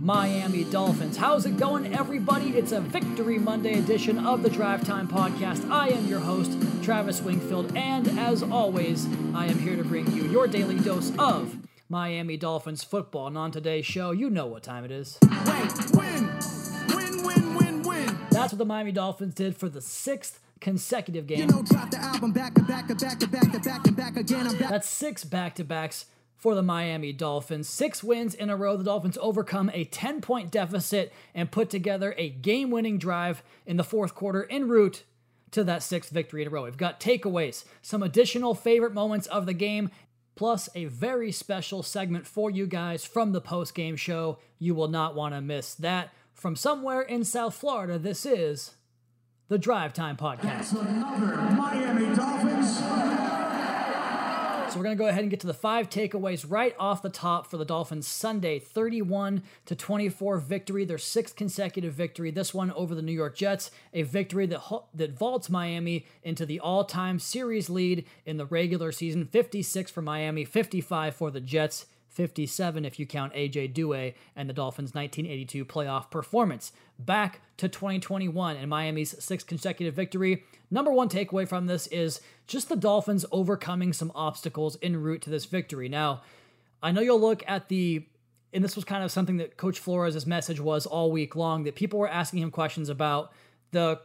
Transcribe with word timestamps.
Miami 0.00 0.64
Dolphins. 0.64 1.18
How's 1.18 1.44
it 1.44 1.58
going, 1.58 1.94
everybody? 1.94 2.56
It's 2.56 2.72
a 2.72 2.80
Victory 2.80 3.38
Monday 3.38 3.78
edition 3.78 4.24
of 4.24 4.42
the 4.42 4.48
Drive 4.48 4.82
Time 4.82 5.06
Podcast. 5.06 5.70
I 5.70 5.88
am 5.88 6.06
your 6.06 6.20
host, 6.20 6.50
Travis 6.82 7.20
Wingfield, 7.20 7.76
and 7.76 8.08
as 8.18 8.42
always, 8.42 9.06
I 9.34 9.44
am 9.44 9.58
here 9.58 9.76
to 9.76 9.84
bring 9.84 10.10
you 10.12 10.22
your 10.24 10.46
daily 10.46 10.78
dose 10.78 11.12
of 11.18 11.54
Miami 11.90 12.38
Dolphins 12.38 12.82
football. 12.82 13.26
And 13.26 13.36
on 13.36 13.50
today's 13.50 13.84
show, 13.84 14.12
you 14.12 14.30
know 14.30 14.46
what 14.46 14.62
time 14.62 14.86
it 14.86 14.90
is. 14.90 15.18
Wait, 15.22 15.70
win, 15.92 16.32
win, 16.94 17.22
win, 17.22 17.54
win, 17.54 17.82
win. 17.82 18.18
That's 18.30 18.54
what 18.54 18.58
the 18.58 18.64
Miami 18.64 18.92
Dolphins 18.92 19.34
did 19.34 19.54
for 19.54 19.68
the 19.68 19.82
sixth 19.82 20.40
consecutive 20.62 21.26
game. 21.26 21.40
You 21.40 21.46
know, 21.46 21.62
drop 21.62 21.90
the 21.90 21.98
album 21.98 22.32
back 22.32 22.54
to 22.54 22.62
back 22.62 22.88
back 22.88 23.18
to 23.18 23.28
back 23.28 23.52
to 23.52 23.60
back 23.60 23.82
to 23.82 23.92
back 23.92 24.16
again. 24.16 24.46
Back. 24.58 24.70
That's 24.70 24.88
six 24.88 25.24
back 25.24 25.56
to 25.56 25.64
backs 25.64 26.06
for 26.40 26.54
the 26.54 26.62
Miami 26.62 27.12
Dolphins. 27.12 27.68
Six 27.68 28.02
wins 28.02 28.34
in 28.34 28.48
a 28.48 28.56
row. 28.56 28.76
The 28.76 28.84
Dolphins 28.84 29.18
overcome 29.20 29.70
a 29.74 29.84
10 29.84 30.22
point 30.22 30.50
deficit 30.50 31.12
and 31.34 31.50
put 31.50 31.68
together 31.68 32.14
a 32.16 32.30
game 32.30 32.70
winning 32.70 32.96
drive 32.96 33.42
in 33.66 33.76
the 33.76 33.84
fourth 33.84 34.14
quarter 34.14 34.46
en 34.50 34.66
route 34.66 35.04
to 35.50 35.62
that 35.64 35.82
sixth 35.82 36.10
victory 36.10 36.40
in 36.40 36.48
a 36.48 36.50
row. 36.50 36.64
We've 36.64 36.76
got 36.78 36.98
takeaways, 36.98 37.64
some 37.82 38.02
additional 38.02 38.54
favorite 38.54 38.94
moments 38.94 39.26
of 39.26 39.44
the 39.44 39.52
game, 39.52 39.90
plus 40.34 40.70
a 40.74 40.86
very 40.86 41.30
special 41.30 41.82
segment 41.82 42.26
for 42.26 42.50
you 42.50 42.66
guys 42.66 43.04
from 43.04 43.32
the 43.32 43.42
post 43.42 43.74
game 43.74 43.96
show. 43.96 44.38
You 44.58 44.74
will 44.74 44.88
not 44.88 45.14
want 45.14 45.34
to 45.34 45.42
miss 45.42 45.74
that. 45.74 46.08
From 46.32 46.56
somewhere 46.56 47.02
in 47.02 47.24
South 47.24 47.54
Florida, 47.54 47.98
this 47.98 48.24
is 48.24 48.70
the 49.48 49.58
Drive 49.58 49.92
Time 49.92 50.16
Podcast. 50.16 50.72
Another 50.72 51.36
Miami 51.54 52.16
Dolphins. 52.16 53.49
So 54.70 54.76
we're 54.76 54.84
going 54.84 54.96
to 54.96 55.02
go 55.02 55.08
ahead 55.08 55.22
and 55.22 55.30
get 55.30 55.40
to 55.40 55.48
the 55.48 55.52
five 55.54 55.90
takeaways 55.90 56.46
right 56.48 56.76
off 56.78 57.02
the 57.02 57.10
top 57.10 57.50
for 57.50 57.56
the 57.56 57.64
Dolphins 57.64 58.06
Sunday 58.06 58.60
31 58.60 59.42
to 59.66 59.74
24 59.74 60.38
victory, 60.38 60.84
their 60.84 60.96
sixth 60.96 61.34
consecutive 61.34 61.92
victory. 61.92 62.30
This 62.30 62.54
one 62.54 62.70
over 62.70 62.94
the 62.94 63.02
New 63.02 63.10
York 63.10 63.34
Jets, 63.34 63.72
a 63.92 64.02
victory 64.02 64.46
that 64.46 64.62
that 64.94 65.18
vaults 65.18 65.50
Miami 65.50 66.06
into 66.22 66.46
the 66.46 66.60
all-time 66.60 67.18
series 67.18 67.68
lead 67.68 68.04
in 68.24 68.36
the 68.36 68.46
regular 68.46 68.92
season, 68.92 69.24
56 69.24 69.90
for 69.90 70.02
Miami, 70.02 70.44
55 70.44 71.16
for 71.16 71.32
the 71.32 71.40
Jets. 71.40 71.86
57 72.10 72.84
if 72.84 72.98
you 72.98 73.06
count 73.06 73.32
AJ 73.34 73.72
Duhe 73.72 74.14
and 74.36 74.48
the 74.48 74.52
Dolphins' 74.52 74.94
1982 74.94 75.64
playoff 75.64 76.10
performance. 76.10 76.72
Back 76.98 77.40
to 77.56 77.68
2021 77.68 78.56
and 78.56 78.68
Miami's 78.68 79.22
sixth 79.22 79.46
consecutive 79.46 79.94
victory. 79.94 80.44
Number 80.70 80.92
one 80.92 81.08
takeaway 81.08 81.48
from 81.48 81.66
this 81.66 81.86
is 81.86 82.20
just 82.46 82.68
the 82.68 82.76
Dolphins 82.76 83.24
overcoming 83.30 83.92
some 83.92 84.12
obstacles 84.14 84.76
en 84.82 84.96
route 84.96 85.22
to 85.22 85.30
this 85.30 85.46
victory. 85.46 85.88
Now, 85.88 86.22
I 86.82 86.90
know 86.92 87.00
you'll 87.00 87.20
look 87.20 87.42
at 87.46 87.68
the 87.68 88.06
and 88.52 88.64
this 88.64 88.74
was 88.74 88.84
kind 88.84 89.04
of 89.04 89.12
something 89.12 89.36
that 89.36 89.56
Coach 89.56 89.78
Flores' 89.78 90.26
message 90.26 90.58
was 90.58 90.84
all 90.84 91.12
week 91.12 91.36
long 91.36 91.62
that 91.62 91.76
people 91.76 92.00
were 92.00 92.08
asking 92.08 92.42
him 92.42 92.50
questions 92.50 92.88
about 92.88 93.32
the 93.70 94.00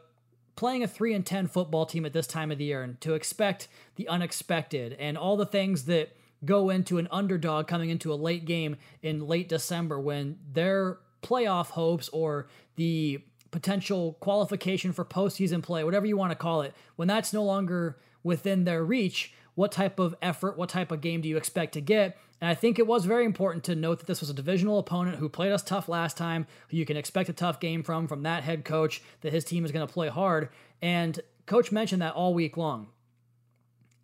playing 0.56 0.84
a 0.84 0.88
3 0.88 1.16
and 1.16 1.26
10 1.26 1.48
football 1.48 1.86
team 1.86 2.06
at 2.06 2.14
this 2.14 2.28
time 2.28 2.52
of 2.52 2.60
the 2.60 2.66
year 2.66 2.84
and 2.84 3.02
to 3.02 3.16
expect 3.16 3.68
the 3.96 4.08
unexpected 4.08 4.94
and 5.00 5.18
all 5.18 5.36
the 5.36 5.46
things 5.46 5.86
that 5.86 6.16
go 6.46 6.70
into 6.70 6.98
an 6.98 7.08
underdog 7.12 7.68
coming 7.68 7.90
into 7.90 8.14
a 8.14 8.16
late 8.16 8.46
game 8.46 8.78
in 9.02 9.28
late 9.28 9.50
December 9.50 10.00
when 10.00 10.38
their 10.52 11.00
playoff 11.22 11.68
hopes 11.72 12.10
or 12.10 12.48
the 12.76 13.22
potential 13.52 14.18
qualification 14.20 14.92
for 14.92 15.06
postseason 15.06 15.64
play, 15.64 15.84
whatever 15.84 16.06
you 16.06 16.18
want 16.18 16.32
to 16.32 16.36
call 16.36 16.62
it, 16.62 16.74
when 16.96 17.08
that's 17.08 17.34
no 17.34 17.44
longer 17.44 17.98
within 18.24 18.64
their 18.64 18.84
reach, 18.84 19.34
what 19.56 19.72
type 19.72 20.00
of 20.00 20.14
effort, 20.22 20.58
what 20.58 20.70
type 20.70 20.92
of 20.92 21.02
game 21.02 21.22
do 21.22 21.30
you 21.30 21.38
expect 21.38 21.74
to 21.74 21.82
get? 21.82 22.18
And 22.42 22.50
I 22.50 22.54
think 22.54 22.78
it 22.78 22.86
was 22.86 23.06
very 23.06 23.24
important 23.24 23.64
to 23.66 23.76
note 23.76 24.00
that 24.00 24.08
this 24.08 24.20
was 24.20 24.30
a 24.30 24.34
divisional 24.34 24.78
opponent 24.78 25.18
who 25.18 25.30
played 25.30 25.54
us 25.54 25.64
tough 25.64 25.88
last 25.88 26.18
time, 26.18 26.46
who 26.68 26.78
you 26.78 26.86
can 26.86 26.98
expect 26.98 27.30
a 27.30 27.34
tough 27.34 27.62
game 27.62 27.82
from, 27.82 28.08
from 28.08 28.24
that 28.24 28.44
head 28.44 28.66
coach, 28.66 29.02
that 29.22 29.32
his 29.32 29.46
team 29.46 29.64
is 29.64 29.72
going 29.72 29.88
to 29.88 29.94
play 29.94 30.10
hard. 30.10 30.50
And 30.82 31.20
coach 31.46 31.72
mentioned 31.72 32.02
that 32.02 32.14
all 32.14 32.34
week 32.34 32.58
long. 32.58 32.90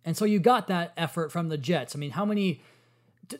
And 0.04 0.16
so 0.16 0.24
you 0.24 0.38
got 0.40 0.66
that 0.68 0.92
effort 0.96 1.30
from 1.30 1.48
the 1.48 1.58
Jets. 1.58 1.94
I 1.94 1.98
mean, 1.98 2.12
how 2.12 2.24
many? 2.24 2.60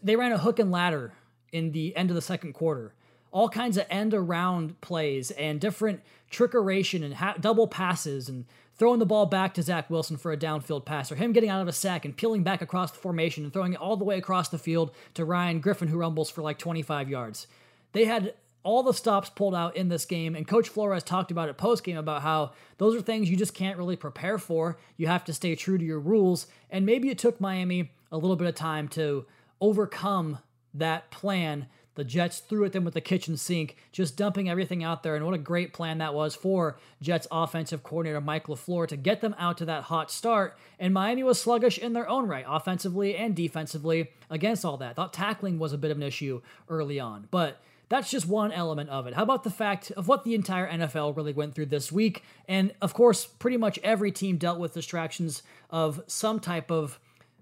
They 0.03 0.17
ran 0.17 0.33
a 0.33 0.39
hook 0.39 0.59
and 0.59 0.71
ladder 0.71 1.13
in 1.53 1.73
the 1.73 1.95
end 1.97 2.11
of 2.11 2.17
the 2.17 2.23
second 2.23 2.55
quarter. 2.55 2.95
All 3.31 3.49
kinds 3.49 3.77
of 3.77 3.87
end 3.91 4.15
around 4.15 4.81
plays 4.81 5.31
and 5.33 5.61
different 5.61 6.03
trickeration 6.31 7.05
and 7.05 7.15
ha- 7.15 7.37
double 7.41 7.67
passes 7.67 8.29
and 8.29 8.45
throwing 8.77 8.99
the 8.99 9.07
ball 9.07 9.27
back 9.27 9.55
to 9.55 9.63
Zach 9.63 9.89
Wilson 9.91 10.17
for 10.17 10.33
a 10.33 10.37
downfield 10.37 10.85
pass 10.85 11.13
or 11.13 11.17
him 11.17 11.33
getting 11.33 11.51
out 11.51 11.63
of 11.63 11.69
a 11.69 11.73
sack 11.73 12.05
and 12.05 12.17
peeling 12.17 12.43
back 12.43 12.63
across 12.63 12.91
the 12.91 12.99
formation 12.99 13.45
and 13.45 13.53
throwing 13.53 13.75
it 13.75 13.81
all 13.81 13.97
the 13.97 14.05
way 14.05 14.19
across 14.19 14.49
the 14.49 14.59
field 14.59 14.91
to 15.15 15.25
Ryan 15.25 15.61
Griffin, 15.61 15.89
who 15.89 15.99
rumbles 15.99 16.31
for 16.31 16.43
like 16.43 16.59
25 16.59 17.09
yards. 17.09 17.47
They 17.93 18.07
had 18.07 18.35
all 18.63 18.83
the 18.83 18.95
stops 18.95 19.31
pulled 19.31 19.55
out 19.55 19.77
in 19.77 19.89
this 19.89 20.05
game, 20.05 20.35
and 20.35 20.47
Coach 20.47 20.69
Flores 20.69 21.03
talked 21.03 21.31
about 21.31 21.49
it 21.49 21.57
post 21.57 21.85
game 21.85 21.97
about 21.97 22.23
how 22.23 22.53
those 22.79 22.95
are 22.95 23.01
things 23.03 23.29
you 23.29 23.37
just 23.37 23.55
can't 23.55 23.79
really 23.79 23.97
prepare 23.97 24.39
for. 24.39 24.79
You 24.97 25.09
have 25.09 25.25
to 25.25 25.33
stay 25.33 25.55
true 25.55 25.79
to 25.79 25.85
your 25.85 26.01
rules, 26.01 26.47
and 26.71 26.87
maybe 26.87 27.09
it 27.09 27.19
took 27.19 27.41
Miami 27.41 27.91
a 28.11 28.17
little 28.17 28.37
bit 28.37 28.49
of 28.49 28.55
time 28.55 28.89
to 28.89 29.27
overcome 29.61 30.39
that 30.75 31.11
plan. 31.11 31.67
The 31.95 32.05
Jets 32.05 32.39
threw 32.39 32.65
at 32.65 32.73
them 32.73 32.85
with 32.85 32.95
the 32.95 33.03
kitchen 33.03 33.37
sink, 33.37 33.77
just 33.93 34.17
dumping 34.17 34.49
everything 34.49 34.83
out 34.83 35.03
there. 35.03 35.15
And 35.15 35.27
what 35.27 35.35
a 35.35 35.39
great 35.39 35.75
plan 35.75 35.99
that 35.99 36.15
was 36.15 36.35
for 36.35 36.79
Jets 37.03 37.27
offensive 37.31 37.83
coordinator 37.83 38.21
Mike 38.21 38.47
LaFleur 38.47 38.89
to 38.89 38.97
get 38.97 39.21
them 39.21 39.35
out 39.39 39.59
to 39.59 39.67
that 39.67 39.85
hot 39.85 40.11
start. 40.11 40.57
And 40.79 40.95
Miami 40.95 41.23
was 41.23 41.39
sluggish 41.39 41.77
in 41.77 41.93
their 41.93 42.09
own 42.09 42.27
right, 42.27 42.47
offensively 42.49 43.15
and 43.15 43.37
defensively, 43.37 44.11
against 44.31 44.65
all 44.65 44.79
that. 44.79 44.97
Thought 44.97 45.13
tackling 45.13 45.59
was 45.59 45.75
a 45.75 45.79
bit 45.79 45.91
of 45.91 45.99
an 45.99 46.03
issue 46.03 46.41
early 46.71 46.99
on. 46.99 47.29
But 47.31 47.61
that's 47.93 48.11
just 48.11 48.27
one 48.27 48.53
element 48.53 48.89
of 48.89 49.07
it. 49.07 49.13
How 49.13 49.23
about 49.23 49.45
the 49.45 49.51
fact 49.51 49.91
of 49.91 50.09
what 50.09 50.25
the 50.25 50.35
entire 50.35 50.67
NFL 50.67 51.15
really 51.15 51.35
went 51.35 51.55
through 51.55 51.67
this 51.67 51.93
week? 51.93 52.25
And 52.49 52.73
of 52.81 52.95
course, 52.95 53.27
pretty 53.27 53.59
much 53.59 53.79
every 53.83 54.11
team 54.11 54.39
dealt 54.39 54.59
with 54.59 54.73
distractions 54.73 55.43
of 55.69 56.03
some 56.07 56.41
type 56.41 56.71
of 56.71 56.99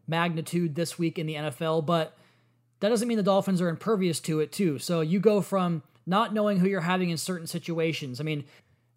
magnitude 0.09 0.75
this 0.75 0.99
week 0.99 1.21
in 1.21 1.27
the 1.28 1.34
NFL, 1.34 1.87
but 1.87 2.16
that 2.81 2.89
doesn't 2.89 3.06
mean 3.06 3.16
the 3.16 3.22
Dolphins 3.22 3.60
are 3.60 3.69
impervious 3.69 4.19
to 4.22 4.41
it, 4.41 4.50
too. 4.50 4.81
So 4.81 5.03
you 5.03 5.21
go 5.21 5.41
from 5.41 5.84
not 6.05 6.34
knowing 6.34 6.59
who 6.59 6.66
you're 6.66 6.81
having 6.81 7.10
in 7.10 7.16
certain 7.16 7.47
situations. 7.47 8.19
I 8.19 8.25
mean, 8.25 8.44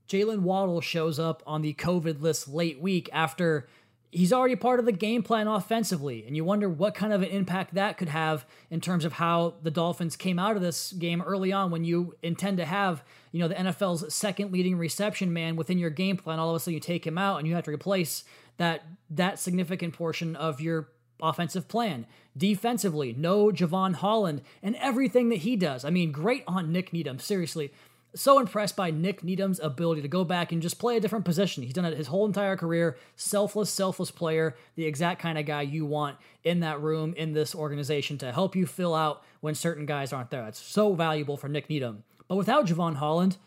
Jaylen 0.10 0.40
Waddle 0.40 0.82
shows 0.82 1.20
up 1.20 1.44
on 1.46 1.62
the 1.62 1.76
COVID 1.76 2.20
list 2.20 2.48
late 2.48 2.82
week 2.82 3.12
after 3.14 3.68
he's 4.14 4.32
already 4.32 4.56
part 4.56 4.80
of 4.80 4.86
the 4.86 4.92
game 4.92 5.24
plan 5.24 5.48
offensively. 5.48 6.24
And 6.26 6.36
you 6.36 6.46
wonder 6.46 6.70
what 6.70 6.94
kind 6.94 7.12
of 7.12 7.24
an 7.24 7.30
impact 7.30 7.74
that 7.74 7.98
could 7.98 8.10
have 8.10 8.46
in 8.70 8.80
terms 8.80 9.06
of 9.06 9.14
how 9.14 9.56
the 9.64 9.72
Dolphins 9.72 10.16
came 10.16 10.38
out 10.38 10.56
of 10.56 10.62
this 10.62 10.94
game 10.94 11.22
early 11.22 11.52
on 11.52 11.72
when 11.72 11.84
you 11.84 12.16
intend 12.22 12.58
to 12.58 12.66
have, 12.66 13.04
you 13.32 13.40
know, 13.40 13.48
the 13.48 13.56
NFL's 13.56 14.14
second 14.14 14.52
leading 14.52 14.78
reception 14.78 15.34
man 15.34 15.56
within 15.56 15.80
your 15.80 15.90
game 15.90 16.16
plan. 16.16 16.40
All 16.40 16.52
of 16.52 16.56
a 16.56 16.60
sudden 16.60 16.76
you 16.76 16.80
take 16.80 17.06
him 17.06 17.18
out 17.18 17.40
and 17.40 17.48
you 17.48 17.56
have 17.56 17.64
to 17.66 17.72
replace 17.72 18.24
that 18.58 18.86
that 19.10 19.40
significant 19.40 19.94
portion 19.94 20.36
of 20.36 20.62
your 20.62 20.90
offensive 21.22 21.68
plan. 21.68 22.06
Defensively, 22.38 23.14
no 23.18 23.48
Jevon 23.48 23.96
Holland 23.96 24.42
and 24.62 24.76
everything 24.76 25.30
that 25.30 25.38
he 25.38 25.56
does. 25.56 25.84
I 25.84 25.90
mean, 25.90 26.12
great 26.12 26.44
on 26.48 26.72
Nick 26.72 26.94
Needham. 26.94 27.20
Seriously, 27.20 27.72
so 28.16 28.40
impressed 28.40 28.76
by 28.76 28.92
Nick 28.92 29.24
Needham's 29.24 29.60
ability 29.60 30.02
to 30.02 30.08
go 30.08 30.24
back 30.24 30.52
and 30.52 30.62
just 30.62 30.80
play 30.80 30.98
a 30.98 31.00
different 31.00 31.26
position. 31.26 31.64
He's 31.64 31.74
done 31.74 31.86
it 31.86 31.98
his 31.98 32.08
whole 32.08 32.26
entire 32.26 32.56
career. 32.56 32.98
Selfless, 33.16 33.70
selfless 33.70 34.12
player, 34.12 34.56
the 34.76 34.86
exact 34.86 35.22
kind 35.22 35.38
of 35.38 35.46
guy 35.46 35.64
you 35.64 35.86
want 35.86 36.18
in 36.44 36.60
that 36.60 36.82
room, 36.82 37.14
in 37.16 37.34
this 37.34 37.56
organization 37.56 38.18
to 38.20 38.32
help 38.32 38.56
you 38.56 38.66
fill 38.66 38.94
out 38.94 39.24
when 39.42 39.56
certain 39.56 39.86
guys 39.86 40.14
aren't 40.14 40.30
there. 40.30 40.48
It's 40.48 40.60
so 40.60 40.94
valuable 40.94 41.38
for 41.38 41.48
Nick 41.48 41.70
Needham. 41.70 42.04
But 42.28 42.36
without 42.36 42.68
Jevon 42.68 42.96
Holland, 42.96 43.38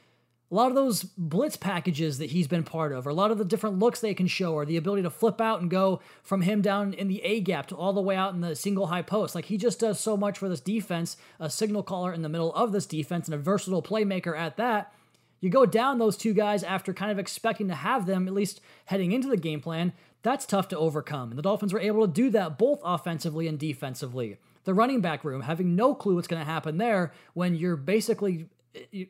a 0.50 0.54
lot 0.54 0.69
of 0.69 0.76
those 0.76 1.02
blitz 1.02 1.56
packages 1.56 2.19
that 2.19 2.31
he's 2.31 2.46
been 2.46 2.62
part 2.62 2.93
of, 2.93 3.06
or 3.06 3.10
a 3.10 3.14
lot 3.14 3.32
of 3.32 3.38
the 3.38 3.44
different 3.44 3.81
looks 3.81 4.00
they 4.00 4.14
can 4.14 4.28
show, 4.28 4.54
or 4.54 4.64
the 4.64 4.76
ability 4.76 5.02
to 5.02 5.10
flip 5.10 5.40
out 5.40 5.60
and 5.60 5.70
go 5.70 6.00
from 6.22 6.43
him 6.43 6.62
down 6.62 6.94
in 6.94 7.08
the 7.08 7.20
A 7.25 7.40
gap 7.40 7.66
to 7.69 7.76
all 7.76 7.93
the 7.93 8.00
way 8.00 8.14
out 8.14 8.32
in 8.32 8.40
the 8.40 8.54
single 8.54 8.87
high 8.87 9.02
post. 9.02 9.34
Like 9.34 9.46
he 9.46 9.56
just 9.56 9.81
does 9.81 9.98
so 9.98 10.16
much 10.16 10.38
for 10.38 10.48
this 10.48 10.60
defense, 10.60 11.16
a 11.40 11.50
signal 11.50 11.82
caller 11.82 12.12
in 12.12 12.22
the 12.22 12.28
middle 12.28 12.54
of 12.54 12.70
this 12.70 12.87
defense, 12.87 13.26
and 13.26 13.34
a 13.34 13.38
versatile 13.38 13.82
playmaker 13.82 14.38
at 14.38 14.56
that. 14.56 14.93
You 15.40 15.50
go 15.50 15.66
down 15.66 15.98
those 15.98 16.16
two 16.16 16.32
guys 16.32 16.62
after 16.62 16.94
kind 16.94 17.10
of 17.10 17.19
expecting 17.19 17.69
to 17.69 17.75
have 17.75 18.06
them, 18.06 18.28
at 18.28 18.34
least 18.34 18.60
heading 18.87 19.12
into 19.12 19.28
the 19.28 19.37
game 19.37 19.60
plan. 19.60 19.93
That's 20.22 20.46
tough 20.46 20.69
to 20.69 20.78
overcome. 20.78 21.31
And 21.31 21.38
the 21.38 21.43
Dolphins 21.43 21.72
were 21.72 21.81
able 21.81 22.06
to 22.06 22.12
do 22.12 22.31
that 22.31 22.56
both 22.56 22.81
offensively 22.84 23.46
and 23.46 23.58
defensively. 23.58 24.38
The 24.64 24.75
running 24.75 25.00
back 25.00 25.25
room, 25.25 25.43
having 25.43 25.76
no 25.76 25.94
clue 25.94 26.16
what's 26.16 26.26
going 26.26 26.44
to 26.44 26.50
happen 26.50 26.78
there 26.78 27.12
when 27.34 27.54
you're 27.54 27.76
basically 27.76 28.48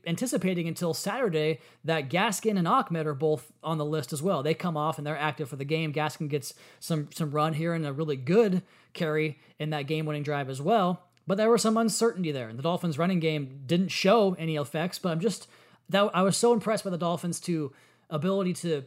anticipating 0.06 0.68
until 0.68 0.94
Saturday 0.94 1.60
that 1.84 2.08
Gaskin 2.08 2.58
and 2.58 2.68
Ahmed 2.68 3.06
are 3.06 3.14
both 3.14 3.52
on 3.62 3.78
the 3.78 3.84
list 3.84 4.12
as 4.12 4.22
well. 4.22 4.42
They 4.42 4.54
come 4.54 4.76
off 4.76 4.98
and 4.98 5.06
they're 5.06 5.18
active 5.18 5.48
for 5.48 5.56
the 5.56 5.64
game. 5.64 5.92
Gaskin 5.92 6.28
gets 6.28 6.54
some 6.80 7.08
some 7.12 7.30
run 7.30 7.54
here 7.54 7.74
and 7.74 7.86
a 7.86 7.92
really 7.92 8.16
good 8.16 8.62
carry 8.92 9.38
in 9.58 9.70
that 9.70 9.86
game-winning 9.86 10.22
drive 10.22 10.48
as 10.48 10.60
well. 10.60 11.02
But 11.26 11.38
there 11.38 11.50
was 11.50 11.62
some 11.62 11.76
uncertainty 11.76 12.32
there. 12.32 12.48
And 12.48 12.58
the 12.58 12.62
Dolphins 12.62 12.98
running 12.98 13.20
game 13.20 13.62
didn't 13.66 13.88
show 13.88 14.34
any 14.38 14.56
effects, 14.56 14.98
but 14.98 15.10
I'm 15.10 15.20
just 15.20 15.48
that 15.88 16.10
I 16.14 16.22
was 16.22 16.36
so 16.36 16.52
impressed 16.52 16.84
by 16.84 16.90
the 16.90 16.98
Dolphins 16.98 17.40
to 17.40 17.72
ability 18.10 18.54
to 18.54 18.84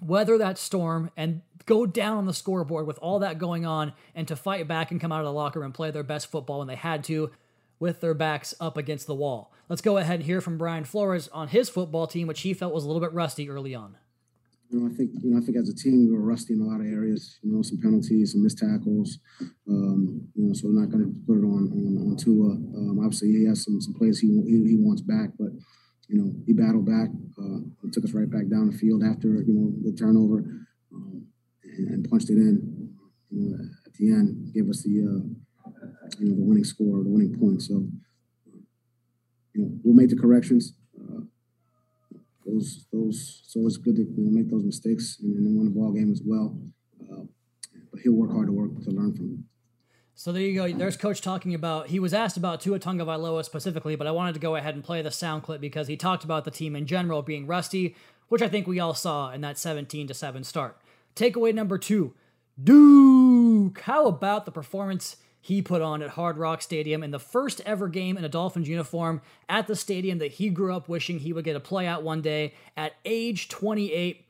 weather 0.00 0.38
that 0.38 0.58
storm 0.58 1.10
and 1.16 1.42
go 1.64 1.86
down 1.86 2.18
on 2.18 2.26
the 2.26 2.34
scoreboard 2.34 2.86
with 2.86 2.98
all 2.98 3.20
that 3.20 3.38
going 3.38 3.64
on 3.64 3.92
and 4.14 4.26
to 4.26 4.34
fight 4.34 4.66
back 4.66 4.90
and 4.90 5.00
come 5.00 5.12
out 5.12 5.20
of 5.20 5.26
the 5.26 5.32
locker 5.32 5.62
and 5.62 5.72
play 5.72 5.92
their 5.92 6.02
best 6.02 6.26
football 6.26 6.58
when 6.58 6.66
they 6.66 6.74
had 6.74 7.04
to 7.04 7.30
with 7.82 8.00
their 8.00 8.14
backs 8.14 8.54
up 8.60 8.76
against 8.76 9.08
the 9.08 9.14
wall. 9.14 9.52
Let's 9.68 9.82
go 9.82 9.96
ahead 9.96 10.14
and 10.14 10.22
hear 10.22 10.40
from 10.40 10.56
Brian 10.56 10.84
Flores 10.84 11.26
on 11.32 11.48
his 11.48 11.68
football 11.68 12.06
team, 12.06 12.28
which 12.28 12.42
he 12.42 12.54
felt 12.54 12.72
was 12.72 12.84
a 12.84 12.86
little 12.86 13.02
bit 13.02 13.12
rusty 13.12 13.50
early 13.50 13.74
on. 13.74 13.96
You 14.70 14.78
know, 14.78 14.86
I 14.86 14.94
think 14.94 15.10
you 15.20 15.30
know, 15.30 15.38
I 15.38 15.40
think 15.44 15.58
as 15.58 15.68
a 15.68 15.74
team 15.74 16.06
we 16.06 16.14
were 16.14 16.22
rusty 16.22 16.54
in 16.54 16.60
a 16.60 16.64
lot 16.64 16.80
of 16.80 16.86
areas. 16.86 17.40
You 17.42 17.50
know, 17.52 17.60
some 17.60 17.78
penalties, 17.78 18.32
some 18.32 18.44
missed 18.44 18.58
tackles. 18.58 19.18
Um, 19.68 20.28
you 20.36 20.46
know, 20.46 20.54
so 20.54 20.68
I'm 20.68 20.78
not 20.80 20.90
going 20.90 21.04
to 21.04 21.12
put 21.26 21.38
it 21.38 21.44
on 21.44 21.62
on, 21.74 22.12
on 22.12 22.16
Tua. 22.16 22.54
Um, 22.54 23.00
obviously, 23.02 23.32
he 23.32 23.46
has 23.46 23.64
some 23.64 23.80
some 23.80 23.94
plays 23.94 24.20
he, 24.20 24.28
he, 24.28 24.62
he 24.62 24.76
wants 24.78 25.02
back, 25.02 25.30
but 25.36 25.50
you 26.06 26.22
know, 26.22 26.32
he 26.46 26.52
battled 26.52 26.86
back. 26.86 27.10
Uh, 27.36 27.66
took 27.90 28.04
us 28.04 28.14
right 28.14 28.30
back 28.30 28.46
down 28.48 28.70
the 28.70 28.78
field 28.78 29.02
after 29.02 29.42
you 29.42 29.52
know 29.52 29.74
the 29.82 29.92
turnover, 29.92 30.46
um, 30.94 31.26
and, 31.64 31.88
and, 31.88 32.08
punched 32.08 32.30
it 32.30 32.38
in. 32.38 32.94
You 33.28 33.50
know, 33.50 33.58
at 33.84 33.92
the 33.94 34.12
end, 34.12 34.54
gave 34.54 34.70
us 34.70 34.84
the 34.84 35.02
uh, 35.02 35.41
you 36.18 36.28
know 36.28 36.36
the 36.36 36.42
winning 36.42 36.64
score, 36.64 37.02
the 37.02 37.08
winning 37.08 37.38
point. 37.38 37.62
So, 37.62 37.86
you 39.54 39.62
know, 39.62 39.70
we'll 39.82 39.94
make 39.94 40.10
the 40.10 40.16
corrections. 40.16 40.74
Uh, 40.98 41.22
those 42.46 42.86
those 42.92 43.42
so 43.46 43.66
it's 43.66 43.76
good 43.76 43.96
to 43.96 44.02
you 44.02 44.14
know, 44.16 44.30
make 44.30 44.50
those 44.50 44.64
mistakes 44.64 45.18
and, 45.22 45.36
and 45.36 45.56
win 45.56 45.66
the 45.66 45.70
ball 45.70 45.92
game 45.92 46.10
as 46.10 46.22
well. 46.24 46.58
Uh, 47.00 47.22
but 47.90 48.00
he'll 48.00 48.14
work 48.14 48.32
hard 48.32 48.46
to 48.46 48.52
work 48.52 48.70
to 48.84 48.90
learn 48.90 49.14
from. 49.14 49.44
So 50.14 50.30
there 50.30 50.42
you 50.42 50.54
go. 50.54 50.70
There's 50.70 50.96
Coach 50.96 51.20
talking 51.20 51.54
about. 51.54 51.88
He 51.88 51.98
was 51.98 52.12
asked 52.12 52.36
about 52.36 52.60
Tua 52.60 52.78
Tagovailoa 52.78 53.44
specifically, 53.44 53.96
but 53.96 54.06
I 54.06 54.10
wanted 54.10 54.34
to 54.34 54.40
go 54.40 54.56
ahead 54.56 54.74
and 54.74 54.84
play 54.84 55.02
the 55.02 55.10
sound 55.10 55.42
clip 55.42 55.60
because 55.60 55.88
he 55.88 55.96
talked 55.96 56.22
about 56.22 56.44
the 56.44 56.50
team 56.50 56.76
in 56.76 56.86
general 56.86 57.22
being 57.22 57.46
rusty, 57.46 57.96
which 58.28 58.42
I 58.42 58.48
think 58.48 58.66
we 58.66 58.78
all 58.78 58.94
saw 58.94 59.32
in 59.32 59.40
that 59.40 59.58
17 59.58 60.06
to 60.08 60.14
seven 60.14 60.44
start. 60.44 60.78
Takeaway 61.16 61.54
number 61.54 61.78
two, 61.78 62.14
Duke. 62.62 63.80
How 63.80 64.06
about 64.06 64.44
the 64.44 64.52
performance 64.52 65.16
he 65.44 65.60
put 65.60 65.82
on 65.82 66.02
at 66.02 66.10
Hard 66.10 66.38
Rock 66.38 66.62
Stadium 66.62 67.02
in 67.02 67.10
the 67.10 67.18
first 67.18 67.60
ever 67.66 67.88
game 67.88 68.16
in 68.16 68.24
a 68.24 68.28
Dolphins 68.28 68.68
uniform 68.68 69.20
at 69.48 69.66
the 69.66 69.74
stadium 69.74 70.18
that 70.18 70.34
he 70.34 70.48
grew 70.48 70.72
up 70.72 70.88
wishing 70.88 71.18
he 71.18 71.32
would 71.32 71.44
get 71.44 71.56
a 71.56 71.60
play 71.60 71.84
at 71.88 72.04
one 72.04 72.22
day. 72.22 72.54
At 72.76 72.94
age 73.04 73.48
28, 73.48 74.24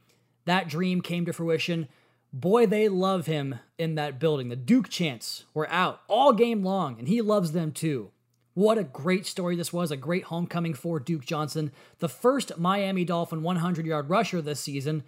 that 0.47 0.69
dream 0.69 1.03
came 1.03 1.27
to 1.27 1.35
fruition. 1.35 1.87
Boy, 2.33 2.65
they 2.65 2.89
love 2.89 3.27
him 3.27 3.59
in 3.77 3.95
that 3.97 4.19
building. 4.19 4.49
The 4.49 4.57
Duke 4.57 4.89
chants 4.89 5.45
were 5.53 5.69
out 5.69 6.01
all 6.09 6.33
game 6.33 6.65
long, 6.65 6.99
and 6.99 7.07
he 7.07 7.21
loves 7.21 7.53
them 7.53 7.73
too. 7.73 8.11
What 8.55 8.79
a 8.79 8.85
great 8.85 9.27
story 9.27 9.55
this 9.55 9.73
was, 9.73 9.91
a 9.91 9.99
great 9.99 10.25
homecoming 10.25 10.73
for 10.73 10.99
Duke 10.99 11.27
Johnson, 11.27 11.73
the 11.99 12.09
first 12.09 12.57
Miami 12.57 13.05
Dolphin 13.05 13.43
100 13.43 13.85
yard 13.85 14.09
rusher 14.09 14.41
this 14.41 14.61
season. 14.61 15.05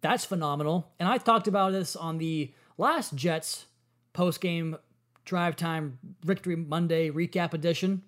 That's 0.00 0.24
phenomenal. 0.24 0.90
And 0.98 1.08
I 1.08 1.18
talked 1.18 1.46
about 1.46 1.70
this 1.70 1.94
on 1.94 2.18
the 2.18 2.52
last 2.78 3.14
Jets 3.14 3.66
post 4.12 4.40
game 4.40 4.76
drive 5.26 5.56
time 5.56 5.98
victory 6.24 6.56
Monday 6.56 7.10
recap 7.10 7.52
edition. 7.52 8.02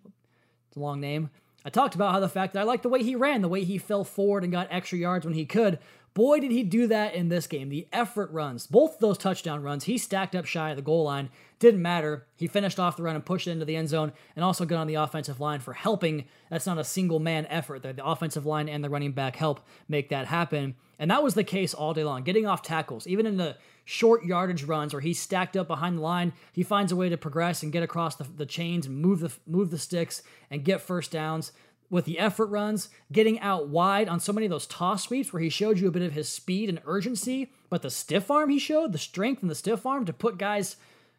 It's 0.69 0.77
a 0.77 0.81
long 0.81 1.01
name. 1.01 1.29
I 1.65 1.71
talked 1.71 1.95
about 1.95 2.13
how 2.13 2.21
the 2.21 2.29
fact 2.29 2.55
that 2.55 2.61
I 2.61 2.63
liked 2.63 2.85
the 2.85 2.89
way 2.89 3.03
he 3.03 3.15
ran, 3.15 3.43
the 3.43 3.49
way 3.49 3.65
he 3.65 3.77
fell 3.77 4.05
forward 4.05 4.45
and 4.45 4.53
got 4.53 4.69
extra 4.71 4.97
yards 4.97 5.27
when 5.27 5.35
he 5.35 5.45
could. 5.45 5.79
Boy, 6.19 6.41
did 6.41 6.51
he 6.51 6.65
do 6.65 6.89
that 6.89 7.15
in 7.15 7.29
this 7.29 7.47
game. 7.47 7.69
The 7.69 7.87
effort 7.93 8.33
runs, 8.33 8.67
both 8.67 8.99
those 8.99 9.19
touchdown 9.19 9.63
runs, 9.63 9.85
he 9.85 9.97
stacked 9.97 10.35
up 10.35 10.47
shy 10.47 10.71
of 10.71 10.77
the 10.77 10.83
goal 10.83 11.05
line. 11.05 11.31
Didn't 11.61 11.81
matter. 11.81 12.27
He 12.35 12.49
finished 12.49 12.81
off 12.81 12.97
the 12.97 13.05
run 13.05 13.15
and 13.15 13.25
pushed 13.25 13.47
it 13.47 13.53
into 13.53 13.65
the 13.65 13.77
end 13.77 13.89
zone, 13.89 14.13
and 14.35 14.45
also 14.45 14.65
good 14.65 14.79
on 14.79 14.89
the 14.89 14.97
offensive 14.97 15.39
line 15.39 15.61
for 15.61 15.75
helping. 15.75 16.25
That's 16.51 16.67
not 16.67 16.77
a 16.77 16.83
single 16.83 17.21
man 17.21 17.47
effort. 17.47 17.85
The 17.85 18.05
offensive 18.05 18.45
line 18.45 18.69
and 18.69 18.83
the 18.83 18.91
running 18.91 19.13
back 19.13 19.37
help 19.37 19.61
make 19.89 20.09
that 20.09 20.27
happen. 20.27 20.75
And 20.99 21.09
that 21.13 21.23
was 21.23 21.35
the 21.35 21.45
case 21.45 21.73
all 21.73 21.95
day 21.95 22.03
long, 22.03 22.25
getting 22.25 22.49
off 22.49 22.63
tackles. 22.63 23.07
Even 23.07 23.25
in 23.25 23.37
the 23.37 23.57
short 23.85 24.25
yardage 24.25 24.65
runs 24.65 24.93
where 24.93 25.01
he's 25.01 25.21
stacked 25.21 25.57
up 25.57 25.69
behind 25.69 25.99
the 25.99 26.03
line, 26.03 26.33
he 26.53 26.65
finds 26.65 26.91
a 26.91 26.97
way 26.97 27.09
to 27.09 27.17
progress 27.17 27.63
and 27.63 27.71
get 27.73 27.85
across 27.85 28.17
the, 28.17 28.25
the 28.25 28.45
chains 28.45 28.87
and 28.87 28.99
move 28.99 29.21
the, 29.21 29.33
move 29.47 29.71
the 29.71 29.79
sticks 29.79 30.25
and 30.51 30.65
get 30.65 30.81
first 30.81 31.13
downs 31.13 31.53
with 31.91 32.05
the 32.05 32.19
effort 32.19 32.47
runs, 32.47 32.91
getting 33.11 33.41
out 33.41 33.69
wide 33.69 34.09
on 34.09 34.21
so 34.21 34.33
many 34.33 34.47
of 34.47 34.51
those 34.51 34.67
toss 34.67 35.05
sweeps 35.05 35.33
where 35.33 35.43
he 35.43 35.49
showed 35.49 35.79
you 35.79 35.89
a 35.89 35.93
bit 35.93 36.03
of 36.03 36.13
his 36.13 36.29
speed 36.29 36.69
and 36.69 36.81
urgency, 36.85 37.51
but 37.71 37.83
the 37.83 37.91
stiff 37.91 38.31
arm 38.31 38.51
he 38.51 38.59
showed, 38.59 38.93
the 38.93 38.99
strength 38.99 39.41
and 39.43 39.51
the 39.51 39.55
stiff 39.55 39.87
arm 39.87 40.05
to 40.05 40.13
put 40.13 40.39
guys 40.39 40.77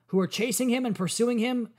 who 0.07 0.19
are 0.19 0.27
chasing 0.27 0.69
him 0.69 0.85
and 0.85 0.95
pursuing 0.95 1.39
him 1.39 1.69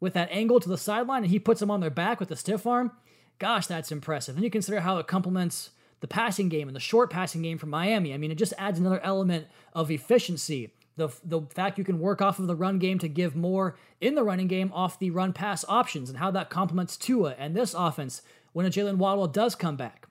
with 0.00 0.14
that 0.14 0.30
angle 0.30 0.58
to 0.60 0.68
the 0.68 0.78
sideline 0.78 1.22
and 1.22 1.30
he 1.30 1.38
puts 1.38 1.60
them 1.60 1.70
on 1.70 1.80
their 1.80 1.90
back 1.90 2.18
with 2.18 2.28
the 2.28 2.36
stiff 2.36 2.66
arm. 2.66 2.90
Gosh, 3.38 3.66
that's 3.66 3.92
impressive. 3.92 4.34
Then 4.34 4.44
you 4.44 4.50
consider 4.50 4.80
how 4.80 4.98
it 4.98 5.06
complements 5.06 5.70
the 6.00 6.08
passing 6.08 6.48
game 6.48 6.68
and 6.68 6.74
the 6.74 6.80
short 6.80 7.10
passing 7.10 7.42
game 7.42 7.58
from 7.58 7.70
Miami. 7.70 8.12
I 8.12 8.16
mean, 8.16 8.30
it 8.30 8.38
just 8.38 8.54
adds 8.58 8.78
another 8.78 9.00
element 9.00 9.46
of 9.74 9.90
efficiency. 9.90 10.72
The, 10.96 11.08
the 11.24 11.42
fact 11.54 11.78
you 11.78 11.84
can 11.84 12.00
work 12.00 12.20
off 12.20 12.38
of 12.38 12.46
the 12.46 12.56
run 12.56 12.78
game 12.78 12.98
to 12.98 13.08
give 13.08 13.36
more 13.36 13.76
in 14.00 14.14
the 14.14 14.24
running 14.24 14.48
game 14.48 14.70
off 14.74 14.98
the 14.98 15.10
run 15.10 15.32
pass 15.32 15.64
options 15.68 16.10
and 16.10 16.18
how 16.18 16.30
that 16.32 16.50
complements 16.50 16.96
Tua 16.96 17.34
and 17.38 17.54
this 17.54 17.74
offense 17.74 18.22
when 18.52 18.66
a 18.66 18.70
Jaylen 18.70 18.96
Waddle 18.96 19.28
does 19.28 19.54
come 19.54 19.76
back. 19.76 20.06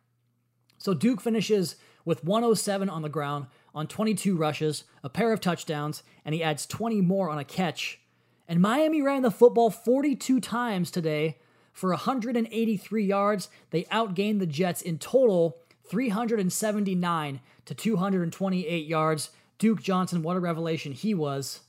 So 0.78 0.94
Duke 0.94 1.22
finishes 1.22 1.76
with 2.06 2.24
107 2.24 2.90
on 2.90 3.02
the 3.02 3.10
ground 3.10 3.48
on 3.76 3.88
22 3.88 4.36
rushes, 4.36 4.86
a 5.04 5.10
pair 5.10 5.32
of 5.32 5.42
touchdowns, 5.42 6.04
and 6.26 6.34
he 6.34 6.42
adds 6.42 6.66
20 6.66 7.02
more 7.02 7.30
on 7.30 7.38
a 7.38 7.44
catch. 7.44 8.00
And 8.48 8.62
Miami 8.62 9.02
ran 9.02 9.22
the 9.22 9.32
football 9.32 9.70
42 9.70 10.40
times 10.40 10.90
today 10.90 11.38
for 11.72 11.90
183 11.92 13.06
yards. 13.06 13.50
They 13.70 13.84
outgained 13.84 14.40
the 14.40 14.48
Jets 14.48 14.82
in 14.82 14.98
total 14.98 15.58
379 15.88 17.42
to 17.66 17.74
228 17.74 18.88
yards. 18.88 19.30
Duke 19.60 19.82
Johnson, 19.82 20.24
what 20.24 20.38
a 20.38 20.40
revelation 20.40 20.94
he 20.94 21.14
was. 21.14 21.62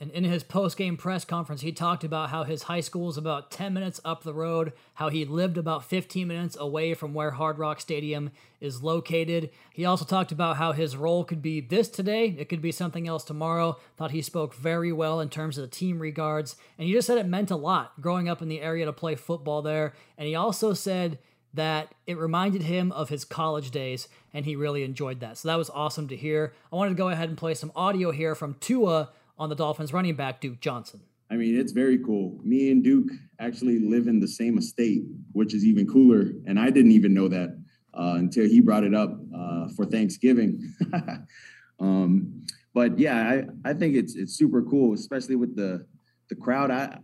And 0.00 0.10
in 0.12 0.24
his 0.24 0.42
post 0.42 0.78
game 0.78 0.96
press 0.96 1.26
conference, 1.26 1.60
he 1.60 1.72
talked 1.72 2.04
about 2.04 2.30
how 2.30 2.44
his 2.44 2.62
high 2.62 2.80
school 2.80 3.10
is 3.10 3.18
about 3.18 3.50
10 3.50 3.74
minutes 3.74 4.00
up 4.02 4.22
the 4.22 4.32
road, 4.32 4.72
how 4.94 5.10
he 5.10 5.26
lived 5.26 5.58
about 5.58 5.84
15 5.84 6.26
minutes 6.26 6.56
away 6.58 6.94
from 6.94 7.12
where 7.12 7.32
Hard 7.32 7.58
Rock 7.58 7.82
Stadium 7.82 8.30
is 8.62 8.82
located. 8.82 9.50
He 9.74 9.84
also 9.84 10.06
talked 10.06 10.32
about 10.32 10.56
how 10.56 10.72
his 10.72 10.96
role 10.96 11.22
could 11.24 11.42
be 11.42 11.60
this 11.60 11.88
today, 11.88 12.34
it 12.38 12.48
could 12.48 12.62
be 12.62 12.72
something 12.72 13.06
else 13.06 13.24
tomorrow. 13.24 13.78
Thought 13.98 14.12
he 14.12 14.22
spoke 14.22 14.54
very 14.54 14.90
well 14.90 15.20
in 15.20 15.28
terms 15.28 15.58
of 15.58 15.62
the 15.62 15.76
team 15.76 15.98
regards. 15.98 16.56
And 16.78 16.86
he 16.86 16.94
just 16.94 17.06
said 17.06 17.18
it 17.18 17.26
meant 17.26 17.50
a 17.50 17.56
lot 17.56 18.00
growing 18.00 18.26
up 18.26 18.40
in 18.40 18.48
the 18.48 18.62
area 18.62 18.86
to 18.86 18.94
play 18.94 19.16
football 19.16 19.60
there. 19.60 19.92
And 20.16 20.26
he 20.26 20.34
also 20.34 20.72
said, 20.72 21.18
that 21.52 21.92
it 22.06 22.16
reminded 22.16 22.62
him 22.62 22.92
of 22.92 23.08
his 23.08 23.24
college 23.24 23.70
days, 23.72 24.06
and 24.32 24.44
he 24.44 24.54
really 24.54 24.84
enjoyed 24.84 25.20
that. 25.20 25.36
So 25.36 25.48
that 25.48 25.58
was 25.58 25.68
awesome 25.70 26.06
to 26.08 26.16
hear. 26.16 26.52
I 26.72 26.76
wanted 26.76 26.90
to 26.90 26.96
go 26.96 27.08
ahead 27.08 27.28
and 27.28 27.36
play 27.36 27.54
some 27.54 27.72
audio 27.74 28.12
here 28.12 28.34
from 28.34 28.54
Tua 28.60 29.08
on 29.40 29.48
the 29.48 29.56
Dolphins 29.56 29.92
running 29.92 30.14
back, 30.14 30.40
Duke 30.40 30.60
Johnson. 30.60 31.00
I 31.30 31.36
mean, 31.36 31.58
it's 31.58 31.72
very 31.72 31.98
cool. 31.98 32.38
Me 32.44 32.70
and 32.70 32.84
Duke 32.84 33.10
actually 33.38 33.78
live 33.78 34.06
in 34.06 34.20
the 34.20 34.28
same 34.28 34.58
estate, 34.58 35.02
which 35.32 35.54
is 35.54 35.64
even 35.64 35.86
cooler. 35.86 36.32
And 36.46 36.60
I 36.60 36.70
didn't 36.70 36.92
even 36.92 37.14
know 37.14 37.28
that 37.28 37.58
uh, 37.94 38.16
until 38.18 38.46
he 38.46 38.60
brought 38.60 38.84
it 38.84 38.94
up 38.94 39.18
uh, 39.34 39.68
for 39.74 39.86
Thanksgiving. 39.86 40.74
um, 41.80 42.44
but 42.74 42.98
yeah, 42.98 43.42
I, 43.64 43.70
I 43.70 43.72
think 43.72 43.96
it's 43.96 44.14
it's 44.14 44.34
super 44.34 44.62
cool, 44.62 44.92
especially 44.92 45.36
with 45.36 45.56
the 45.56 45.86
the 46.28 46.36
crowd. 46.36 46.70
I, 46.70 46.98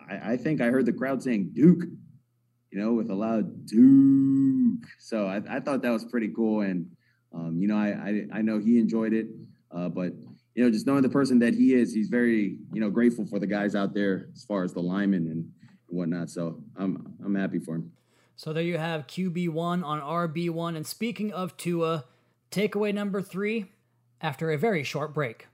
I, 0.00 0.32
I 0.32 0.36
think 0.36 0.60
I 0.60 0.66
heard 0.66 0.84
the 0.84 0.92
crowd 0.92 1.22
saying 1.22 1.50
Duke, 1.52 1.84
you 2.70 2.78
know, 2.78 2.92
with 2.92 3.10
a 3.10 3.14
loud 3.14 3.66
Duke. 3.66 4.84
So 4.98 5.26
I, 5.26 5.40
I 5.48 5.60
thought 5.60 5.82
that 5.82 5.90
was 5.90 6.04
pretty 6.04 6.28
cool, 6.28 6.62
and 6.62 6.90
um, 7.32 7.58
you 7.60 7.68
know, 7.68 7.76
I, 7.76 7.88
I 7.88 8.38
I 8.38 8.42
know 8.42 8.58
he 8.58 8.78
enjoyed 8.78 9.12
it, 9.12 9.28
uh, 9.70 9.88
but 9.88 10.12
you 10.58 10.64
know, 10.64 10.72
just 10.72 10.88
knowing 10.88 11.02
the 11.02 11.08
person 11.08 11.38
that 11.38 11.54
he 11.54 11.72
is, 11.72 11.94
he's 11.94 12.08
very, 12.08 12.56
you 12.72 12.80
know, 12.80 12.90
grateful 12.90 13.24
for 13.24 13.38
the 13.38 13.46
guys 13.46 13.76
out 13.76 13.94
there 13.94 14.26
as 14.34 14.42
far 14.42 14.64
as 14.64 14.72
the 14.72 14.80
linemen 14.80 15.28
and 15.28 15.48
whatnot. 15.86 16.30
So 16.30 16.60
I'm 16.76 17.14
I'm 17.24 17.36
happy 17.36 17.60
for 17.60 17.76
him. 17.76 17.92
So 18.34 18.52
there 18.52 18.64
you 18.64 18.76
have 18.76 19.06
QB 19.06 19.50
one 19.50 19.84
on 19.84 20.00
RB 20.00 20.50
one. 20.50 20.74
And 20.74 20.84
speaking 20.84 21.32
of 21.32 21.56
Tua, 21.56 22.06
takeaway 22.50 22.92
number 22.92 23.22
three, 23.22 23.66
after 24.20 24.50
a 24.50 24.58
very 24.58 24.82
short 24.82 25.14
break. 25.14 25.46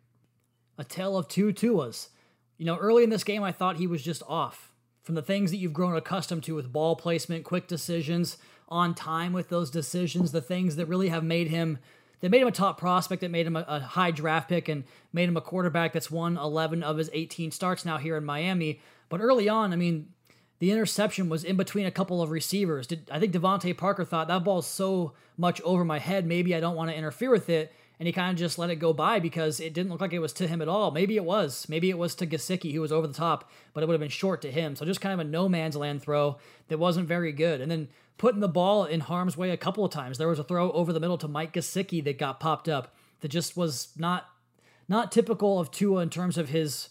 A 0.79 0.85
tale 0.85 1.19
of 1.19 1.29
two 1.29 1.53
Tuas. 1.53 2.09
You 2.57 2.65
know, 2.65 2.79
early 2.79 3.05
in 3.05 3.11
this 3.11 3.25
game 3.25 3.43
I 3.43 3.53
thought 3.53 3.77
he 3.77 3.87
was 3.87 4.03
just 4.03 4.23
off. 4.27 4.73
From 5.03 5.17
the 5.17 5.23
things 5.23 5.51
that 5.51 5.59
you've 5.59 5.75
grown 5.75 5.95
accustomed 5.95 6.45
to 6.45 6.55
with 6.55 6.73
ball 6.73 6.97
placement, 6.97 7.45
quick 7.45 7.69
decisions, 7.69 8.39
on 8.71 8.95
time 8.95 9.35
with 9.35 9.51
those 9.51 9.71
decisions, 9.71 10.33
the 10.33 10.41
things 10.41 10.77
that 10.77 10.87
really 10.87 11.11
have 11.11 11.23
made 11.23 11.49
him 11.49 11.79
they 12.25 12.31
made 12.31 12.41
him 12.41 12.49
a 12.49 12.53
top 12.53 12.79
prospect 12.79 13.21
that 13.21 13.31
made 13.31 13.47
him 13.47 13.55
a, 13.55 13.67
a, 13.69 13.81
high 13.81 14.11
draft 14.11 14.49
pick 14.49 14.71
and 14.71 14.85
made 15.13 15.29
him 15.29 15.37
a 15.37 15.43
quarterback 15.43 15.93
that's 15.93 16.11
won 16.11 16.39
11 16.39 16.83
of 16.83 16.97
his 16.97 17.11
18 17.13 17.51
starts 17.51 17.85
now 17.85 17.99
here 17.99 18.17
in 18.17 18.25
Miami. 18.25 18.81
But 19.11 19.21
early 19.21 19.47
on, 19.47 19.75
I 19.75 19.77
mean, 19.77 20.09
the 20.59 20.71
interception 20.71 21.29
was 21.29 21.45
in 21.45 21.59
between 21.59 21.85
a 21.85 21.91
couple 21.91 22.23
of 22.23 22.31
receivers. 22.31 22.87
Did 22.87 23.11
I 23.11 23.21
think 23.21 23.35
DeVante 23.35 23.77
Parker 23.77 24.07
thought 24.07 24.29
that 24.29 24.43
ball's 24.43 24.67
so 24.67 25.13
much 25.37 25.61
over 25.67 25.85
my 25.85 25.99
head, 25.99 26.25
maybe 26.25 26.55
I 26.55 26.61
don't 26.61 26.77
want 26.77 26.91
to 26.91 26.97
interfere 26.97 27.31
with 27.31 27.51
it, 27.51 27.75
and 27.99 28.07
he 28.07 28.13
kind 28.13 28.31
of 28.31 28.39
just 28.39 28.59
let 28.59 28.71
it 28.71 28.77
go 28.77 28.93
by 28.93 29.21
because 29.21 29.61
it 29.61 29.73
didn't 29.73 29.91
look 29.91 30.01
like 30.01 30.13
it 30.13 30.19
was 30.19 30.33
to 30.35 30.49
him 30.49 30.61
at 30.61 30.69
all. 30.69 30.91
Maybe 30.91 31.17
it 31.17 31.25
was. 31.25 31.69
Maybe 31.69 31.91
it 31.91 31.99
was 31.99 32.15
to 32.17 32.27
Gesicki 32.27 32.73
who 32.73 32.81
was 32.81 32.93
over 32.93 33.07
the 33.07 33.15
top, 33.15 33.51
but 33.73 33.83
it 33.83 33.87
would 33.87 33.95
have 33.95 34.01
been 34.01 34.09
short 34.09 34.43
to 34.43 34.51
him. 34.51 34.75
So 34.75 34.85
just 34.85 35.01
kind 35.01 35.13
of 35.13 35.25
a 35.25 35.29
no 35.29 35.49
man's 35.49 35.77
land 35.77 36.03
throw 36.03 36.39
that 36.69 36.79
wasn't 36.79 37.07
very 37.07 37.33
good. 37.33 37.61
And 37.61 37.71
then 37.71 37.89
putting 38.19 38.41
the 38.41 38.49
ball 38.49 38.85
in 38.85 39.01
harm's 39.01 39.37
way 39.37 39.51
a 39.51 39.57
couple 39.57 39.85
of 39.85 39.93
times. 39.93 40.19
There 40.19 40.29
was 40.29 40.39
a 40.39 40.45
throw 40.45 40.73
over 40.73 40.93
the 40.93 41.01
middle 41.01 41.19
to 41.19 41.29
Mike 41.29 41.53
Gesicki 41.53 42.03
that 42.05 42.19
got 42.19 42.41
popped 42.41 42.69
up 42.69 42.95
that 43.21 43.29
just 43.29 43.57
was 43.57 43.89
not 43.97 44.29
not 44.89 45.13
typical 45.13 45.59
of 45.59 45.71
Tua 45.71 46.03
in 46.03 46.11
terms 46.11 46.37
of 46.37 46.51
his 46.51 46.91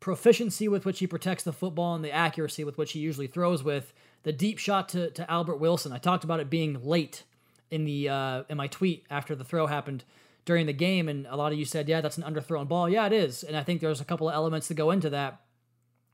proficiency 0.00 0.68
with 0.68 0.84
which 0.84 0.98
he 0.98 1.06
protects 1.06 1.44
the 1.44 1.52
football 1.52 1.94
and 1.94 2.04
the 2.04 2.10
accuracy 2.10 2.64
with 2.64 2.76
which 2.76 2.92
he 2.92 2.98
usually 2.98 3.26
throws 3.26 3.62
with. 3.62 3.92
The 4.24 4.32
deep 4.32 4.58
shot 4.58 4.88
to, 4.90 5.10
to 5.10 5.30
Albert 5.30 5.56
Wilson. 5.56 5.92
I 5.92 5.98
talked 5.98 6.24
about 6.24 6.40
it 6.40 6.50
being 6.50 6.84
late 6.84 7.22
in 7.70 7.84
the 7.84 8.08
uh, 8.08 8.42
in 8.48 8.56
my 8.56 8.66
tweet 8.66 9.04
after 9.10 9.34
the 9.34 9.44
throw 9.44 9.66
happened 9.66 10.04
during 10.44 10.66
the 10.66 10.72
game, 10.72 11.08
and 11.08 11.26
a 11.26 11.36
lot 11.36 11.52
of 11.52 11.58
you 11.58 11.64
said, 11.64 11.88
"Yeah, 11.88 12.00
that's 12.00 12.18
an 12.18 12.24
underthrown 12.24 12.68
ball." 12.68 12.88
Yeah, 12.88 13.06
it 13.06 13.12
is, 13.12 13.42
and 13.42 13.56
I 13.56 13.62
think 13.62 13.80
there's 13.80 14.00
a 14.00 14.04
couple 14.04 14.28
of 14.28 14.34
elements 14.34 14.68
to 14.68 14.74
go 14.74 14.90
into 14.90 15.10
that 15.10 15.40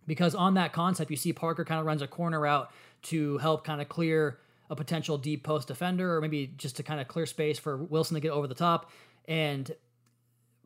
because 0.06 0.34
on 0.34 0.54
that 0.54 0.72
concept, 0.72 1.10
you 1.10 1.16
see 1.16 1.32
Parker 1.32 1.64
kind 1.64 1.80
of 1.80 1.86
runs 1.86 2.02
a 2.02 2.06
corner 2.06 2.46
out 2.46 2.70
to 3.02 3.38
help 3.38 3.64
kind 3.64 3.80
of 3.80 3.88
clear 3.88 4.38
a 4.70 4.76
potential 4.76 5.18
deep 5.18 5.44
post 5.44 5.68
defender, 5.68 6.16
or 6.16 6.20
maybe 6.20 6.52
just 6.56 6.76
to 6.76 6.82
kind 6.82 7.00
of 7.00 7.08
clear 7.08 7.26
space 7.26 7.58
for 7.58 7.76
Wilson 7.76 8.14
to 8.14 8.20
get 8.20 8.30
over 8.30 8.46
the 8.46 8.54
top, 8.54 8.90
and 9.26 9.70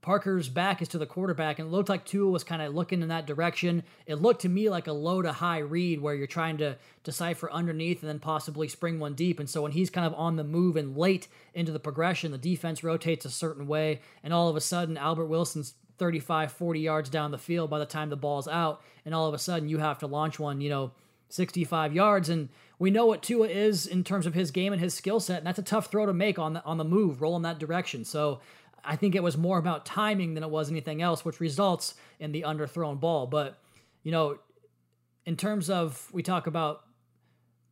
Parker's 0.07 0.49
back 0.49 0.81
is 0.81 0.87
to 0.91 0.99
the 0.99 1.05
quarterback, 1.05 1.59
and 1.59 1.67
it 1.67 1.73
looked 1.73 1.89
like 1.89 2.05
Tua 2.05 2.31
was 2.31 2.45
kind 2.45 2.63
of 2.63 2.73
looking 2.73 3.03
in 3.03 3.09
that 3.09 3.27
direction. 3.27 3.83
It 4.07 4.23
looked 4.23 4.43
to 4.43 4.49
me 4.49 4.71
like 4.71 4.87
a 4.87 4.93
low 4.93 5.21
to 5.21 5.33
high 5.33 5.59
read 5.59 6.01
where 6.01 6.15
you're 6.15 6.29
trying 6.29 6.59
to 6.59 6.77
decipher 7.03 7.51
underneath 7.51 8.03
and 8.03 8.09
then 8.09 8.21
possibly 8.21 8.69
spring 8.69 9.01
one 9.01 9.15
deep. 9.15 9.41
And 9.41 9.51
so 9.51 9.63
when 9.63 9.73
he's 9.73 9.91
kind 9.91 10.07
of 10.07 10.15
on 10.15 10.37
the 10.37 10.45
move 10.45 10.77
and 10.77 10.97
late 10.97 11.27
into 11.55 11.73
the 11.73 11.81
progression, 11.81 12.31
the 12.31 12.39
defense 12.39 12.85
rotates 12.85 13.25
a 13.25 13.31
certain 13.31 13.67
way, 13.67 14.01
and 14.23 14.33
all 14.33 14.49
of 14.49 14.55
a 14.55 14.61
sudden, 14.61 14.97
Albert 14.97 15.27
Wilson's 15.27 15.75
35, 15.99 16.53
40 16.53 16.79
yards 16.79 17.11
down 17.11 17.33
the 17.33 17.37
field 17.37 17.69
by 17.69 17.81
the 17.81 17.85
time 17.85 18.09
the 18.09 18.17
ball's 18.17 18.47
out, 18.47 18.83
and 19.05 19.13
all 19.13 19.27
of 19.27 19.35
a 19.35 19.39
sudden 19.39 19.69
you 19.69 19.79
have 19.79 19.99
to 19.99 20.07
launch 20.07 20.39
one, 20.39 20.61
you 20.61 20.71
know, 20.71 20.93
65 21.31 21.93
yards. 21.93 22.29
And 22.29 22.49
we 22.79 22.93
know 22.93 23.07
what 23.07 23.23
Tua 23.23 23.49
is 23.49 23.89
in 23.89 24.05
terms 24.05 24.27
of 24.27 24.35
his 24.35 24.53
game 24.53 24.73
and 24.73 24.81
his 24.81 24.95
skill 24.95 25.19
set, 25.19 25.39
and 25.39 25.47
that's 25.49 25.59
a 25.59 25.63
tough 25.63 25.91
throw 25.91 26.07
to 26.07 26.13
make 26.13 26.39
on 26.39 26.53
the 26.53 26.65
on 26.65 26.79
the 26.79 26.85
move, 26.85 27.21
roll 27.21 27.35
in 27.35 27.43
that 27.43 27.59
direction. 27.59 28.05
So 28.05 28.39
I 28.87 28.97
think 28.97 29.15
it 29.15 29.23
was 29.23 29.37
more 29.37 29.59
about 29.59 29.85
timing 29.85 30.35
than 30.35 30.43
it 30.43 30.51
was 30.51 30.71
anything 30.71 31.03
else, 31.03 31.25
which 31.25 31.41
results 31.41 31.95
in 32.19 32.33
the 32.33 32.43
underthrown 32.43 33.01
ball. 33.01 33.27
But, 33.27 33.59
you 34.03 34.13
know, 34.13 34.39
in 35.25 35.37
terms 35.37 35.69
of 35.69 36.09
we 36.13 36.23
talk 36.23 36.47
about 36.47 36.83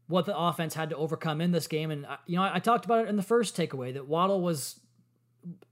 what 0.07 0.27
the 0.27 0.37
offense 0.37 0.75
had 0.75 0.91
to 0.91 0.97
overcome 0.97 1.41
in 1.41 1.53
this 1.53 1.67
game, 1.67 1.91
and, 1.91 2.07
you 2.27 2.37
know, 2.37 2.43
I, 2.43 2.57
I 2.57 2.59
talked 2.59 2.85
about 2.85 3.05
it 3.05 3.09
in 3.09 3.17
the 3.17 3.23
first 3.23 3.57
takeaway 3.57 3.95
that 3.95 4.07
Waddle 4.07 4.43
was 4.43 4.81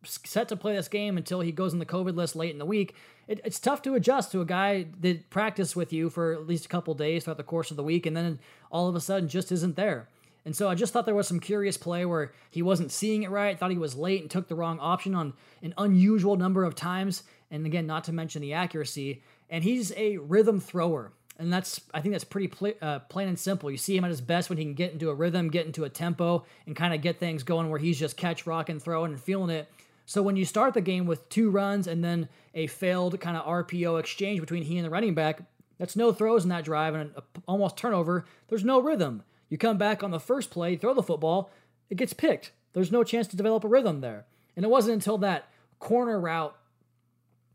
set 0.05 0.49
to 0.49 0.57
play 0.57 0.75
this 0.75 0.89
game 0.89 1.17
until 1.17 1.41
he 1.41 1.53
goes 1.53 1.73
on 1.73 1.79
the 1.79 1.87
COVID 1.87 2.15
list 2.15 2.37
late 2.37 2.53
in 2.53 2.59
the 2.59 2.67
week. 2.67 2.95
It, 3.27 3.41
it's 3.45 3.59
tough 3.59 3.83
to 3.83 3.95
adjust 3.95 4.33
to 4.33 4.41
a 4.41 4.45
guy 4.45 4.87
that 5.01 5.31
practiced 5.31 5.77
with 5.77 5.93
you 5.93 6.11
for 6.11 6.33
at 6.33 6.47
least 6.47 6.67
a 6.67 6.69
couple 6.69 6.95
days 6.95 7.25
throughout 7.25 7.37
the 7.37 7.43
course 7.43 7.71
of 7.71 7.77
the 7.77 7.83
week 7.83 8.07
and 8.07 8.17
then 8.17 8.39
all 8.71 8.89
of 8.89 8.95
a 8.95 9.01
sudden 9.01 9.29
just 9.29 9.53
isn't 9.53 9.77
there. 9.77 10.09
And 10.45 10.57
so 10.57 10.69
I 10.69 10.75
just 10.75 10.93
thought 10.93 11.07
there 11.07 11.15
was 11.15 11.29
some 11.29 11.41
curious 11.41 11.77
play 11.77 12.05
where 12.05 12.33
he 12.51 12.63
wasn't 12.63 12.91
seeing 12.91 13.23
it 13.23 13.31
right, 13.31 13.59
thought 13.59 13.71
he 13.71 13.79
was 13.79 13.95
late 13.95 14.23
and 14.23 14.31
took 14.31 14.49
the 14.49 14.55
wrong 14.55 14.79
option 14.81 15.15
on 15.15 15.35
an 15.63 15.73
unusual 15.79 16.37
number 16.37 16.65
of 16.65 16.75
times. 16.75 17.23
And 17.51 17.65
again, 17.65 17.87
not 17.87 18.05
to 18.05 18.13
mention 18.13 18.43
the 18.43 18.55
accuracy. 18.55 19.23
And 19.49 19.63
he's 19.63 19.93
a 19.97 20.17
rhythm 20.17 20.59
thrower. 20.59 21.13
And 21.39 21.53
that's, 21.53 21.81
I 21.95 22.01
think 22.01 22.13
that's 22.13 22.25
pretty 22.25 22.49
pl- 22.49 22.75
uh, 22.83 23.01
plain 23.01 23.29
and 23.29 23.39
simple. 23.39 23.71
You 23.71 23.77
see 23.77 23.97
him 23.97 24.05
at 24.05 24.11
his 24.11 24.21
best 24.21 24.49
when 24.49 24.59
he 24.59 24.65
can 24.65 24.75
get 24.75 24.93
into 24.93 25.11
a 25.11 25.15
rhythm, 25.15 25.49
get 25.49 25.67
into 25.67 25.85
a 25.85 25.89
tempo, 25.89 26.45
and 26.67 26.77
kind 26.77 26.93
of 26.93 27.03
get 27.03 27.19
things 27.19 27.43
going 27.43 27.71
where 27.71 27.79
he's 27.79 27.99
just 27.99 28.17
catch, 28.17 28.47
rock, 28.47 28.69
and 28.69 28.83
throwing 28.83 29.13
and 29.13 29.21
feeling 29.21 29.51
it. 29.51 29.69
So 30.07 30.23
when 30.23 30.37
you 30.37 30.45
start 30.45 30.75
the 30.75 30.81
game 30.81 31.07
with 31.07 31.29
two 31.29 31.51
runs 31.51 31.87
and 31.87 32.05
then 32.05 32.29
a 32.55 32.67
failed 32.67 33.19
kind 33.21 33.37
of 33.37 33.47
RPO 33.47 33.99
exchange 33.99 34.41
between 34.41 34.65
he 34.65 34.77
and 34.77 34.85
the 34.85 34.91
running 34.91 35.15
back, 35.15 35.43
that's 35.79 35.97
no 35.97 36.13
throws 36.13 36.45
in 36.45 36.51
that 36.51 36.65
drive 36.65 36.95
and 36.95 37.13
almost 37.47 37.77
turnover. 37.77 38.25
There's 38.49 38.65
no 38.65 38.81
rhythm. 38.81 39.23
You 39.53 39.59
come 39.59 39.77
back 39.77 40.03
on 40.03 40.13
the 40.13 40.19
first 40.19 40.51
play, 40.51 40.77
throw 40.77 40.95
the 40.95 41.03
football, 41.03 41.51
it 41.91 41.99
gets 41.99 42.15
picked. 42.15 42.53
There's 42.73 42.91
no 42.91 43.05
chance 43.05 43.27
to 43.29 43.37
develop 43.37 43.65
a 43.65 43.69
rhythm 43.69 44.01
there. 44.01 44.25
And 44.57 44.65
it 44.65 44.71
wasn't 44.71 44.95
until 44.95 45.19
that 45.19 45.51
corner 45.79 46.19
route 46.19 46.57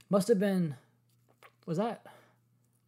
must 0.07 0.27
have 0.27 0.37
been 0.37 0.75
was 1.65 1.79
that 1.79 2.05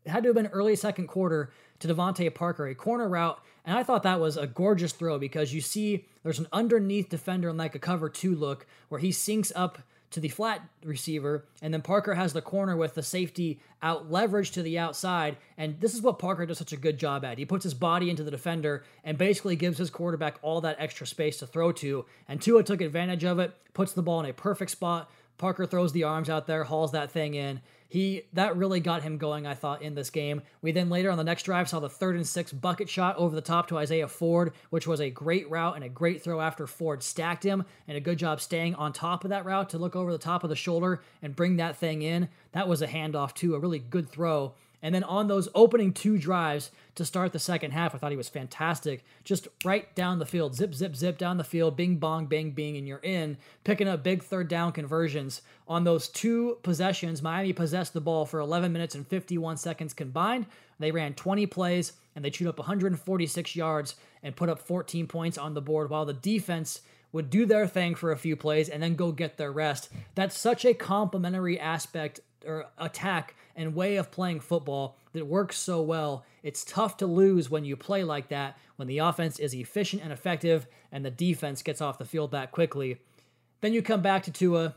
it 0.06 0.12
had 0.12 0.22
to 0.22 0.30
have 0.30 0.36
been 0.36 0.46
early 0.46 0.76
second 0.76 1.08
quarter 1.08 1.52
to 1.80 1.88
DeVante 1.88 2.32
Parker, 2.36 2.68
a 2.68 2.76
corner 2.76 3.10
route, 3.10 3.40
and 3.66 3.76
I 3.76 3.82
thought 3.82 4.04
that 4.04 4.20
was 4.20 4.38
a 4.38 4.46
gorgeous 4.46 4.92
throw 4.92 5.18
because 5.18 5.56
you 5.56 5.62
see 5.62 6.06
there's 6.22 6.38
an 6.38 6.48
underneath 6.54 7.10
defender 7.10 7.50
in 7.50 7.58
like 7.58 7.74
a 7.74 7.80
cover 7.80 8.10
two 8.10 8.36
look 8.36 8.68
where 8.90 9.02
he 9.02 9.12
sinks 9.12 9.52
up 9.56 9.80
to 10.12 10.20
the 10.20 10.30
flat 10.30 10.62
receiver, 10.84 11.46
and 11.62 11.74
then 11.74 11.82
Parker 11.82 12.16
has 12.16 12.34
the 12.34 12.42
corner 12.42 12.76
with 12.76 12.96
the 12.96 13.04
safety 13.04 13.60
out 13.82 14.12
leverage 14.12 14.52
to 14.52 14.64
the 14.64 14.80
outside. 14.80 15.38
And 15.58 15.80
this 15.80 15.94
is 15.94 16.02
what 16.02 16.20
Parker 16.20 16.46
does 16.46 16.58
such 16.58 16.74
a 16.74 16.78
good 16.78 16.98
job 16.98 17.24
at. 17.24 17.38
He 17.38 17.46
puts 17.46 17.64
his 17.64 17.74
body 17.74 18.10
into 18.10 18.24
the 18.24 18.32
defender 18.32 18.84
and 19.04 19.18
basically 19.18 19.56
gives 19.56 19.78
his 19.78 19.90
quarterback 19.90 20.38
all 20.42 20.62
that 20.62 20.78
extra 20.80 21.06
space 21.06 21.38
to 21.38 21.48
throw 21.48 21.72
to. 21.74 22.06
And 22.28 22.42
Tua 22.42 22.64
took 22.64 22.82
advantage 22.82 23.24
of 23.24 23.40
it, 23.40 23.54
puts 23.74 23.94
the 23.94 24.02
ball 24.02 24.20
in 24.22 24.30
a 24.30 24.34
perfect 24.34 24.72
spot. 24.72 25.12
Parker 25.40 25.66
throws 25.66 25.92
the 25.92 26.04
arms 26.04 26.30
out 26.30 26.46
there, 26.46 26.64
hauls 26.64 26.92
that 26.92 27.10
thing 27.10 27.34
in, 27.34 27.62
he 27.88 28.26
that 28.34 28.56
really 28.56 28.80
got 28.80 29.02
him 29.02 29.18
going, 29.18 29.48
I 29.48 29.56
thought, 29.56 29.82
in 29.82 29.96
this 29.96 30.12
game. 30.12 30.44
We 30.62 30.72
then 30.72 30.92
later 30.92 31.10
on 31.10 31.18
the 31.18 31.24
next 31.24 31.44
drive 31.44 31.68
saw 31.68 31.80
the 31.80 31.90
third 31.90 32.16
and 32.16 32.28
six 32.28 32.54
bucket 32.54 32.88
shot 32.88 33.18
over 33.18 33.36
the 33.36 33.42
top 33.42 33.68
to 33.70 33.80
Isaiah 33.80 34.08
Ford, 34.08 34.54
which 34.70 34.86
was 34.86 35.00
a 35.00 35.10
great 35.10 35.50
route 35.50 35.76
and 35.76 35.84
a 35.84 35.90
great 35.90 36.22
throw 36.22 36.40
after 36.40 36.68
Ford 36.68 37.02
stacked 37.02 37.44
him, 37.44 37.66
and 37.88 37.98
a 37.98 38.02
good 38.02 38.20
job 38.20 38.42
staying 38.42 38.76
on 38.76 38.94
top 38.94 39.24
of 39.24 39.32
that 39.32 39.46
route 39.46 39.72
to 39.72 39.80
look 39.80 39.96
over 39.96 40.12
the 40.12 40.20
top 40.20 40.44
of 40.44 40.52
the 40.52 40.56
shoulder 40.56 41.02
and 41.24 41.36
bring 41.36 41.56
that 41.56 41.78
thing 41.78 42.04
in. 42.04 42.30
That 42.52 42.68
was 42.68 42.84
a 42.84 42.88
handoff 42.88 43.34
too, 43.34 43.56
a 43.56 43.60
really 43.60 43.80
good 43.80 44.08
throw 44.08 44.54
and 44.82 44.96
then 44.96 45.04
on 45.04 45.28
those 45.28 45.50
opening 45.54 45.94
two 45.94 46.18
drives 46.18 46.72
to 46.96 47.04
start 47.04 47.34
the 47.34 47.40
second 47.40 47.72
half, 47.72 47.94
I 47.94 47.98
thought 47.98 48.12
he 48.12 48.18
was 48.18 48.30
fantastic. 48.30 49.04
Just 49.24 49.48
right 49.66 49.94
down 49.96 50.20
the 50.20 50.26
field, 50.26 50.56
zip, 50.56 50.74
zip, 50.74 50.96
zip 50.96 51.18
down 51.18 51.38
the 51.38 51.44
field, 51.44 51.76
bing, 51.76 51.98
bong, 51.98 52.28
bang, 52.28 52.52
bing, 52.52 52.78
and 52.78 52.88
you're 52.88 53.00
in. 53.00 53.38
Picking 53.64 53.88
up 53.88 54.04
big 54.04 54.24
third 54.24 54.48
down 54.48 54.72
conversions. 54.72 55.42
On 55.68 55.84
those 55.84 56.08
two 56.08 56.58
possessions, 56.64 57.22
Miami 57.22 57.54
possessed 57.54 57.94
the 57.94 58.02
ball 58.02 58.26
for 58.26 58.40
11 58.40 58.72
minutes 58.72 58.96
and 58.96 59.06
51 59.08 59.58
seconds 59.58 59.94
combined. 59.94 60.46
They 60.80 60.92
ran 60.92 61.14
20 61.14 61.46
plays 61.48 61.94
and 62.16 62.24
they 62.24 62.30
chewed 62.30 62.48
up 62.48 62.58
146 62.58 63.56
yards 63.56 63.96
and 64.24 64.36
put 64.36 64.50
up 64.50 64.60
14 64.60 65.08
points 65.08 65.38
on 65.38 65.54
the 65.54 65.62
board 65.62 65.90
while 65.90 66.06
the 66.06 66.14
defense 66.14 66.82
would 67.12 67.30
do 67.30 67.46
their 67.46 67.68
thing 67.68 67.96
for 67.96 68.12
a 68.12 68.18
few 68.18 68.36
plays 68.36 68.70
and 68.70 68.82
then 68.82 68.96
go 68.96 69.12
get 69.12 69.38
their 69.38 69.52
rest. 69.52 69.90
That's 70.16 70.38
such 70.38 70.64
a 70.64 70.74
complementary 70.74 71.60
aspect 71.60 72.20
or 72.46 72.68
attack 72.78 73.36
and 73.56 73.76
way 73.76 73.98
of 73.98 74.12
playing 74.12 74.40
football 74.40 74.98
that 75.14 75.28
works 75.28 75.58
so 75.58 75.82
well. 75.82 76.26
It's 76.44 76.64
tough 76.64 76.98
to 76.98 77.06
lose 77.06 77.50
when 77.50 77.66
you 77.66 77.76
play 77.76 78.04
like 78.04 78.30
that, 78.30 78.58
when 78.78 78.88
the 78.88 79.00
offense 79.00 79.40
is 79.40 79.54
efficient 79.54 80.02
and 80.02 80.12
effective 80.12 80.68
and 80.92 81.04
the 81.04 81.12
defense 81.12 81.62
gets 81.62 81.82
off 81.82 81.98
the 81.98 82.06
field 82.06 82.32
that 82.32 82.52
quickly. 82.52 82.98
Then 83.62 83.74
you 83.74 83.82
come 83.82 84.02
back 84.02 84.24
to 84.24 84.32
Tua. 84.32 84.76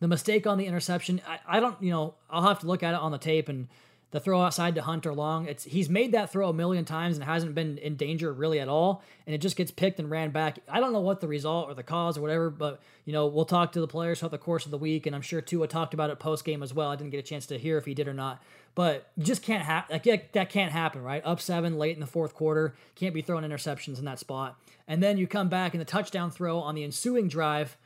The 0.00 0.08
mistake 0.08 0.46
on 0.46 0.58
the 0.58 0.66
interception, 0.66 1.20
I, 1.26 1.56
I 1.56 1.60
don't, 1.60 1.82
you 1.82 1.90
know, 1.90 2.14
I'll 2.30 2.46
have 2.46 2.60
to 2.60 2.66
look 2.66 2.84
at 2.84 2.94
it 2.94 3.00
on 3.00 3.10
the 3.10 3.18
tape 3.18 3.48
and 3.48 3.66
the 4.10 4.20
throw 4.20 4.40
outside 4.40 4.74
to 4.74 4.82
Hunter 4.82 5.12
Long. 5.12 5.46
It's 5.46 5.64
he's 5.64 5.88
made 5.90 6.12
that 6.12 6.32
throw 6.32 6.48
a 6.48 6.52
million 6.52 6.84
times 6.84 7.16
and 7.16 7.24
hasn't 7.24 7.54
been 7.54 7.76
in 7.78 7.96
danger 7.96 8.32
really 8.32 8.58
at 8.58 8.68
all, 8.68 9.02
and 9.26 9.34
it 9.34 9.38
just 9.38 9.56
gets 9.56 9.70
picked 9.70 9.98
and 9.98 10.10
ran 10.10 10.30
back. 10.30 10.58
I 10.68 10.80
don't 10.80 10.92
know 10.92 11.00
what 11.00 11.20
the 11.20 11.28
result 11.28 11.68
or 11.68 11.74
the 11.74 11.82
cause 11.82 12.16
or 12.16 12.22
whatever, 12.22 12.48
but 12.48 12.80
you 13.04 13.12
know 13.12 13.26
we'll 13.26 13.44
talk 13.44 13.72
to 13.72 13.80
the 13.80 13.88
players 13.88 14.20
throughout 14.20 14.30
the 14.30 14.38
course 14.38 14.64
of 14.64 14.70
the 14.70 14.78
week, 14.78 15.06
and 15.06 15.14
I'm 15.14 15.22
sure 15.22 15.40
Tua 15.40 15.68
talked 15.68 15.94
about 15.94 16.10
it 16.10 16.18
post 16.18 16.44
game 16.44 16.62
as 16.62 16.72
well. 16.72 16.90
I 16.90 16.96
didn't 16.96 17.10
get 17.10 17.18
a 17.18 17.22
chance 17.22 17.46
to 17.46 17.58
hear 17.58 17.76
if 17.76 17.84
he 17.84 17.94
did 17.94 18.08
or 18.08 18.14
not, 18.14 18.42
but 18.74 19.10
you 19.16 19.24
just 19.24 19.42
can't 19.42 19.62
have 19.62 19.84
like 19.90 20.32
that 20.32 20.48
can't 20.48 20.72
happen, 20.72 21.02
right? 21.02 21.22
Up 21.24 21.40
seven 21.40 21.76
late 21.78 21.94
in 21.94 22.00
the 22.00 22.06
fourth 22.06 22.34
quarter, 22.34 22.74
can't 22.94 23.14
be 23.14 23.22
throwing 23.22 23.44
interceptions 23.44 23.98
in 23.98 24.06
that 24.06 24.18
spot, 24.18 24.58
and 24.86 25.02
then 25.02 25.18
you 25.18 25.26
come 25.26 25.48
back 25.50 25.74
in 25.74 25.78
the 25.78 25.84
touchdown 25.84 26.30
throw 26.30 26.58
on 26.60 26.74
the 26.74 26.84
ensuing 26.84 27.28
drive 27.28 27.76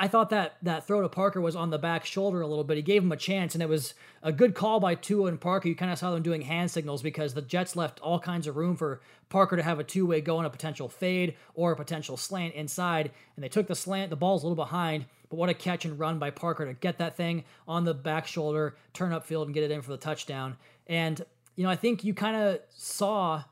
I 0.00 0.06
thought 0.06 0.30
that 0.30 0.56
that 0.62 0.86
throw 0.86 1.02
to 1.02 1.08
Parker 1.08 1.40
was 1.40 1.56
on 1.56 1.70
the 1.70 1.78
back 1.78 2.04
shoulder 2.04 2.40
a 2.40 2.46
little 2.46 2.62
bit. 2.62 2.76
He 2.76 2.82
gave 2.82 3.02
him 3.02 3.10
a 3.10 3.16
chance, 3.16 3.54
and 3.54 3.62
it 3.62 3.68
was 3.68 3.94
a 4.22 4.30
good 4.30 4.54
call 4.54 4.78
by 4.78 4.94
Tua 4.94 5.26
and 5.26 5.40
Parker. 5.40 5.68
You 5.68 5.74
kind 5.74 5.90
of 5.90 5.98
saw 5.98 6.12
them 6.12 6.22
doing 6.22 6.42
hand 6.42 6.70
signals 6.70 7.02
because 7.02 7.34
the 7.34 7.42
Jets 7.42 7.74
left 7.74 7.98
all 8.00 8.20
kinds 8.20 8.46
of 8.46 8.56
room 8.56 8.76
for 8.76 9.00
Parker 9.28 9.56
to 9.56 9.62
have 9.62 9.80
a 9.80 9.84
two 9.84 10.06
way 10.06 10.20
go 10.20 10.38
and 10.38 10.46
a 10.46 10.50
potential 10.50 10.88
fade 10.88 11.34
or 11.54 11.72
a 11.72 11.76
potential 11.76 12.16
slant 12.16 12.54
inside. 12.54 13.10
And 13.34 13.42
they 13.42 13.48
took 13.48 13.66
the 13.66 13.74
slant. 13.74 14.10
The 14.10 14.16
ball's 14.16 14.44
a 14.44 14.46
little 14.46 14.64
behind, 14.64 15.06
but 15.30 15.36
what 15.36 15.48
a 15.48 15.54
catch 15.54 15.84
and 15.84 15.98
run 15.98 16.20
by 16.20 16.30
Parker 16.30 16.64
to 16.64 16.74
get 16.74 16.98
that 16.98 17.16
thing 17.16 17.44
on 17.66 17.84
the 17.84 17.94
back 17.94 18.28
shoulder, 18.28 18.76
turn 18.92 19.12
up 19.12 19.26
field, 19.26 19.48
and 19.48 19.54
get 19.54 19.64
it 19.64 19.72
in 19.72 19.82
for 19.82 19.90
the 19.90 19.96
touchdown. 19.96 20.56
And 20.86 21.24
you 21.56 21.64
know, 21.64 21.70
I 21.70 21.76
think 21.76 22.04
you 22.04 22.14
kind 22.14 22.36
of 22.36 22.60
saw 22.68 23.42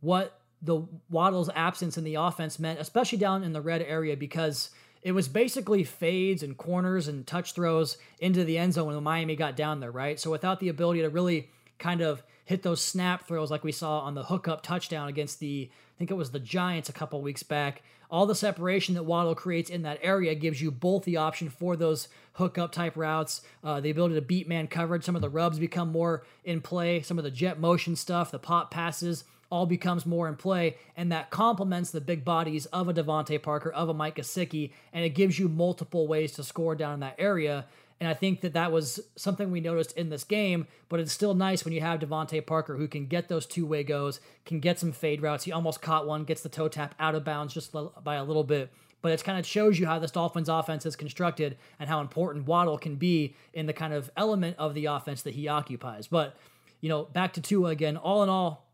what 0.00 0.40
the 0.60 0.82
Waddle's 1.08 1.48
absence 1.54 1.96
in 1.96 2.04
the 2.04 2.16
offense 2.16 2.58
meant, 2.58 2.80
especially 2.80 3.16
down 3.16 3.42
in 3.42 3.54
the 3.54 3.62
red 3.62 3.80
area, 3.80 4.14
because 4.14 4.70
it 5.02 5.12
was 5.12 5.28
basically 5.28 5.84
fades 5.84 6.42
and 6.42 6.56
corners 6.56 7.08
and 7.08 7.26
touch 7.26 7.54
throws 7.54 7.96
into 8.18 8.44
the 8.44 8.58
end 8.58 8.74
zone 8.74 8.92
when 8.92 9.02
Miami 9.02 9.36
got 9.36 9.56
down 9.56 9.80
there, 9.80 9.90
right? 9.90 10.20
So 10.20 10.30
without 10.30 10.60
the 10.60 10.68
ability 10.68 11.00
to 11.00 11.08
really 11.08 11.48
kind 11.78 12.02
of 12.02 12.22
hit 12.44 12.62
those 12.62 12.82
snap 12.82 13.26
throws 13.26 13.50
like 13.50 13.64
we 13.64 13.72
saw 13.72 14.00
on 14.00 14.14
the 14.14 14.24
hookup 14.24 14.62
touchdown 14.62 15.08
against 15.08 15.40
the, 15.40 15.70
I 15.70 15.96
think 15.98 16.10
it 16.10 16.14
was 16.14 16.32
the 16.32 16.40
Giants 16.40 16.88
a 16.88 16.92
couple 16.92 17.22
weeks 17.22 17.42
back. 17.42 17.82
All 18.10 18.26
the 18.26 18.34
separation 18.34 18.96
that 18.96 19.04
Waddle 19.04 19.36
creates 19.36 19.70
in 19.70 19.82
that 19.82 20.00
area 20.02 20.34
gives 20.34 20.60
you 20.60 20.70
both 20.70 21.04
the 21.04 21.16
option 21.16 21.48
for 21.48 21.76
those 21.76 22.08
hookup 22.32 22.72
type 22.72 22.96
routes, 22.96 23.42
uh, 23.62 23.80
the 23.80 23.90
ability 23.90 24.16
to 24.16 24.20
beat 24.20 24.48
man 24.48 24.66
coverage. 24.66 25.04
Some 25.04 25.14
of 25.14 25.22
the 25.22 25.28
rubs 25.28 25.60
become 25.60 25.92
more 25.92 26.24
in 26.44 26.60
play, 26.60 27.02
some 27.02 27.18
of 27.18 27.24
the 27.24 27.30
jet 27.30 27.60
motion 27.60 27.94
stuff, 27.94 28.32
the 28.32 28.38
pop 28.38 28.70
passes 28.70 29.24
all 29.50 29.66
becomes 29.66 30.06
more 30.06 30.28
in 30.28 30.36
play, 30.36 30.76
and 30.96 31.10
that 31.12 31.30
complements 31.30 31.90
the 31.90 32.00
big 32.00 32.24
bodies 32.24 32.66
of 32.66 32.88
a 32.88 32.94
DeVante 32.94 33.42
Parker, 33.42 33.70
of 33.70 33.88
a 33.88 33.94
Mike 33.94 34.16
Gesicki, 34.16 34.72
and 34.92 35.04
it 35.04 35.10
gives 35.10 35.38
you 35.38 35.48
multiple 35.48 36.06
ways 36.06 36.32
to 36.32 36.44
score 36.44 36.74
down 36.74 36.94
in 36.94 37.00
that 37.00 37.16
area. 37.18 37.66
And 38.00 38.08
I 38.08 38.14
think 38.14 38.40
that 38.40 38.54
that 38.54 38.72
was 38.72 38.98
something 39.16 39.50
we 39.50 39.60
noticed 39.60 39.92
in 39.92 40.08
this 40.08 40.24
game, 40.24 40.66
but 40.88 41.00
it's 41.00 41.12
still 41.12 41.34
nice 41.34 41.64
when 41.64 41.74
you 41.74 41.82
have 41.82 42.00
DeVante 42.00 42.46
Parker 42.46 42.76
who 42.76 42.88
can 42.88 43.06
get 43.06 43.28
those 43.28 43.44
two 43.44 43.66
way 43.66 43.84
goes, 43.84 44.20
can 44.46 44.58
get 44.58 44.78
some 44.78 44.92
fade 44.92 45.20
routes. 45.20 45.44
He 45.44 45.52
almost 45.52 45.82
caught 45.82 46.06
one, 46.06 46.24
gets 46.24 46.40
the 46.40 46.48
toe 46.48 46.68
tap 46.68 46.94
out 46.98 47.14
of 47.14 47.24
bounds 47.24 47.52
just 47.52 47.72
by 48.02 48.14
a 48.14 48.24
little 48.24 48.44
bit. 48.44 48.72
But 49.02 49.12
it 49.12 49.24
kind 49.24 49.38
of 49.38 49.46
shows 49.46 49.78
you 49.78 49.86
how 49.86 49.98
this 49.98 50.10
Dolphins 50.10 50.48
offense 50.48 50.86
is 50.86 50.96
constructed 50.96 51.58
and 51.78 51.88
how 51.88 52.00
important 52.00 52.46
Waddle 52.46 52.78
can 52.78 52.96
be 52.96 53.34
in 53.52 53.66
the 53.66 53.72
kind 53.72 53.92
of 53.92 54.10
element 54.16 54.56
of 54.58 54.74
the 54.74 54.86
offense 54.86 55.22
that 55.22 55.34
he 55.34 55.48
occupies. 55.48 56.06
But, 56.06 56.36
you 56.80 56.88
know, 56.88 57.04
back 57.04 57.34
to 57.34 57.42
Tua 57.42 57.70
again, 57.70 57.96
all 57.96 58.22
in 58.22 58.28
all, 58.28 58.66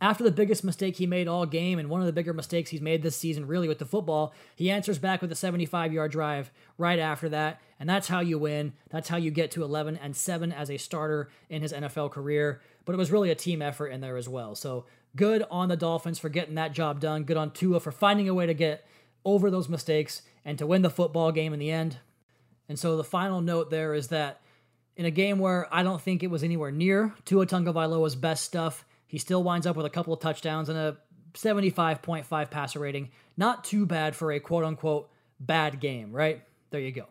after 0.00 0.22
the 0.22 0.30
biggest 0.30 0.62
mistake 0.62 0.96
he 0.96 1.06
made 1.06 1.26
all 1.26 1.46
game 1.46 1.78
and 1.78 1.88
one 1.88 2.00
of 2.00 2.06
the 2.06 2.12
bigger 2.12 2.34
mistakes 2.34 2.70
he's 2.70 2.80
made 2.80 3.02
this 3.02 3.16
season 3.16 3.46
really 3.46 3.68
with 3.68 3.78
the 3.78 3.86
football 3.86 4.34
he 4.54 4.70
answers 4.70 4.98
back 4.98 5.22
with 5.22 5.32
a 5.32 5.36
75 5.36 5.92
yard 5.92 6.12
drive 6.12 6.50
right 6.76 6.98
after 6.98 7.28
that. 7.30 7.60
And 7.78 7.88
that's 7.88 8.08
how 8.08 8.20
you 8.20 8.38
win. 8.38 8.72
That's 8.90 9.08
how 9.08 9.16
you 9.16 9.30
get 9.30 9.50
to 9.52 9.62
11 9.62 9.98
and 10.02 10.14
7 10.14 10.52
as 10.52 10.70
a 10.70 10.76
starter 10.76 11.30
in 11.48 11.62
his 11.62 11.72
nfl 11.72 12.10
career. 12.10 12.60
But 12.84 12.92
it 12.92 12.98
was 12.98 13.10
really 13.10 13.30
a 13.30 13.34
team 13.34 13.62
effort 13.62 13.88
in 13.88 14.00
there 14.00 14.16
as 14.16 14.28
well. 14.28 14.54
So 14.54 14.84
good 15.14 15.44
on 15.50 15.68
the 15.68 15.76
dolphins 15.76 16.18
for 16.18 16.28
getting 16.28 16.56
that 16.56 16.72
job 16.72 17.00
done. 17.00 17.24
Good 17.24 17.36
on 17.36 17.50
tua 17.50 17.80
for 17.80 17.92
finding 17.92 18.28
a 18.28 18.34
way 18.34 18.46
to 18.46 18.54
get 18.54 18.86
over 19.24 19.50
those 19.50 19.68
mistakes 19.68 20.22
and 20.44 20.58
to 20.58 20.66
win 20.66 20.82
the 20.82 20.90
football 20.90 21.32
game 21.32 21.52
in 21.52 21.58
the 21.58 21.70
end. 21.70 21.98
And 22.68 22.78
so 22.78 22.96
the 22.96 23.04
final 23.04 23.40
note 23.40 23.70
there 23.70 23.94
is 23.94 24.08
that 24.08 24.40
in 24.96 25.04
a 25.04 25.10
game 25.10 25.38
where 25.38 25.68
i 25.70 25.82
don't 25.82 26.00
think 26.00 26.22
it 26.22 26.30
was 26.30 26.42
anywhere 26.42 26.70
near 26.70 27.14
tua 27.26 27.46
Tagovailoa's 27.46 28.16
best 28.16 28.44
stuff 28.44 28.85
he 29.06 29.18
still 29.18 29.42
winds 29.42 29.66
up 29.66 29.76
with 29.76 29.86
a 29.86 29.90
couple 29.90 30.12
of 30.12 30.20
touchdowns 30.20 30.68
and 30.68 30.78
a 30.78 30.96
75.5 31.34 32.50
passer 32.50 32.78
rating. 32.78 33.10
Not 33.36 33.64
too 33.64 33.86
bad 33.86 34.16
for 34.16 34.32
a 34.32 34.40
quote 34.40 34.64
unquote 34.64 35.10
bad 35.38 35.80
game, 35.80 36.12
right? 36.12 36.42
There 36.70 36.80
you 36.80 36.92
go. 36.92 37.06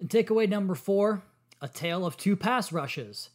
And 0.00 0.08
takeaway 0.08 0.48
number 0.48 0.74
four 0.74 1.22
a 1.60 1.68
tale 1.68 2.04
of 2.04 2.16
two 2.16 2.36
pass 2.36 2.72
rushes. 2.72 3.30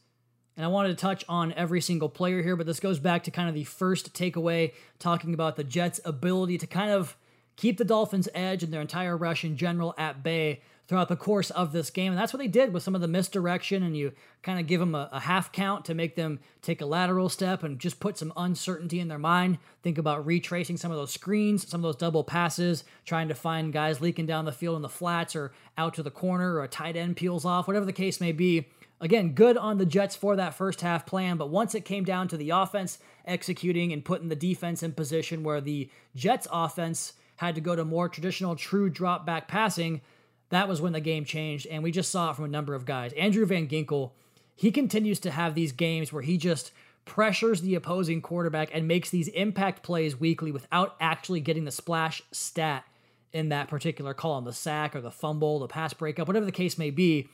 And 0.56 0.64
I 0.66 0.68
wanted 0.68 0.90
to 0.90 0.96
touch 0.96 1.24
on 1.28 1.54
every 1.54 1.82
single 1.82 2.10
player 2.10 2.44
here, 2.44 2.56
but 2.56 2.68
this 2.68 2.80
goes 2.80 3.00
back 3.00 3.24
to 3.24 3.32
kind 3.32 3.50
of 3.50 3.56
the 3.56 3.64
first 3.64 4.14
takeaway, 4.14 4.74
talking 5.00 5.34
about 5.34 5.56
the 5.56 5.64
Jets' 5.64 6.02
ability 6.06 6.58
to 6.60 6.68
kind 6.68 6.92
of 6.92 7.16
keep 7.56 7.78
the 7.78 7.86
Dolphins' 7.86 8.30
edge 8.36 8.62
and 8.62 8.72
their 8.72 8.82
entire 8.82 9.18
rush 9.18 9.44
in 9.44 9.58
general 9.58 9.96
at 9.98 10.22
bay 10.22 10.62
throughout 10.90 11.08
the 11.08 11.16
course 11.16 11.52
of 11.52 11.72
this 11.72 11.92
game. 11.92 12.12
And 12.12 12.20
that's 12.20 12.34
what 12.34 12.40
they 12.40 12.48
did 12.48 12.74
with 12.74 12.82
some 12.82 12.96
of 12.96 13.02
the 13.02 13.08
misdirection. 13.08 13.84
And 13.84 13.96
you 13.96 14.12
kind 14.42 14.60
of 14.60 14.66
give 14.66 14.80
them 14.80 14.96
a, 14.96 15.08
a, 15.12 15.20
half 15.20 15.52
count 15.52 15.86
to 15.86 15.94
make 15.94 16.16
them 16.16 16.40
take 16.64 16.82
a 16.82 16.86
lateral 16.88 17.30
step 17.30 17.62
and 17.62 17.78
just 17.78 18.00
put 18.00 18.18
some 18.18 18.34
uncertainty 18.36 19.00
in 19.00 19.08
their 19.08 19.20
mind. 19.20 19.60
Think 19.84 20.00
about 20.00 20.26
retracing 20.26 20.78
some 20.78 20.90
of 20.90 20.98
those 20.98 21.14
screens, 21.14 21.68
some 21.68 21.82
of 21.82 21.84
those 21.84 21.96
double 21.96 22.24
passes, 22.24 22.86
trying 23.06 23.28
to 23.28 23.36
find 23.36 23.72
guys 23.72 24.02
leaking 24.02 24.26
down 24.26 24.46
the 24.46 24.52
field 24.52 24.78
in 24.78 24.82
the 24.82 24.90
flats 24.90 25.36
or 25.36 25.52
out 25.78 25.94
to 25.94 26.04
the 26.04 26.10
corner 26.10 26.56
or 26.56 26.64
a 26.64 26.68
tight 26.68 26.96
end 26.96 27.18
peels 27.18 27.46
off, 27.46 27.68
whatever 27.68 27.86
the 27.86 27.94
case 27.94 28.20
may 28.20 28.32
be. 28.32 28.68
Again, 29.00 29.34
good 29.34 29.58
on 29.58 29.78
the 29.78 29.86
Jets 29.86 30.16
for 30.16 30.36
that 30.38 30.56
first 30.56 30.82
half 30.82 31.06
plan, 31.06 31.38
but 31.38 31.52
once 31.52 31.76
it 31.76 31.86
came 31.86 32.04
down 32.04 32.28
to 32.30 32.38
the 32.38 32.50
offense 32.50 32.98
executing 33.26 33.94
and 33.94 34.04
putting 34.04 34.28
the 34.28 34.36
defense 34.36 34.82
in 34.82 34.94
position 34.94 35.44
where 35.44 35.62
the 35.62 35.88
Jets 36.16 36.48
offense 36.52 37.14
had 37.36 37.54
to 37.56 37.62
go 37.62 37.76
to 37.76 37.86
more 37.86 38.10
traditional 38.10 38.56
true 38.56 38.90
drop 38.90 39.26
back 39.26 39.48
passing, 39.48 40.02
that 40.50 40.68
was 40.68 40.82
when 40.82 40.94
the 40.94 41.00
game 41.00 41.26
changed. 41.26 41.68
And 41.68 41.84
we 41.84 41.92
just 41.92 42.12
saw 42.12 42.32
it 42.32 42.36
from 42.36 42.46
a 42.46 42.50
number 42.50 42.74
of 42.74 42.86
guys. 42.86 43.14
Andrew 43.14 43.46
Van 43.46 43.68
Ginkel, 43.68 44.12
he 44.56 44.72
continues 44.72 45.20
to 45.22 45.32
have 45.32 45.56
these 45.56 45.72
games 45.72 46.12
where 46.12 46.24
he 46.24 46.38
just 46.38 46.72
pressures 47.06 47.62
the 47.62 47.76
opposing 47.76 48.22
quarterback 48.22 48.70
and 48.74 48.88
makes 48.88 49.10
these 49.10 49.30
impact 49.30 49.82
plays 49.82 50.20
weekly 50.20 50.52
without 50.52 50.96
actually 51.00 51.40
getting 51.40 51.66
the 51.66 51.72
splash 51.72 52.22
stat 52.32 52.84
in 53.32 53.50
that 53.50 53.68
particular 53.68 54.14
column 54.14 54.46
the 54.46 54.54
sack 54.54 54.96
or 54.96 55.02
the 55.02 55.12
fumble, 55.12 55.60
the 55.60 55.68
pass 55.68 55.94
breakup, 55.94 56.28
whatever 56.28 56.46
the 56.46 56.52
case 56.52 56.78
may 56.78 56.90
be. 56.90 57.28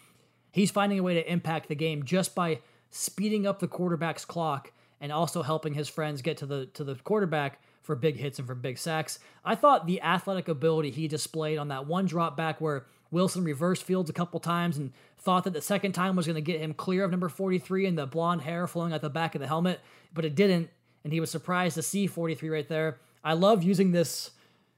He's 0.52 0.72
finding 0.72 1.00
a 1.00 1.04
way 1.04 1.14
to 1.16 1.32
impact 1.32 1.68
the 1.68 1.76
game 1.76 2.04
just 2.04 2.36
by 2.36 2.60
speeding 2.90 3.46
up 3.46 3.60
the 3.60 3.68
quarterback's 3.68 4.24
clock 4.24 4.72
and 5.02 5.12
also 5.12 5.42
helping 5.42 5.74
his 5.74 5.90
friends 5.90 6.22
get 6.22 6.38
to 6.38 6.46
the 6.46 6.68
to 6.68 6.84
the 6.84 6.96
quarterback 6.96 7.62
for 7.82 7.96
big 7.96 8.18
hits 8.18 8.40
and 8.40 8.48
for 8.48 8.56
big 8.56 8.78
sacks. 8.78 9.20
I 9.44 9.56
thought 9.56 9.86
the 9.86 10.02
athletic 10.02 10.48
ability 10.48 10.92
he 10.92 11.08
displayed 11.08 11.58
on 11.58 11.68
that 11.68 11.86
one 11.86 12.06
drop 12.06 12.36
back 12.36 12.60
where 12.60 12.86
Wilson 13.12 13.44
reversed 13.44 13.84
fields 13.84 14.10
a 14.10 14.14
couple 14.14 14.40
times 14.40 14.78
and 14.78 14.92
thought 15.18 15.44
that 15.44 15.54
the 15.54 15.62
second 15.62 15.94
time 15.94 16.16
was 16.16 16.26
going 16.26 16.36
to 16.36 16.42
get 16.42 16.60
him 16.60 16.74
clear 16.74 17.04
of 17.04 17.12
number 17.12 17.30
43 17.30 17.86
and 17.86 17.98
the 17.98 18.06
blonde 18.06 18.42
hair 18.42 18.68
flowing 18.68 18.94
out 18.94 19.02
the 19.02 19.10
back 19.10 19.36
of 19.36 19.42
the 19.42 19.48
helmet, 19.48 19.80
but 20.14 20.26
it 20.26 20.36
didn't. 20.36 20.70
And 21.04 21.14
he 21.14 21.20
was 21.20 21.32
surprised 21.32 21.76
to 21.76 21.82
see 21.82 22.08
43 22.08 22.50
right 22.50 22.68
there. 22.68 23.00
I 23.24 23.34
love 23.34 23.64
using 23.64 23.92
this 23.92 24.32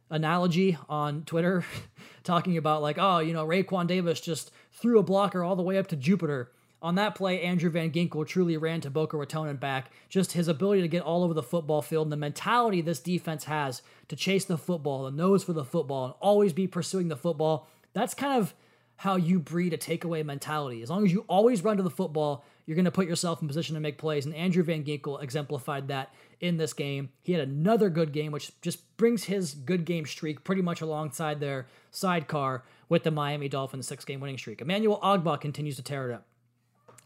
analogy 0.10 0.78
on 0.88 1.24
Twitter, 1.24 1.66
talking 2.24 2.58
about 2.58 2.82
like, 2.82 2.98
oh, 3.00 3.20
you 3.20 3.34
know, 3.34 3.46
Raekwon 3.46 3.88
Davis 3.88 4.22
just 4.22 4.52
threw 4.72 5.00
a 5.00 5.04
blocker 5.04 5.44
all 5.44 5.56
the 5.56 5.64
way 5.64 5.78
up 5.78 5.88
to 5.88 5.96
Jupiter. 5.96 6.52
On 6.82 6.96
that 6.96 7.16
play, 7.16 7.42
Andrew 7.42 7.72
Van 7.72 7.92
Ginkel 7.92 8.28
truly 8.28 8.56
ran 8.56 8.82
to 8.82 8.90
Boca 8.92 9.18
Raton 9.18 9.48
and 9.48 9.60
back. 9.60 9.92
Just 10.10 10.34
his 10.34 10.48
ability 10.48 10.82
to 10.82 10.88
get 10.88 11.02
all 11.02 11.24
over 11.24 11.34
the 11.34 11.42
football 11.42 11.82
field 11.82 12.06
and 12.06 12.12
the 12.12 12.18
mentality 12.18 12.82
this 12.82 13.00
defense 13.00 13.46
has 13.46 13.82
to 14.10 14.16
chase 14.16 14.46
the 14.46 14.60
football, 14.60 15.06
the 15.06 15.12
nose 15.12 15.44
for 15.44 15.54
the 15.54 15.66
football, 15.66 16.06
and 16.06 16.14
always 16.20 16.54
be 16.54 16.68
pursuing 16.68 17.08
the 17.08 17.16
football 17.16 17.68
that's 17.98 18.14
kind 18.14 18.40
of 18.40 18.54
how 18.98 19.16
you 19.16 19.40
breed 19.40 19.74
a 19.74 19.78
takeaway 19.78 20.26
mentality. 20.26 20.82
As 20.82 20.90
long 20.90 21.06
as 21.06 21.14
you 21.14 21.24
always 21.28 21.64
run 21.64 21.78
to 21.78 21.84
the 21.84 21.90
football, 21.90 22.44
you're 22.66 22.76
going 22.76 22.86
to 22.86 22.92
put 22.92 23.08
yourself 23.08 23.42
in 23.42 23.48
position 23.48 23.76
to 23.76 23.80
make 23.80 23.98
plays. 24.00 24.26
And 24.26 24.34
Andrew 24.34 24.64
Van 24.64 24.84
Ginkel 24.84 25.22
exemplified 25.22 25.88
that 25.90 26.14
in 26.40 26.58
this 26.58 26.74
game. 26.74 27.10
He 27.22 27.34
had 27.34 27.48
another 27.48 27.90
good 27.90 28.12
game, 28.12 28.32
which 28.32 28.52
just 28.62 28.98
brings 28.98 29.26
his 29.26 29.54
good 29.54 29.86
game 29.86 30.06
streak 30.06 30.44
pretty 30.44 30.64
much 30.64 30.82
alongside 30.82 31.40
their 31.40 31.68
sidecar 31.92 32.64
with 32.90 33.04
the 33.04 33.12
Miami 33.12 33.50
Dolphins 33.50 33.88
six 33.88 34.04
game 34.04 34.20
winning 34.20 34.38
streak. 34.38 34.62
Emmanuel 34.62 35.00
Ogbah 35.04 35.40
continues 35.40 35.76
to 35.76 35.84
tear 35.84 36.10
it 36.10 36.14
up. 36.16 36.26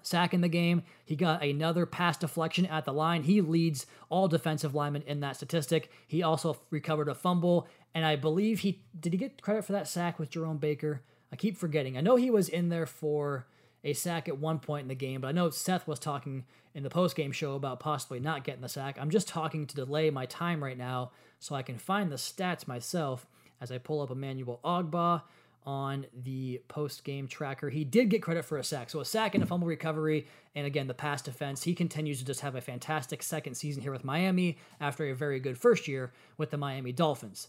Sack 0.03 0.33
in 0.33 0.41
the 0.41 0.47
game. 0.47 0.81
He 1.05 1.15
got 1.15 1.43
another 1.43 1.85
pass 1.85 2.17
deflection 2.17 2.65
at 2.65 2.85
the 2.85 2.93
line. 2.93 3.23
He 3.23 3.39
leads 3.41 3.85
all 4.09 4.27
defensive 4.27 4.73
linemen 4.73 5.03
in 5.05 5.19
that 5.19 5.35
statistic. 5.35 5.91
He 6.07 6.23
also 6.23 6.57
recovered 6.71 7.07
a 7.07 7.13
fumble 7.13 7.67
and 7.93 8.05
I 8.05 8.15
believe 8.15 8.59
he 8.59 8.83
did 8.99 9.13
he 9.13 9.19
get 9.19 9.41
credit 9.41 9.65
for 9.65 9.73
that 9.73 9.87
sack 9.87 10.19
with 10.19 10.29
Jerome 10.29 10.57
Baker? 10.57 11.01
I 11.31 11.35
keep 11.35 11.57
forgetting. 11.57 11.97
I 11.97 12.01
know 12.01 12.15
he 12.15 12.29
was 12.29 12.49
in 12.49 12.69
there 12.69 12.85
for 12.85 13.47
a 13.83 13.93
sack 13.93 14.27
at 14.27 14.37
one 14.37 14.59
point 14.59 14.83
in 14.83 14.87
the 14.89 14.95
game, 14.95 15.21
but 15.21 15.29
I 15.29 15.31
know 15.31 15.49
Seth 15.49 15.87
was 15.87 15.99
talking 15.99 16.45
in 16.73 16.83
the 16.83 16.89
post-game 16.89 17.31
show 17.31 17.55
about 17.55 17.79
possibly 17.79 18.19
not 18.19 18.43
getting 18.43 18.61
the 18.61 18.69
sack. 18.69 18.97
I'm 18.99 19.09
just 19.09 19.27
talking 19.27 19.65
to 19.65 19.75
delay 19.75 20.09
my 20.09 20.25
time 20.25 20.63
right 20.63 20.77
now 20.77 21.11
so 21.39 21.55
I 21.55 21.63
can 21.63 21.77
find 21.77 22.11
the 22.11 22.17
stats 22.17 22.67
myself 22.67 23.25
as 23.59 23.71
I 23.71 23.77
pull 23.77 24.01
up 24.01 24.11
Emmanuel 24.11 24.59
Ogbah 24.63 25.23
on 25.63 26.05
the 26.23 26.61
post-game 26.67 27.27
tracker. 27.27 27.69
He 27.69 27.83
did 27.83 28.09
get 28.09 28.23
credit 28.23 28.45
for 28.45 28.57
a 28.57 28.63
sack. 28.63 28.89
So 28.89 28.99
a 28.99 29.05
sack 29.05 29.35
and 29.35 29.43
a 29.43 29.47
fumble 29.47 29.67
recovery 29.67 30.27
and 30.55 30.65
again 30.65 30.87
the 30.87 30.93
pass 30.93 31.21
defense. 31.21 31.63
He 31.63 31.75
continues 31.75 32.19
to 32.19 32.25
just 32.25 32.41
have 32.41 32.55
a 32.55 32.61
fantastic 32.61 33.21
second 33.21 33.55
season 33.55 33.81
here 33.81 33.91
with 33.91 34.03
Miami 34.03 34.57
after 34.79 35.05
a 35.05 35.15
very 35.15 35.39
good 35.39 35.57
first 35.57 35.87
year 35.87 36.13
with 36.37 36.49
the 36.49 36.57
Miami 36.57 36.91
Dolphins. 36.91 37.47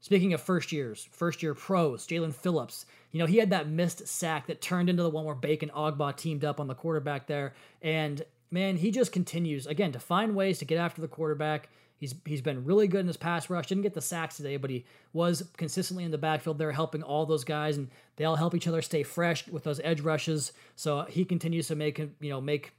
Speaking 0.00 0.32
of 0.32 0.40
first 0.40 0.70
years, 0.70 1.08
first 1.10 1.42
year 1.42 1.54
pros, 1.54 2.06
Jaelan 2.06 2.34
Phillips, 2.34 2.86
you 3.10 3.18
know, 3.18 3.26
he 3.26 3.38
had 3.38 3.50
that 3.50 3.68
missed 3.68 4.06
sack 4.06 4.46
that 4.46 4.60
turned 4.60 4.88
into 4.88 5.02
the 5.02 5.10
one 5.10 5.24
where 5.24 5.34
Bacon 5.34 5.70
Ogbah 5.74 6.16
teamed 6.16 6.44
up 6.44 6.60
on 6.60 6.68
the 6.68 6.74
quarterback 6.74 7.26
there. 7.26 7.54
And 7.82 8.22
man, 8.50 8.76
he 8.76 8.90
just 8.90 9.12
continues, 9.12 9.66
again, 9.66 9.92
to 9.92 9.98
find 9.98 10.36
ways 10.36 10.58
to 10.58 10.64
get 10.64 10.78
after 10.78 11.00
the 11.00 11.08
quarterback. 11.08 11.68
He's 11.96 12.14
he's 12.24 12.42
been 12.42 12.64
really 12.64 12.86
good 12.86 13.00
in 13.00 13.06
his 13.08 13.16
pass 13.16 13.50
rush. 13.50 13.66
Didn't 13.66 13.82
get 13.82 13.94
the 13.94 14.00
sacks 14.00 14.36
today, 14.36 14.56
but 14.56 14.70
he 14.70 14.84
was 15.12 15.42
consistently 15.56 16.04
in 16.04 16.12
the 16.12 16.18
backfield 16.18 16.58
there 16.58 16.70
helping 16.70 17.02
all 17.02 17.26
those 17.26 17.42
guys 17.42 17.76
and 17.76 17.88
they 18.14 18.24
all 18.24 18.36
help 18.36 18.54
each 18.54 18.68
other 18.68 18.82
stay 18.82 19.02
fresh 19.02 19.48
with 19.48 19.64
those 19.64 19.80
edge 19.82 20.00
rushes. 20.00 20.52
So 20.76 21.02
he 21.02 21.24
continues 21.24 21.66
to 21.68 21.74
make 21.74 21.98
you 21.98 22.30
know 22.30 22.40
make 22.40 22.72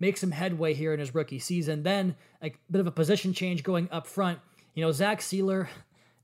make 0.00 0.16
some 0.16 0.32
headway 0.32 0.74
here 0.74 0.92
in 0.92 0.98
his 0.98 1.14
rookie 1.14 1.38
season. 1.38 1.84
Then 1.84 2.16
a 2.42 2.52
bit 2.68 2.80
of 2.80 2.88
a 2.88 2.90
position 2.90 3.32
change 3.34 3.62
going 3.62 3.88
up 3.92 4.08
front. 4.08 4.40
You 4.74 4.84
know, 4.84 4.90
Zach 4.90 5.20
Sieler, 5.20 5.68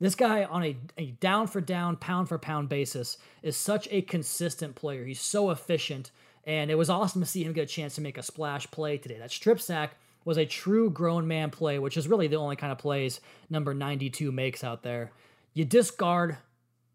this 0.01 0.15
guy, 0.15 0.45
on 0.45 0.65
a, 0.65 0.77
a 0.97 1.07
down 1.13 1.47
for 1.47 1.61
down, 1.61 1.97
pound 1.97 2.29
for 2.29 2.39
pound 2.39 2.69
basis, 2.69 3.19
is 3.43 3.57
such 3.57 3.89
a 3.91 4.03
consistent 4.03 4.75
player. 4.75 5.05
He's 5.05 5.21
so 5.21 5.51
efficient, 5.51 6.11
and 6.45 6.71
it 6.71 6.77
was 6.77 6.91
awesome 6.91 7.21
to 7.21 7.27
see 7.27 7.45
him 7.45 7.53
get 7.53 7.65
a 7.65 7.67
chance 7.67 7.95
to 7.97 8.01
make 8.01 8.19
a 8.19 8.23
splash 8.23 8.71
play 8.71 8.99
today. 8.99 9.19
That 9.19 9.31
strip 9.31 9.61
sack 9.61 9.97
was 10.25 10.39
a 10.39 10.47
true 10.47 10.91
grown 10.91 11.29
man 11.29 11.51
play, 11.51 11.79
which 11.79 11.97
is 11.97 12.09
really 12.09 12.29
the 12.29 12.37
only 12.37 12.57
kind 12.57 12.73
of 12.73 12.79
plays 12.79 13.21
number 13.49 13.75
92 13.75 14.33
makes 14.33 14.65
out 14.65 14.83
there. 14.83 15.13
You 15.55 15.65
discard 15.65 16.39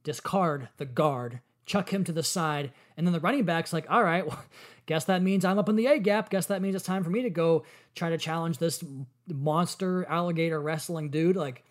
discard 0.04 0.70
the 0.78 0.86
guard 0.86 1.41
chuck 1.65 1.91
him 1.91 2.04
to 2.04 2.12
the 2.12 2.24
side. 2.24 2.72
And 2.96 3.06
then 3.06 3.13
the 3.13 3.20
running 3.20 3.44
back's 3.44 3.74
like, 3.74 3.89
all 3.89 4.04
right, 4.04 4.26
well, 4.28 4.44
guess 4.86 5.06
that 5.06 5.22
means 5.22 5.44
I'm 5.44 5.60
up 5.60 5.70
in 5.70 5.76
the 5.76 5.88
A 5.88 6.00
gap. 6.00 6.30
Guess 6.30 6.48
that 6.48 6.62
means 6.62 6.76
it's 6.76 6.86
time 6.86 7.04
for 7.04 7.10
me 7.10 7.24
to 7.24 7.30
go 7.30 7.65
try 7.96 8.10
to 8.10 8.18
challenge 8.18 8.58
this 8.58 8.84
monster 9.28 10.06
alligator 10.06 10.62
wrestling 10.62 11.10
dude. 11.10 11.36
Like, 11.36 11.63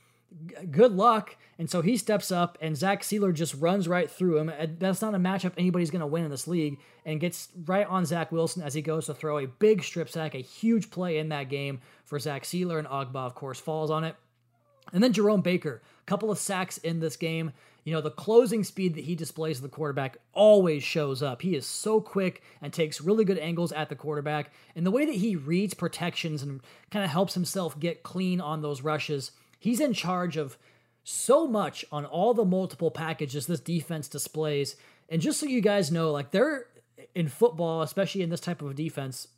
good 0.71 0.93
luck. 0.93 1.37
And 1.59 1.71
so 1.71 1.83
he 1.83 1.97
steps 1.97 2.33
up, 2.33 2.59
and 2.61 2.77
Zach 2.77 3.03
Sieler 3.03 3.33
just 3.33 3.55
runs 3.55 3.87
right 3.87 4.11
through 4.11 4.39
him. 4.39 4.77
That's 4.79 5.03
not 5.03 5.15
a 5.15 5.19
matchup 5.19 5.53
anybody's 5.57 5.91
going 5.91 6.01
to 6.01 6.07
win 6.07 6.25
in 6.25 6.31
this 6.31 6.49
league, 6.49 6.79
and 7.05 7.21
gets 7.21 7.49
right 7.67 7.87
on 7.87 8.05
Zach 8.05 8.33
Wilson 8.33 8.63
as 8.63 8.75
he 8.75 8.83
goes 8.83 9.07
to 9.07 9.15
throw 9.15 9.39
a 9.39 9.47
big 9.47 9.85
strip 9.85 10.09
sack, 10.09 10.35
a 10.35 10.39
huge 10.39 10.91
play 10.91 11.19
in 11.19 11.29
that 11.29 11.49
game 11.49 11.81
for 12.05 12.19
Zach 12.19 12.43
Sieler, 12.43 12.79
and 12.79 12.89
Ogbah, 12.89 13.27
of 13.27 13.35
course, 13.35 13.61
falls 13.61 13.91
on 13.91 14.05
it. 14.05 14.17
And 14.93 15.03
then 15.03 15.13
Jerome 15.13 15.41
Baker, 15.41 15.83
a 16.01 16.05
couple 16.05 16.31
of 16.31 16.39
sacks 16.39 16.79
in 16.79 17.01
this 17.01 17.17
game. 17.17 17.53
You 17.85 17.93
know, 17.93 18.01
the 18.01 18.11
closing 18.11 18.65
speed 18.65 18.95
that 18.95 19.05
he 19.05 19.15
displays 19.15 19.59
as 19.59 19.63
the 19.63 19.69
quarterback 19.69 20.17
always 20.33 20.83
shows 20.83 21.23
up. 21.23 21.43
He 21.43 21.55
is 21.55 21.67
so 21.67 22.01
quick 22.01 22.43
and 22.63 22.73
takes 22.73 23.01
really 23.01 23.25
good 23.25 23.39
angles 23.39 23.73
at 23.73 23.91
the 23.91 23.95
quarterback. 23.95 24.53
And 24.75 24.87
the 24.87 24.91
way 24.91 25.05
that 25.05 25.15
he 25.15 25.37
reads 25.37 25.75
protections 25.75 26.43
and 26.43 26.63
kind 26.91 27.05
of 27.05 27.11
helps 27.11 27.35
himself 27.35 27.79
get 27.79 28.03
clean 28.03 28.41
on 28.41 28.63
those 28.63 28.81
rushes, 28.83 29.33
he's 29.59 29.81
in 29.81 29.93
charge 29.93 30.37
of 30.37 30.57
so 31.05 31.47
much 31.47 31.85
on 31.93 32.05
all 32.05 32.35
the 32.35 32.45
multiple 32.45 32.91
packages 32.91 33.47
this 33.47 33.61
defense 33.61 34.09
displays. 34.09 34.77
And 35.09 35.21
just 35.21 35.39
so 35.39 35.47
you 35.47 35.61
guys 35.61 35.93
know, 35.93 36.11
like 36.11 36.31
they're 36.31 36.67
in 37.15 37.29
football, 37.29 37.83
especially 37.83 38.23
in 38.23 38.31
this 38.31 38.41
type 38.41 38.63
of 38.63 38.75
defense, 38.75 39.29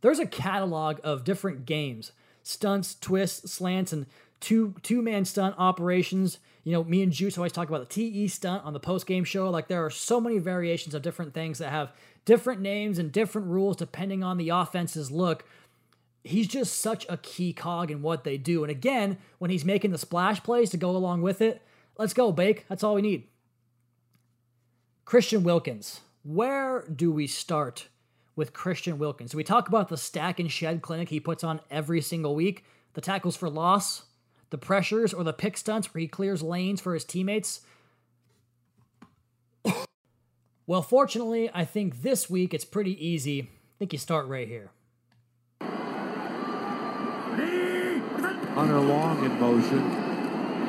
there's 0.00 0.18
a 0.18 0.26
catalog 0.26 0.98
of 1.04 1.24
different 1.24 1.64
games, 1.64 2.12
stunts, 2.42 2.94
twists, 2.94 3.52
slants, 3.52 3.92
and 3.92 4.06
two 4.40 4.74
two 4.82 5.00
man 5.00 5.24
stunt 5.24 5.54
operations. 5.58 6.38
You 6.64 6.72
know, 6.72 6.84
me 6.84 7.02
and 7.02 7.12
Juice 7.12 7.38
always 7.38 7.52
talk 7.52 7.68
about 7.68 7.88
the 7.88 7.94
TE 7.94 8.28
stunt 8.28 8.64
on 8.64 8.72
the 8.72 8.80
post 8.80 9.06
game 9.06 9.24
show. 9.24 9.48
Like 9.48 9.68
there 9.68 9.84
are 9.84 9.90
so 9.90 10.20
many 10.20 10.38
variations 10.38 10.94
of 10.94 11.02
different 11.02 11.34
things 11.34 11.58
that 11.58 11.70
have 11.70 11.92
different 12.24 12.60
names 12.60 12.98
and 12.98 13.10
different 13.10 13.48
rules 13.48 13.76
depending 13.76 14.22
on 14.22 14.36
the 14.36 14.50
offense's 14.50 15.10
look. 15.10 15.44
He's 16.24 16.46
just 16.46 16.78
such 16.80 17.04
a 17.08 17.16
key 17.16 17.52
cog 17.52 17.90
in 17.90 18.02
what 18.02 18.22
they 18.22 18.38
do. 18.38 18.62
And 18.62 18.70
again, 18.70 19.18
when 19.38 19.50
he's 19.50 19.64
making 19.64 19.90
the 19.90 19.98
splash 19.98 20.42
plays 20.42 20.70
to 20.70 20.76
go 20.76 20.90
along 20.90 21.22
with 21.22 21.40
it, 21.40 21.62
let's 21.98 22.14
go, 22.14 22.30
Bake. 22.30 22.64
That's 22.68 22.84
all 22.84 22.94
we 22.94 23.02
need. 23.02 23.26
Christian 25.04 25.42
Wilkins. 25.42 26.00
Where 26.22 26.84
do 26.94 27.10
we 27.10 27.26
start 27.26 27.88
with 28.36 28.52
Christian 28.52 28.98
Wilkins? 28.98 29.34
We 29.34 29.42
talk 29.42 29.66
about 29.66 29.88
the 29.88 29.96
stack 29.96 30.38
and 30.38 30.50
shed 30.50 30.80
clinic 30.80 31.08
he 31.08 31.18
puts 31.18 31.42
on 31.42 31.60
every 31.70 32.00
single 32.00 32.36
week? 32.36 32.64
The 32.94 33.00
tackles 33.00 33.36
for 33.36 33.50
loss, 33.50 34.04
the 34.50 34.58
pressures 34.58 35.12
or 35.12 35.24
the 35.24 35.32
pick 35.32 35.56
stunts 35.56 35.92
where 35.92 36.00
he 36.00 36.06
clears 36.06 36.42
lanes 36.42 36.80
for 36.80 36.94
his 36.94 37.04
teammates. 37.04 37.62
well, 40.66 40.82
fortunately, 40.82 41.50
I 41.52 41.64
think 41.64 42.02
this 42.02 42.30
week 42.30 42.54
it's 42.54 42.64
pretty 42.64 43.04
easy. 43.04 43.42
I 43.42 43.74
think 43.80 43.92
you 43.92 43.98
start 43.98 44.28
right 44.28 44.46
here. 44.46 44.70
Hunter 48.62 48.78
Long 48.78 49.24
in 49.24 49.40
motion. 49.40 49.90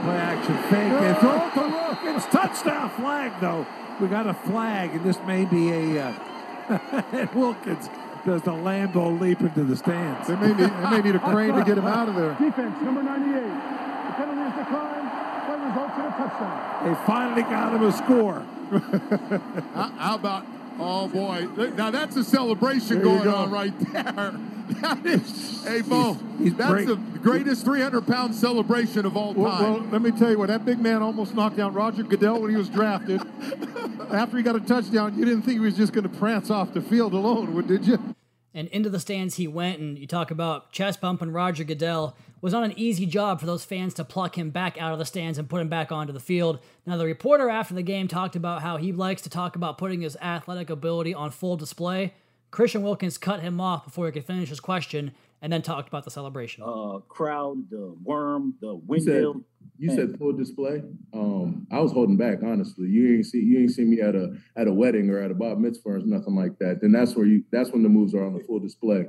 Play 0.02 0.16
action 0.16 0.58
fake. 0.64 0.74
And 0.74 1.18
throw 1.20 1.50
to 1.54 1.70
Wilkins. 1.70 2.26
Touchdown 2.26 2.90
flag, 2.90 3.40
though. 3.40 3.68
We 4.02 4.08
got 4.08 4.26
a 4.26 4.34
flag, 4.34 4.96
and 4.96 5.06
this 5.06 5.20
may 5.28 5.46
be 5.46 5.70
a. 5.70 6.02
Uh, 6.02 7.28
Wilkins 7.36 7.90
does 8.26 8.42
the 8.42 8.52
Lambeau 8.52 9.20
leap 9.22 9.42
into 9.42 9.64
the 9.64 9.76
stands. 9.76 10.28
They 10.28 10.36
may 10.38 10.48
need, 10.48 10.58
they 10.58 10.90
may 10.90 11.02
need 11.04 11.16
a 11.16 11.20
crane 11.20 11.54
to 11.54 11.64
get 11.64 11.78
him 11.78 11.86
out 11.86 12.10
of 12.10 12.16
there. 12.16 12.32
Defense, 12.32 12.82
number 12.82 13.04
98. 13.04 13.42
The 13.44 14.14
penalty 14.18 14.42
is 14.42 14.66
declined. 14.66 15.08
That 15.46 15.60
results 15.70 15.94
in 15.94 16.02
a 16.02 16.10
touchdown. 16.18 16.90
They 16.90 17.06
finally 17.06 17.42
got 17.44 17.76
him 17.76 17.84
a 17.84 17.92
score. 17.92 18.46
how, 19.76 19.90
how 20.00 20.16
about, 20.16 20.48
oh 20.80 21.08
boy, 21.10 21.48
now 21.76 21.92
that's 21.92 22.16
a 22.16 22.24
celebration 22.24 22.96
There 22.96 23.06
going 23.06 23.24
go. 23.26 23.36
on 23.36 23.52
right 23.52 23.80
there. 23.94 24.34
That 24.82 25.06
is, 25.06 25.53
hey, 25.64 25.82
Bo, 25.82 26.14
he's 26.38 26.54
that's 26.56 26.72
break- 26.72 26.88
the 26.88 26.96
greatest 27.20 27.66
300 27.66 28.06
pound 28.06 28.36
celebration 28.36 29.06
of 29.06 29.16
all 29.18 29.34
time. 29.34 29.44
Well, 29.44 29.74
well, 29.74 29.88
let 29.92 30.02
me 30.02 30.12
tell 30.12 30.30
you 30.32 30.38
what, 30.38 30.48
that 30.48 30.66
big 30.66 30.80
man 30.80 31.02
almost 31.02 31.34
knocked 31.34 31.58
down 31.58 31.74
Roger 31.74 32.04
Goodell 32.04 32.42
when 32.42 32.52
he 32.52 32.58
was 32.58 32.70
drafted. 32.70 33.22
After 34.12 34.38
he 34.38 34.44
got 34.44 34.56
a 34.56 34.60
touchdown, 34.60 35.18
you 35.18 35.26
didn't 35.26 35.44
think 35.44 35.60
he 35.60 35.66
was 35.66 35.76
just 35.76 35.94
going 35.94 36.04
to 36.04 36.18
prance 36.18 36.50
off 36.50 36.74
the 36.74 36.82
field 36.82 37.14
alone, 37.14 37.66
did 37.68 37.88
you? 37.88 38.16
And 38.54 38.68
into 38.68 38.90
the 38.90 39.00
stands 39.00 39.36
he 39.36 39.48
went, 39.48 39.80
and 39.80 39.98
you 39.98 40.06
talk 40.06 40.30
about 40.30 40.72
chest 40.72 41.02
bumping 41.02 41.32
Roger 41.32 41.64
Goodell. 41.64 42.16
Was 42.42 42.54
not 42.54 42.64
an 42.66 42.78
easy 42.78 43.06
job 43.06 43.40
for 43.40 43.46
those 43.46 43.64
fans 43.64 43.94
to 43.96 44.04
pluck 44.04 44.38
him 44.38 44.50
back 44.52 44.80
out 44.80 44.92
of 44.92 45.00
the 45.00 45.06
stands 45.06 45.38
and 45.40 45.50
put 45.50 45.62
him 45.62 45.70
back 45.70 45.92
onto 45.92 46.14
the 46.14 46.20
field. 46.20 46.60
Now, 46.86 46.98
the 46.98 47.06
reporter 47.06 47.50
after 47.50 47.74
the 47.74 47.82
game 47.82 48.08
talked 48.08 48.36
about 48.36 48.62
how 48.62 48.78
he 48.78 48.92
likes 48.92 49.22
to 49.24 49.30
talk 49.30 49.56
about 49.56 49.78
putting 49.78 50.02
his 50.02 50.18
athletic 50.22 50.70
ability 50.70 51.14
on 51.14 51.32
full 51.32 51.56
display. 51.56 52.14
Christian 52.52 52.84
Wilkins 52.84 53.18
cut 53.18 53.40
him 53.40 53.60
off 53.60 53.86
before 53.86 54.06
he 54.06 54.12
could 54.12 54.26
finish 54.26 54.50
his 54.50 54.60
question 54.60 55.14
and 55.44 55.54
then 55.54 55.62
talked 55.62 55.88
about 55.90 56.04
the 56.06 56.10
celebration. 56.10 56.64
uh, 56.66 57.00
crowd, 57.08 57.70
the 57.70 57.96
worm, 58.04 58.56
the 58.62 58.80
You 58.90 59.00
said, 59.00 59.14
windmill. 59.14 59.42
you 59.78 59.90
said 59.96 60.18
full 60.18 60.34
display. 60.34 60.82
Um, 61.14 61.68
I 61.72 61.80
was 61.80 61.92
holding 61.92 62.18
back, 62.18 62.40
honestly. 62.44 62.88
You 62.88 63.16
ain't 63.16 63.26
see 63.28 63.40
you 63.40 63.60
ain't 63.60 63.72
see 63.72 63.84
me 63.84 64.02
at 64.02 64.16
a 64.16 64.34
at 64.56 64.68
a 64.68 64.74
wedding 64.74 65.10
or 65.12 65.20
at 65.20 65.30
a 65.30 65.36
bar 65.36 65.56
mitzvah 65.56 65.90
or 65.90 66.00
nothing 66.00 66.36
like 66.36 66.58
that. 66.60 66.80
Then 66.82 66.92
that's 66.94 67.16
where 67.16 67.26
you 67.28 67.44
that's 67.52 67.72
when 67.72 67.84
the 67.84 67.90
moves 67.90 68.16
are 68.16 68.26
on 68.26 68.34
the 68.34 68.44
full 68.44 68.60
display. 68.60 69.06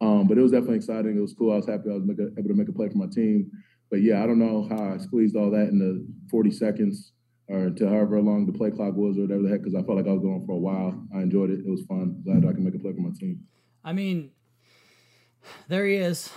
Um, 0.00 0.26
but 0.26 0.38
it 0.38 0.40
was 0.42 0.52
definitely 0.52 0.76
exciting. 0.76 1.16
It 1.16 1.20
was 1.20 1.34
cool. 1.34 1.52
I 1.52 1.56
was 1.56 1.66
happy 1.66 1.90
I 1.90 1.94
was 1.94 2.04
make 2.04 2.18
a, 2.18 2.28
able 2.38 2.48
to 2.48 2.54
make 2.54 2.68
a 2.68 2.72
play 2.72 2.88
for 2.88 2.96
my 2.98 3.06
team. 3.06 3.50
But 3.90 4.02
yeah, 4.02 4.22
I 4.22 4.26
don't 4.26 4.38
know 4.38 4.66
how 4.70 4.94
I 4.94 4.98
squeezed 4.98 5.36
all 5.36 5.50
that 5.50 5.68
into 5.68 6.06
40 6.30 6.50
seconds 6.50 7.12
or 7.48 7.70
to 7.70 7.88
however 7.88 8.20
long 8.20 8.46
the 8.46 8.52
play 8.52 8.70
clock 8.70 8.94
was 8.96 9.18
or 9.18 9.22
whatever 9.22 9.42
the 9.42 9.48
heck, 9.50 9.60
because 9.62 9.74
I 9.74 9.82
felt 9.82 9.98
like 9.98 10.06
I 10.06 10.12
was 10.12 10.22
going 10.22 10.44
for 10.46 10.52
a 10.52 10.58
while. 10.58 11.06
I 11.14 11.20
enjoyed 11.22 11.50
it. 11.50 11.60
It 11.66 11.70
was 11.70 11.82
fun. 11.82 12.22
Glad 12.24 12.46
I 12.48 12.52
can 12.52 12.64
make 12.64 12.74
a 12.74 12.78
play 12.78 12.92
for 12.92 13.00
my 13.00 13.10
team. 13.18 13.40
I 13.84 13.92
mean, 13.92 14.30
there 15.68 15.86
he 15.86 15.96
is. 15.96 16.30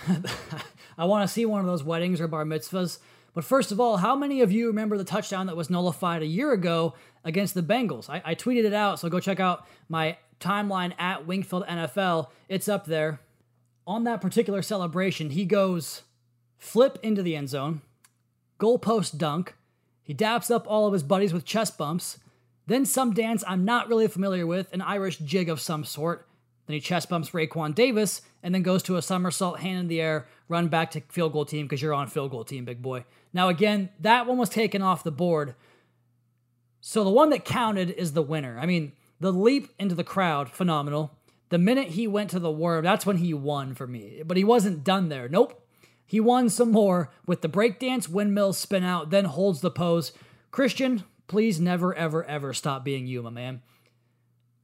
I 0.98 1.04
want 1.04 1.26
to 1.26 1.32
see 1.32 1.46
one 1.46 1.60
of 1.60 1.66
those 1.66 1.84
weddings 1.84 2.20
or 2.20 2.28
bar 2.28 2.44
mitzvahs. 2.44 2.98
But 3.34 3.44
first 3.44 3.70
of 3.70 3.78
all, 3.78 3.98
how 3.98 4.16
many 4.16 4.40
of 4.40 4.50
you 4.50 4.68
remember 4.68 4.96
the 4.96 5.04
touchdown 5.04 5.46
that 5.46 5.56
was 5.56 5.68
nullified 5.68 6.22
a 6.22 6.26
year 6.26 6.52
ago 6.52 6.94
against 7.22 7.54
the 7.54 7.62
Bengals? 7.62 8.08
I, 8.08 8.22
I 8.24 8.34
tweeted 8.34 8.64
it 8.64 8.72
out, 8.72 8.98
so 8.98 9.10
go 9.10 9.20
check 9.20 9.40
out 9.40 9.66
my 9.88 10.16
timeline 10.40 10.94
at 10.98 11.26
Wingfield 11.26 11.66
NFL. 11.66 12.28
It's 12.48 12.68
up 12.68 12.86
there. 12.86 13.20
On 13.86 14.04
that 14.04 14.20
particular 14.20 14.62
celebration, 14.62 15.30
he 15.30 15.44
goes 15.44 16.02
flip 16.56 16.98
into 17.02 17.22
the 17.22 17.36
end 17.36 17.50
zone, 17.50 17.82
goalpost 18.58 19.18
dunk. 19.18 19.54
He 20.02 20.14
daps 20.14 20.50
up 20.50 20.66
all 20.66 20.86
of 20.86 20.92
his 20.92 21.02
buddies 21.02 21.32
with 21.32 21.44
chest 21.44 21.76
bumps. 21.76 22.18
Then 22.66 22.84
some 22.86 23.12
dance 23.12 23.44
I'm 23.46 23.64
not 23.64 23.88
really 23.88 24.08
familiar 24.08 24.46
with, 24.46 24.72
an 24.72 24.80
Irish 24.80 25.18
jig 25.18 25.48
of 25.48 25.60
some 25.60 25.84
sort. 25.84 26.26
Then 26.66 26.74
he 26.74 26.80
chest 26.80 27.08
bumps 27.08 27.30
Raekwon 27.30 27.74
Davis 27.74 28.22
and 28.42 28.54
then 28.54 28.62
goes 28.62 28.82
to 28.84 28.96
a 28.96 29.02
somersault, 29.02 29.60
hand 29.60 29.80
in 29.80 29.88
the 29.88 30.00
air, 30.00 30.26
run 30.48 30.68
back 30.68 30.90
to 30.92 31.00
field 31.08 31.32
goal 31.32 31.44
team 31.44 31.66
because 31.66 31.80
you're 31.80 31.94
on 31.94 32.08
field 32.08 32.30
goal 32.30 32.44
team, 32.44 32.64
big 32.64 32.82
boy. 32.82 33.04
Now, 33.32 33.48
again, 33.48 33.90
that 34.00 34.26
one 34.26 34.38
was 34.38 34.48
taken 34.48 34.82
off 34.82 35.04
the 35.04 35.12
board. 35.12 35.54
So 36.80 37.04
the 37.04 37.10
one 37.10 37.30
that 37.30 37.44
counted 37.44 37.90
is 37.90 38.12
the 38.12 38.22
winner. 38.22 38.58
I 38.58 38.66
mean, 38.66 38.92
the 39.20 39.32
leap 39.32 39.70
into 39.78 39.94
the 39.94 40.04
crowd, 40.04 40.50
phenomenal. 40.50 41.12
The 41.48 41.58
minute 41.58 41.88
he 41.88 42.06
went 42.06 42.30
to 42.30 42.38
the 42.38 42.50
worm, 42.50 42.84
that's 42.84 43.06
when 43.06 43.18
he 43.18 43.32
won 43.32 43.74
for 43.74 43.86
me. 43.86 44.22
But 44.24 44.36
he 44.36 44.44
wasn't 44.44 44.84
done 44.84 45.08
there. 45.08 45.28
Nope. 45.28 45.62
He 46.04 46.20
won 46.20 46.48
some 46.48 46.70
more 46.70 47.10
with 47.26 47.42
the 47.42 47.48
breakdance, 47.48 48.08
windmill 48.08 48.52
spin 48.52 48.84
out, 48.84 49.10
then 49.10 49.24
holds 49.24 49.60
the 49.60 49.70
pose. 49.70 50.12
Christian, 50.50 51.02
please 51.26 51.60
never, 51.60 51.94
ever, 51.94 52.24
ever 52.24 52.52
stop 52.52 52.84
being 52.84 53.06
you, 53.06 53.22
my 53.22 53.30
man. 53.30 53.62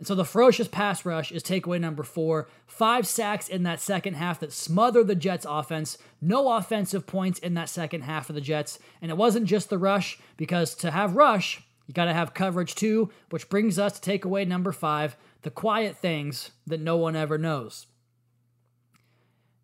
And 0.02 0.06
so 0.08 0.16
the 0.16 0.24
ferocious 0.24 0.66
pass 0.66 1.06
rush 1.06 1.30
is 1.30 1.44
takeaway 1.44 1.80
number 1.80 2.02
four. 2.02 2.48
Five 2.66 3.06
sacks 3.06 3.46
in 3.46 3.62
that 3.62 3.80
second 3.80 4.14
half 4.14 4.40
that 4.40 4.52
smothered 4.52 5.06
the 5.06 5.14
Jets' 5.14 5.46
offense. 5.48 5.96
No 6.20 6.56
offensive 6.56 7.06
points 7.06 7.38
in 7.38 7.54
that 7.54 7.68
second 7.68 8.00
half 8.00 8.28
of 8.28 8.34
the 8.34 8.40
Jets. 8.40 8.80
And 9.00 9.12
it 9.12 9.16
wasn't 9.16 9.46
just 9.46 9.70
the 9.70 9.78
rush, 9.78 10.18
because 10.36 10.74
to 10.74 10.90
have 10.90 11.14
rush, 11.14 11.62
you 11.86 11.94
got 11.94 12.06
to 12.06 12.14
have 12.14 12.34
coverage 12.34 12.74
too, 12.74 13.12
which 13.30 13.48
brings 13.48 13.78
us 13.78 14.00
to 14.00 14.10
takeaway 14.10 14.44
number 14.44 14.72
five 14.72 15.16
the 15.42 15.50
quiet 15.50 15.96
things 15.96 16.50
that 16.66 16.80
no 16.80 16.96
one 16.96 17.14
ever 17.14 17.38
knows. 17.38 17.86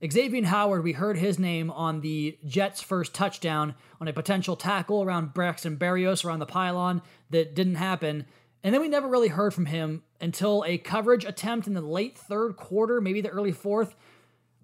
Xavier 0.09 0.46
Howard, 0.46 0.85
we 0.85 0.92
heard 0.92 1.18
his 1.18 1.40
name 1.40 1.68
on 1.72 2.01
the 2.01 2.38
Jets' 2.46 2.81
first 2.81 3.12
touchdown 3.12 3.74
on 4.01 4.07
a 4.07 4.12
potential 4.12 4.55
tackle 4.55 5.03
around 5.03 5.35
Braxton 5.35 5.79
Berrios 5.79 6.24
around 6.24 6.38
the 6.38 6.46
pylon 6.46 7.03
that 7.31 7.57
didn't 7.57 7.74
happen. 7.74 8.27
And 8.62 8.75
then 8.75 8.81
we 8.81 8.88
never 8.88 9.09
really 9.09 9.29
heard 9.29 9.55
from 9.55 9.66
him 9.66 10.03
until 10.21 10.64
a 10.66 10.79
coverage 10.79 11.25
attempt 11.25 11.66
in 11.66 11.75
the 11.75 11.81
late 11.81 12.18
third 12.18 12.57
quarter, 12.57 13.01
maybe 13.01 13.21
the 13.21 13.29
early 13.29 13.53
fourth. 13.53 13.94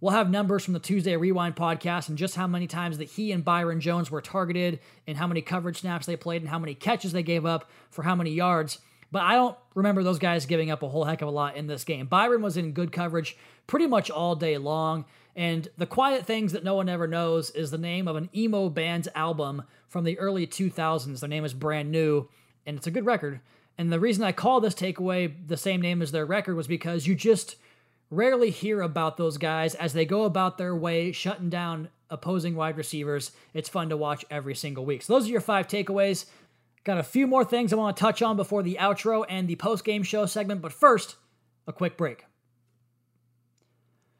We'll 0.00 0.12
have 0.12 0.28
numbers 0.30 0.64
from 0.64 0.74
the 0.74 0.80
Tuesday 0.80 1.16
Rewind 1.16 1.56
podcast 1.56 2.08
and 2.08 2.18
just 2.18 2.34
how 2.34 2.46
many 2.46 2.66
times 2.66 2.98
that 2.98 3.10
he 3.10 3.32
and 3.32 3.44
Byron 3.44 3.80
Jones 3.80 4.10
were 4.10 4.20
targeted 4.20 4.80
and 5.06 5.16
how 5.16 5.26
many 5.26 5.40
coverage 5.40 5.80
snaps 5.80 6.06
they 6.06 6.16
played 6.16 6.42
and 6.42 6.50
how 6.50 6.58
many 6.58 6.74
catches 6.74 7.12
they 7.12 7.22
gave 7.22 7.46
up 7.46 7.70
for 7.90 8.02
how 8.02 8.14
many 8.14 8.32
yards. 8.32 8.80
But 9.10 9.22
I 9.22 9.34
don't 9.34 9.56
remember 9.74 10.02
those 10.02 10.18
guys 10.18 10.44
giving 10.44 10.70
up 10.70 10.82
a 10.82 10.88
whole 10.88 11.04
heck 11.04 11.22
of 11.22 11.28
a 11.28 11.30
lot 11.30 11.56
in 11.56 11.68
this 11.68 11.84
game. 11.84 12.06
Byron 12.06 12.42
was 12.42 12.56
in 12.56 12.72
good 12.72 12.90
coverage 12.90 13.36
pretty 13.66 13.86
much 13.86 14.10
all 14.10 14.34
day 14.34 14.58
long. 14.58 15.04
And 15.36 15.68
The 15.78 15.86
Quiet 15.86 16.26
Things 16.26 16.52
That 16.52 16.64
No 16.64 16.74
One 16.74 16.88
Ever 16.88 17.06
Knows 17.06 17.50
is 17.52 17.70
the 17.70 17.78
name 17.78 18.06
of 18.08 18.16
an 18.16 18.28
emo 18.34 18.68
band's 18.68 19.08
album 19.14 19.62
from 19.88 20.04
the 20.04 20.18
early 20.18 20.46
2000s. 20.46 21.20
Their 21.20 21.28
name 21.28 21.44
is 21.44 21.54
brand 21.54 21.90
new, 21.90 22.28
and 22.66 22.76
it's 22.76 22.86
a 22.86 22.90
good 22.90 23.06
record. 23.06 23.40
And 23.76 23.92
the 23.92 24.00
reason 24.00 24.24
I 24.24 24.32
call 24.32 24.60
this 24.60 24.74
takeaway 24.74 25.32
the 25.46 25.56
same 25.56 25.80
name 25.80 26.00
as 26.00 26.12
their 26.12 26.26
record 26.26 26.54
was 26.54 26.66
because 26.66 27.06
you 27.06 27.14
just 27.14 27.56
rarely 28.10 28.50
hear 28.50 28.80
about 28.80 29.16
those 29.16 29.38
guys 29.38 29.74
as 29.74 29.92
they 29.92 30.04
go 30.04 30.24
about 30.24 30.58
their 30.58 30.74
way 30.74 31.10
shutting 31.12 31.50
down 31.50 31.88
opposing 32.10 32.54
wide 32.54 32.76
receivers. 32.76 33.32
It's 33.52 33.68
fun 33.68 33.88
to 33.88 33.96
watch 33.96 34.24
every 34.30 34.54
single 34.54 34.84
week. 34.84 35.02
So 35.02 35.14
those 35.14 35.26
are 35.26 35.32
your 35.32 35.40
five 35.40 35.66
takeaways. 35.66 36.26
Got 36.84 36.98
a 36.98 37.02
few 37.02 37.26
more 37.26 37.44
things 37.44 37.72
I 37.72 37.76
want 37.76 37.96
to 37.96 38.00
touch 38.00 38.22
on 38.22 38.36
before 38.36 38.62
the 38.62 38.78
outro 38.80 39.24
and 39.28 39.48
the 39.48 39.56
post 39.56 39.84
game 39.84 40.02
show 40.02 40.26
segment, 40.26 40.60
but 40.60 40.72
first, 40.72 41.16
a 41.66 41.72
quick 41.72 41.96
break. 41.96 42.26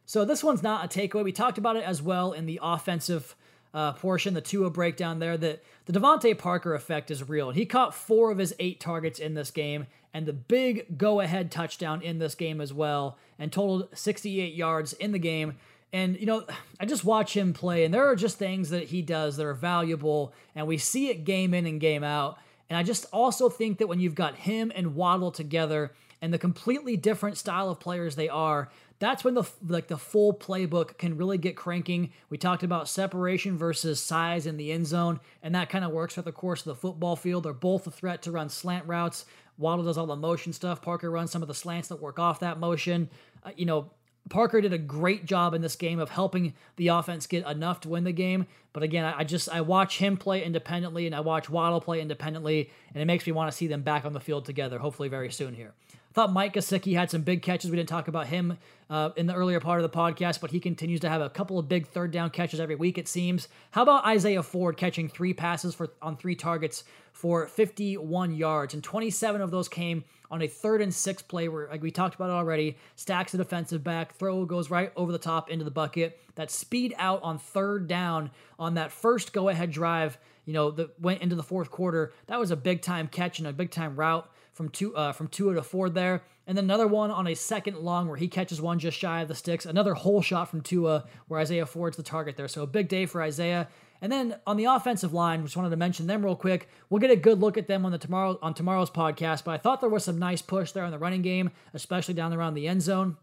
So 0.06 0.24
this 0.24 0.42
one's 0.42 0.62
not 0.62 0.84
a 0.84 0.88
takeaway. 0.98 1.24
We 1.24 1.32
talked 1.32 1.58
about 1.58 1.76
it 1.76 1.84
as 1.84 2.02
well 2.02 2.32
in 2.32 2.46
the 2.46 2.60
offensive 2.62 3.36
uh, 3.74 3.92
portion, 3.92 4.34
the 4.34 4.40
Tua 4.40 4.70
breakdown 4.70 5.18
there, 5.18 5.37
that 5.37 5.62
the 5.87 5.92
DeVante 5.92 6.38
Parker 6.38 6.74
effect 6.74 7.10
is 7.10 7.28
real. 7.28 7.50
He 7.50 7.66
caught 7.66 7.94
four 7.94 8.30
of 8.30 8.38
his 8.38 8.54
eight 8.60 8.78
targets 8.80 9.18
in 9.18 9.34
this 9.34 9.50
game, 9.50 9.87
and 10.14 10.24
the 10.24 10.32
big 10.32 10.96
go 10.96 11.20
ahead 11.20 11.50
touchdown 11.50 12.00
in 12.00 12.18
this 12.18 12.37
game 12.37 12.60
as 12.60 12.72
well, 12.72 13.18
and 13.38 13.52
totaled 13.52 13.88
68 13.92 14.54
yards 14.54 14.92
in 14.94 15.10
the 15.10 15.18
game. 15.18 15.56
And, 15.92 16.18
you 16.18 16.26
know, 16.26 16.44
I 16.78 16.87
just 16.87 17.04
watch 17.04 17.37
him 17.37 17.52
play, 17.52 17.84
and 17.84 17.92
there 17.92 18.08
are 18.08 18.16
just 18.16 18.38
things 18.38 18.70
that 18.70 18.84
he 18.84 19.02
does 19.02 19.37
that 19.37 19.46
are 19.46 19.54
valuable, 19.54 20.32
and 20.54 20.66
we 20.66 20.78
see 20.78 21.08
it 21.08 21.24
game 21.24 21.52
in 21.52 21.66
and 21.66 21.80
game 21.80 22.04
out. 22.04 22.38
And 22.70 22.78
I 22.78 22.82
just 22.82 23.06
also 23.12 23.48
think 23.48 23.78
that 23.78 23.88
when 23.88 24.00
you've 24.00 24.14
got 24.14 24.37
him 24.37 24.72
and 24.74 24.94
Waddle 24.94 25.30
together 25.30 25.92
and 26.22 26.32
the 26.32 26.38
completely 26.38 26.96
different 26.96 27.37
style 27.37 27.68
of 27.68 27.80
players 27.80 28.16
they 28.16 28.28
are, 28.28 28.70
that's 28.98 29.24
when 29.24 29.35
the 29.35 29.44
like 29.66 29.88
the 29.88 29.98
full 29.98 30.33
playbook 30.33 30.98
can 30.98 31.16
really 31.16 31.38
get 31.38 31.57
cranking. 31.57 32.12
We 32.30 32.38
talked 32.38 32.62
about 32.62 32.88
separation 32.88 33.59
versus 33.59 34.00
size 34.00 34.46
in 34.46 34.57
the 34.57 34.72
end 34.72 34.87
zone, 34.87 35.20
and 35.42 35.54
that 35.54 35.68
kind 35.68 35.85
of 35.85 35.90
works 35.90 36.14
for 36.14 36.22
the 36.22 36.33
course 36.33 36.61
of 36.61 36.66
the 36.66 36.74
football 36.74 37.16
field. 37.16 37.44
They're 37.44 37.52
both 37.52 37.87
a 37.87 37.90
threat 37.90 38.22
to 38.22 38.30
run 38.30 38.48
slant 38.48 38.87
routes. 38.87 39.24
Waddle 39.59 39.85
does 39.85 39.98
all 39.98 40.07
the 40.07 40.16
motion 40.16 40.52
stuff. 40.52 40.83
Parker 40.83 41.11
runs 41.11 41.30
some 41.30 41.42
of 41.42 41.48
the 41.48 41.54
slants 41.54 41.88
that 41.88 42.00
work 42.00 42.18
off 42.18 42.40
that 42.40 42.59
motion. 42.59 43.09
Uh, 43.44 43.50
you 43.57 43.66
know, 43.66 43.90
Parker 44.30 44.61
did 44.61 44.72
a 44.72 44.78
great 44.78 45.26
job 45.26 45.54
in 45.54 45.61
this 45.61 45.76
game 45.76 45.98
of 45.98 46.09
helping 46.09 46.54
the 46.76 46.88
offense 46.88 47.26
get 47.26 47.46
enough 47.46 47.80
to 47.80 47.88
win 47.88 48.04
the 48.04 48.12
game. 48.12 48.46
But 48.72 48.83
again, 48.83 49.04
I 49.04 49.24
just 49.24 49.48
I 49.48 49.61
watch 49.61 49.98
him 49.98 50.16
play 50.16 50.42
independently 50.42 51.07
and 51.07 51.14
I 51.14 51.20
watch 51.20 51.50
Waddle 51.50 51.80
play 51.80 52.00
independently, 52.00 52.70
and 52.94 53.02
it 53.02 53.04
makes 53.04 53.26
me 53.26 53.33
want 53.33 53.50
to 53.50 53.57
see 53.57 53.66
them 53.66 53.83
back 53.83 54.04
on 54.04 54.12
the 54.12 54.20
field 54.20 54.44
together, 54.44 54.78
hopefully 54.78 55.09
very 55.09 55.30
soon 55.30 55.54
here. 55.54 55.74
Thought 56.14 56.33
Mike 56.33 56.55
Gesicki 56.55 56.94
had 56.94 57.11
some 57.11 57.22
big 57.22 57.42
catches. 57.42 57.72
We 57.72 57.77
didn't 57.77 57.88
talk 57.88 58.07
about 58.07 58.29
him 58.29 58.57
uh, 58.88 59.11
in 59.16 59.27
the 59.27 59.35
earlier 59.35 59.59
part 59.59 59.81
of 59.81 59.90
the 59.90 59.96
podcast, 59.96 60.40
but 60.40 60.53
he 60.53 60.61
continues 60.61 61.00
to 61.00 61.09
have 61.09 61.20
a 61.20 61.29
couple 61.29 61.59
of 61.59 61.68
big 61.68 61.88
third 61.88 62.12
down 62.12 62.31
catches 62.31 62.61
every 62.61 62.77
week, 62.77 62.98
it 62.98 63.09
seems. 63.09 63.48
How 63.72 63.83
about 63.83 64.07
Isaiah 64.07 64.44
Ford 64.44 64.77
catching 64.77 65.09
three 65.09 65.35
passes 65.35 65.74
for 65.74 65.90
on 66.00 66.16
three 66.16 66.37
targets 66.37 66.85
for 67.12 67.48
51 67.48 68.33
yards? 68.33 68.74
And 68.74 68.85
27 68.85 69.40
of 69.40 69.50
those 69.50 69.68
came 69.68 70.05
on 70.31 70.40
a 70.40 70.46
third 70.46 70.83
and 70.83 70.94
six 70.94 71.20
play 71.20 71.48
where, 71.48 71.66
like 71.66 71.83
we 71.83 71.90
talked 71.90 72.14
about 72.14 72.31
already, 72.31 72.77
stacks 72.94 73.35
a 73.35 73.37
defensive 73.37 73.83
back, 73.83 74.14
throw 74.14 74.44
goes 74.44 74.70
right 74.70 74.92
over 74.94 75.11
the 75.11 75.18
top 75.18 75.50
into 75.50 75.64
the 75.64 75.70
bucket. 75.72 76.20
That 76.37 76.48
speed 76.53 76.94
out 76.96 77.24
on 77.24 77.38
third 77.38 77.88
down 77.88 78.31
on 78.57 78.74
that 78.74 78.92
first 78.92 79.33
go 79.33 79.48
ahead 79.48 79.72
drive, 79.72 80.16
you 80.44 80.53
know, 80.53 80.70
that 80.70 81.00
went 81.00 81.22
into 81.22 81.35
the 81.35 81.42
fourth 81.42 81.72
quarter. 81.72 82.12
That 82.29 82.38
was 82.38 82.53
a 82.53 82.57
big 82.57 82.83
time 82.83 83.09
catch 83.09 83.40
and 83.40 83.48
a 83.48 83.53
big 83.53 83.72
time 83.72 83.96
route 83.96 84.31
from 84.54 84.70
two 84.70 84.96
uh, 84.96 85.12
from 85.12 85.28
Tua 85.28 85.54
to 85.54 85.62
Ford 85.62 85.94
there, 85.94 86.22
and 86.46 86.56
then 86.56 86.64
another 86.64 86.86
one 86.86 87.10
on 87.10 87.26
a 87.26 87.34
second 87.34 87.78
long 87.78 88.08
where 88.08 88.16
he 88.16 88.28
catches 88.28 88.60
one 88.60 88.78
just 88.78 88.96
shy 88.96 89.20
of 89.20 89.28
the 89.28 89.34
sticks. 89.34 89.66
Another 89.66 89.94
hole 89.94 90.22
shot 90.22 90.48
from 90.48 90.62
Tua 90.62 91.04
where 91.28 91.40
Isaiah 91.40 91.66
Ford's 91.66 91.96
the 91.96 92.02
target 92.02 92.36
there. 92.36 92.48
So 92.48 92.62
a 92.62 92.66
big 92.66 92.88
day 92.88 93.04
for 93.04 93.20
Isaiah. 93.20 93.68
And 94.00 94.12
then 94.12 94.36
on 94.46 94.56
the 94.56 94.66
offensive 94.66 95.12
line, 95.12 95.42
just 95.42 95.56
wanted 95.56 95.70
to 95.70 95.76
mention 95.76 96.06
them 96.06 96.24
real 96.24 96.36
quick. 96.36 96.68
We'll 96.88 97.00
get 97.00 97.10
a 97.10 97.16
good 97.16 97.40
look 97.40 97.56
at 97.56 97.68
them 97.68 97.84
on 97.84 97.92
the 97.92 97.98
tomorrow 97.98 98.38
on 98.42 98.54
tomorrow's 98.54 98.90
podcast. 98.90 99.44
But 99.44 99.52
I 99.52 99.58
thought 99.58 99.80
there 99.80 99.90
was 99.90 100.04
some 100.04 100.18
nice 100.18 100.42
push 100.42 100.72
there 100.72 100.84
in 100.84 100.90
the 100.90 100.98
running 100.98 101.22
game, 101.22 101.50
especially 101.72 102.14
down 102.14 102.32
around 102.32 102.54
the 102.54 102.68
end 102.68 102.82
zone. 102.82 103.16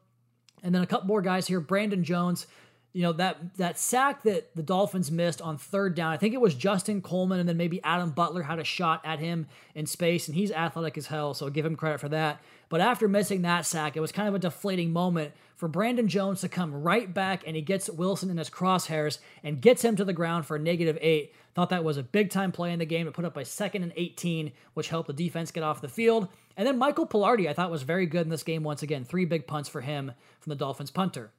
And 0.64 0.76
then 0.76 0.82
a 0.82 0.88
couple 0.88 1.08
more 1.08 1.22
guys 1.22 1.48
here. 1.48 1.60
Brandon 1.60 2.04
Jones 2.04 2.48
you 2.94 3.04
know 3.04 3.14
that 3.14 3.56
that 3.56 3.80
sack 3.80 4.24
that 4.24 4.56
the 4.56 4.64
Dolphins 4.64 5.12
missed 5.12 5.42
on 5.42 5.58
third 5.58 5.96
down. 5.96 6.12
I 6.12 6.18
think 6.18 6.34
it 6.34 6.42
was 6.42 6.56
Justin 6.56 7.02
Coleman 7.02 7.40
and 7.40 7.48
then 7.48 7.58
maybe 7.58 7.82
Adam 7.84 8.12
Butler 8.12 8.44
had 8.44 8.60
a 8.60 8.64
shot 8.64 9.02
at 9.06 9.20
him 9.20 9.48
in 9.76 9.86
space, 9.86 10.28
and 10.28 10.36
he's 10.36 10.52
athletic 10.52 10.98
as 10.98 11.08
hell, 11.08 11.34
so 11.34 11.50
give 11.50 11.66
him 11.66 11.76
credit 11.76 12.00
for 12.00 12.10
that. 12.10 12.42
But 12.70 12.82
after 12.82 13.08
missing 13.08 13.42
that 13.42 13.66
sack, 13.66 13.96
it 13.96 14.02
was 14.02 14.12
kind 14.12 14.28
of 14.28 14.36
a 14.36 14.40
deflating 14.40 14.92
moment 14.92 15.34
for 15.56 15.68
Brandon 15.68 16.08
Jones 16.08 16.42
to 16.42 16.50
come 16.50 16.74
right 16.74 17.14
back, 17.14 17.44
and 17.46 17.56
he 17.56 17.62
gets 17.62 17.90
Wilson 17.90 18.30
in 18.30 18.38
his 18.38 18.50
crosshairs 18.50 19.20
and 19.44 19.62
gets 19.62 19.84
him 19.84 19.96
to 19.96 20.06
the 20.06 20.14
ground 20.14 20.46
for 20.46 20.56
a 20.56 20.60
negative 20.60 20.98
eight. 21.02 21.34
Thought 21.54 21.70
that 21.70 21.84
was 21.84 21.98
a 21.98 22.04
big 22.04 22.30
time 22.30 22.52
play 22.52 22.72
in 22.72 22.80
the 22.80 22.86
game 22.86 23.06
to 23.06 23.12
put 23.12 23.26
up 23.26 23.38
a 23.38 23.44
second 23.44 23.84
and 23.84 23.94
18, 23.96 24.54
which 24.74 24.88
helped 24.88 25.08
the 25.08 25.14
defense 25.14 25.52
get 25.52 25.64
off 25.64 25.82
the 25.82 25.90
field. 25.90 26.30
And 26.56 26.66
then 26.66 26.78
Michael 26.78 27.06
Palardy, 27.06 27.48
I 27.48 27.54
thought 27.54 27.72
was 27.72 27.84
very 27.84 28.06
good 28.06 28.24
in 28.24 28.30
this 28.30 28.44
game 28.44 28.64
once 28.64 28.84
again. 28.84 29.04
Three 29.04 29.26
big 29.26 29.48
punts 29.48 29.70
for 29.70 29.82
him 29.82 30.14
from 30.40 30.50
the 30.50 30.56
Dolphins 30.56 30.92
punter. 30.92 31.32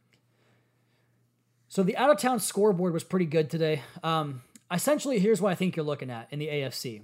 So 1.72 1.82
the 1.82 1.96
out 1.96 2.10
of 2.10 2.18
town 2.18 2.38
scoreboard 2.38 2.92
was 2.92 3.02
pretty 3.02 3.24
good 3.24 3.48
today. 3.48 3.80
Um, 4.02 4.42
essentially, 4.70 5.18
here's 5.18 5.40
what 5.40 5.52
I 5.52 5.54
think 5.54 5.74
you're 5.74 5.86
looking 5.86 6.10
at 6.10 6.28
in 6.30 6.38
the 6.38 6.48
AFC. 6.48 7.00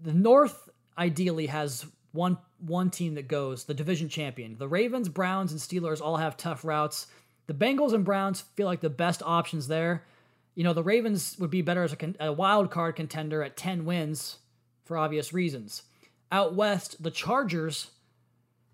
The 0.00 0.14
North 0.14 0.70
ideally 0.96 1.48
has 1.48 1.84
one 2.12 2.38
one 2.60 2.88
team 2.88 3.16
that 3.16 3.28
goes 3.28 3.64
the 3.64 3.74
division 3.74 4.08
champion. 4.08 4.56
The 4.56 4.68
Ravens, 4.68 5.10
Browns, 5.10 5.52
and 5.52 5.60
Steelers 5.60 6.00
all 6.00 6.16
have 6.16 6.38
tough 6.38 6.64
routes. 6.64 7.08
The 7.46 7.52
Bengals 7.52 7.92
and 7.92 8.06
Browns 8.06 8.40
feel 8.40 8.66
like 8.66 8.80
the 8.80 8.88
best 8.88 9.22
options 9.22 9.68
there. 9.68 10.06
You 10.54 10.64
know, 10.64 10.72
the 10.72 10.82
Ravens 10.82 11.36
would 11.38 11.50
be 11.50 11.60
better 11.60 11.82
as 11.82 11.92
a, 11.92 12.14
a 12.20 12.32
wild 12.32 12.70
card 12.70 12.96
contender 12.96 13.42
at 13.42 13.58
10 13.58 13.84
wins 13.84 14.38
for 14.86 14.96
obvious 14.96 15.34
reasons. 15.34 15.82
Out 16.30 16.54
west, 16.54 17.02
the 17.02 17.10
Chargers, 17.10 17.90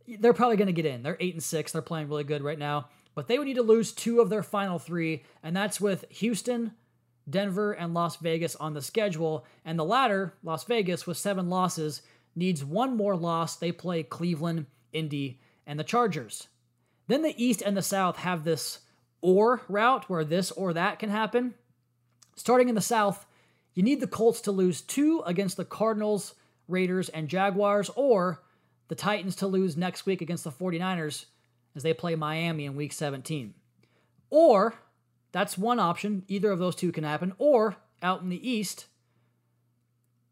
they're 0.06 0.32
probably 0.32 0.56
going 0.56 0.66
to 0.66 0.72
get 0.72 0.86
in. 0.86 1.02
They're 1.02 1.16
8 1.18 1.34
and 1.34 1.42
6. 1.42 1.72
They're 1.72 1.82
playing 1.82 2.08
really 2.08 2.22
good 2.22 2.42
right 2.42 2.60
now 2.60 2.86
but 3.18 3.26
they 3.26 3.36
would 3.36 3.48
need 3.48 3.54
to 3.54 3.62
lose 3.62 3.90
two 3.90 4.20
of 4.20 4.30
their 4.30 4.44
final 4.44 4.78
three, 4.78 5.24
and 5.42 5.56
that's 5.56 5.80
with 5.80 6.04
Houston, 6.08 6.70
Denver, 7.28 7.72
and 7.72 7.92
Las 7.92 8.14
Vegas 8.14 8.54
on 8.54 8.74
the 8.74 8.80
schedule. 8.80 9.44
And 9.64 9.76
the 9.76 9.84
latter, 9.84 10.34
Las 10.44 10.62
Vegas, 10.62 11.04
with 11.04 11.16
seven 11.16 11.50
losses, 11.50 12.02
needs 12.36 12.64
one 12.64 12.96
more 12.96 13.16
loss. 13.16 13.56
They 13.56 13.72
play 13.72 14.04
Cleveland, 14.04 14.66
Indy, 14.92 15.40
and 15.66 15.80
the 15.80 15.84
Chargers. 15.84 16.46
Then 17.08 17.22
the 17.22 17.34
East 17.36 17.60
and 17.60 17.76
the 17.76 17.82
South 17.82 18.18
have 18.18 18.44
this 18.44 18.82
or 19.20 19.62
route 19.68 20.08
where 20.08 20.22
this 20.22 20.52
or 20.52 20.72
that 20.74 21.00
can 21.00 21.10
happen. 21.10 21.54
Starting 22.36 22.68
in 22.68 22.76
the 22.76 22.80
South, 22.80 23.26
you 23.74 23.82
need 23.82 23.98
the 23.98 24.06
Colts 24.06 24.40
to 24.42 24.52
lose 24.52 24.80
two 24.80 25.24
against 25.26 25.56
the 25.56 25.64
Cardinals, 25.64 26.36
Raiders, 26.68 27.08
and 27.08 27.26
Jaguars, 27.26 27.90
or 27.96 28.44
the 28.86 28.94
Titans 28.94 29.34
to 29.34 29.48
lose 29.48 29.76
next 29.76 30.06
week 30.06 30.22
against 30.22 30.44
the 30.44 30.52
49ers 30.52 31.24
as 31.78 31.84
they 31.84 31.94
play 31.94 32.16
Miami 32.16 32.64
in 32.64 32.74
week 32.74 32.92
17. 32.92 33.54
Or, 34.30 34.74
that's 35.30 35.56
one 35.56 35.78
option, 35.78 36.24
either 36.26 36.50
of 36.50 36.58
those 36.58 36.74
two 36.74 36.90
can 36.90 37.04
happen. 37.04 37.32
Or, 37.38 37.76
out 38.02 38.20
in 38.20 38.30
the 38.30 38.50
East, 38.50 38.86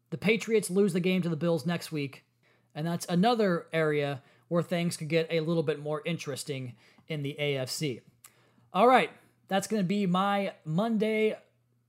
the 0.09 0.17
Patriots 0.17 0.69
lose 0.69 0.91
the 0.91 0.99
game 0.99 1.21
to 1.21 1.29
the 1.29 1.37
Bills 1.37 1.65
next 1.65 1.89
week. 1.89 2.25
And 2.75 2.85
that's 2.85 3.05
another 3.07 3.67
area 3.71 4.21
where 4.49 4.61
things 4.61 4.97
could 4.97 5.07
get 5.07 5.27
a 5.31 5.39
little 5.39 5.63
bit 5.63 5.79
more 5.79 6.01
interesting 6.05 6.75
in 7.07 7.23
the 7.23 7.37
AFC. 7.39 8.01
All 8.73 8.87
right, 8.87 9.09
that's 9.47 9.67
going 9.67 9.81
to 9.81 9.87
be 9.87 10.05
my 10.05 10.51
Monday 10.65 11.37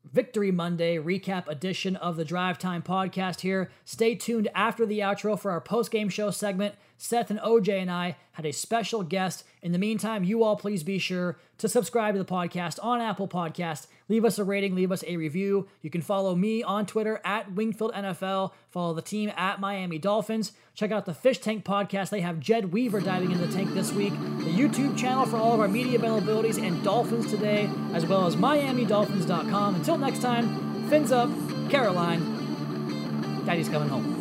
Victory 0.04 0.52
Monday 0.52 0.96
recap 0.96 1.48
edition 1.48 1.96
of 1.96 2.16
the 2.16 2.24
Drive 2.24 2.58
Time 2.58 2.82
podcast 2.82 3.40
here. 3.40 3.70
Stay 3.84 4.14
tuned 4.14 4.48
after 4.54 4.86
the 4.86 5.00
outro 5.00 5.38
for 5.38 5.50
our 5.50 5.60
post 5.60 5.90
game 5.90 6.08
show 6.08 6.30
segment. 6.30 6.76
Seth 6.98 7.30
and 7.30 7.38
OJ 7.38 7.80
and 7.80 7.90
I 7.90 8.16
had 8.32 8.44
a 8.44 8.52
special 8.52 9.02
guest. 9.02 9.44
In 9.62 9.72
the 9.72 9.78
meantime, 9.78 10.24
you 10.24 10.42
all 10.42 10.56
please 10.56 10.82
be 10.82 10.98
sure 10.98 11.38
to 11.58 11.68
subscribe 11.68 12.14
to 12.14 12.18
the 12.18 12.24
podcast 12.24 12.78
on 12.82 13.00
Apple 13.00 13.28
Podcast. 13.28 13.86
Leave 14.08 14.24
us 14.24 14.38
a 14.38 14.44
rating, 14.44 14.74
leave 14.74 14.90
us 14.90 15.04
a 15.06 15.16
review. 15.16 15.68
You 15.80 15.90
can 15.90 16.02
follow 16.02 16.34
me 16.34 16.62
on 16.62 16.86
Twitter 16.86 17.20
at 17.24 17.52
Wingfield 17.52 17.92
NFL. 17.94 18.52
Follow 18.70 18.94
the 18.94 19.02
team 19.02 19.32
at 19.36 19.60
Miami 19.60 19.98
Dolphins. 19.98 20.52
Check 20.74 20.90
out 20.90 21.06
the 21.06 21.14
Fish 21.14 21.38
Tank 21.38 21.64
podcast. 21.64 22.10
They 22.10 22.20
have 22.20 22.40
Jed 22.40 22.72
Weaver 22.72 23.00
diving 23.00 23.30
into 23.30 23.46
the 23.46 23.52
tank 23.52 23.74
this 23.74 23.92
week. 23.92 24.12
The 24.12 24.52
YouTube 24.52 24.98
channel 24.98 25.24
for 25.24 25.36
all 25.36 25.54
of 25.54 25.60
our 25.60 25.68
media 25.68 25.98
availabilities 25.98 26.60
and 26.60 26.82
Dolphins 26.82 27.30
Today, 27.30 27.70
as 27.94 28.06
well 28.06 28.26
as 28.26 28.36
MiamiDolphins.com. 28.36 29.74
Until 29.76 29.98
next 29.98 30.20
time, 30.20 30.88
fins 30.88 31.12
up, 31.12 31.30
Caroline. 31.70 33.44
Daddy's 33.44 33.68
coming 33.68 33.88
home. 33.88 34.17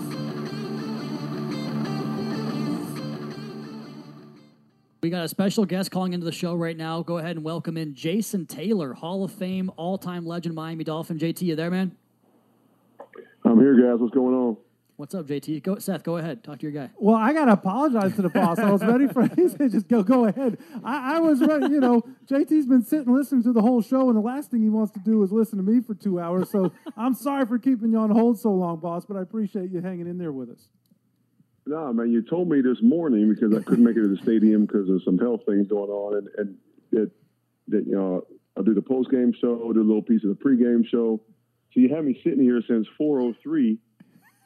We 4.99 5.11
got 5.11 5.23
a 5.23 5.27
special 5.27 5.63
guest 5.65 5.91
calling 5.91 6.13
into 6.13 6.25
the 6.25 6.31
show 6.31 6.55
right 6.55 6.75
now. 6.75 7.03
Go 7.03 7.19
ahead 7.19 7.35
and 7.35 7.45
welcome 7.45 7.77
in 7.77 7.93
Jason 7.93 8.47
Taylor, 8.47 8.93
Hall 8.93 9.23
of 9.23 9.31
Fame, 9.31 9.71
all-time 9.77 10.25
legend, 10.25 10.55
Miami 10.55 10.83
Dolphin. 10.83 11.19
JT, 11.19 11.43
you 11.43 11.55
there, 11.55 11.69
man? 11.69 11.95
I'm 13.45 13.59
here, 13.59 13.75
guys. 13.75 13.99
What's 13.99 14.15
going 14.15 14.33
on? 14.33 14.57
What's 14.95 15.13
up, 15.13 15.27
JT? 15.27 15.61
Go, 15.61 15.77
Seth. 15.77 16.01
Go 16.01 16.17
ahead. 16.17 16.43
Talk 16.43 16.57
to 16.57 16.63
your 16.63 16.71
guy. 16.71 16.91
Well, 16.97 17.15
I 17.15 17.31
gotta 17.31 17.51
apologize 17.51 18.15
to 18.15 18.23
the 18.23 18.29
boss. 18.29 18.57
I 18.57 18.71
was 18.71 18.83
ready 18.83 19.07
for 19.07 19.27
he 19.35 19.47
said 19.47 19.69
just 19.69 19.87
go 19.87 20.01
go 20.01 20.25
ahead. 20.25 20.57
I, 20.83 21.17
I 21.17 21.19
was 21.19 21.41
ready. 21.41 21.67
You 21.67 21.79
know, 21.79 22.01
JT's 22.25 22.65
been 22.65 22.83
sitting 22.83 23.13
listening 23.13 23.43
to 23.43 23.53
the 23.53 23.61
whole 23.61 23.83
show, 23.83 24.09
and 24.09 24.17
the 24.17 24.21
last 24.21 24.49
thing 24.49 24.63
he 24.63 24.69
wants 24.69 24.91
to 24.93 24.99
do 24.99 25.21
is 25.21 25.31
listen 25.31 25.57
to 25.57 25.63
me 25.63 25.81
for 25.81 25.93
two 25.93 26.19
hours. 26.19 26.49
So 26.49 26.71
I'm 26.97 27.13
sorry 27.13 27.45
for 27.45 27.59
keeping 27.59 27.91
you 27.91 27.99
on 27.99 28.09
hold 28.09 28.39
so 28.39 28.49
long, 28.49 28.79
boss. 28.79 29.05
But 29.05 29.17
I 29.17 29.21
appreciate 29.21 29.69
you 29.69 29.81
hanging 29.81 30.07
in 30.07 30.17
there 30.17 30.31
with 30.31 30.49
us. 30.49 30.69
No, 31.67 31.91
man, 31.93 32.11
you 32.11 32.21
told 32.21 32.49
me 32.49 32.61
this 32.61 32.81
morning 32.81 33.33
because 33.33 33.53
I 33.53 33.61
couldn't 33.61 33.83
make 33.83 33.97
it 33.97 34.01
to 34.03 34.07
the 34.07 34.17
stadium 34.23 34.65
because 34.65 34.89
of 34.89 35.03
some 35.03 35.17
health 35.17 35.41
things 35.45 35.67
going 35.67 35.89
on, 35.89 36.17
and 36.17 36.27
and 36.37 36.57
that 36.91 37.11
that 37.67 37.85
you 37.85 37.93
know 37.95 38.25
I'll 38.55 38.63
do 38.63 38.73
the 38.73 38.81
post 38.81 39.11
game 39.11 39.33
show, 39.39 39.57
do 39.73 39.79
a 39.79 39.83
little 39.83 40.01
piece 40.01 40.23
of 40.23 40.29
the 40.29 40.35
pregame 40.43 40.87
show. 40.87 41.21
So 41.73 41.79
you 41.81 41.93
had 41.93 42.05
me 42.05 42.19
sitting 42.23 42.39
here 42.41 42.61
since 42.67 42.87
4:03, 42.99 43.77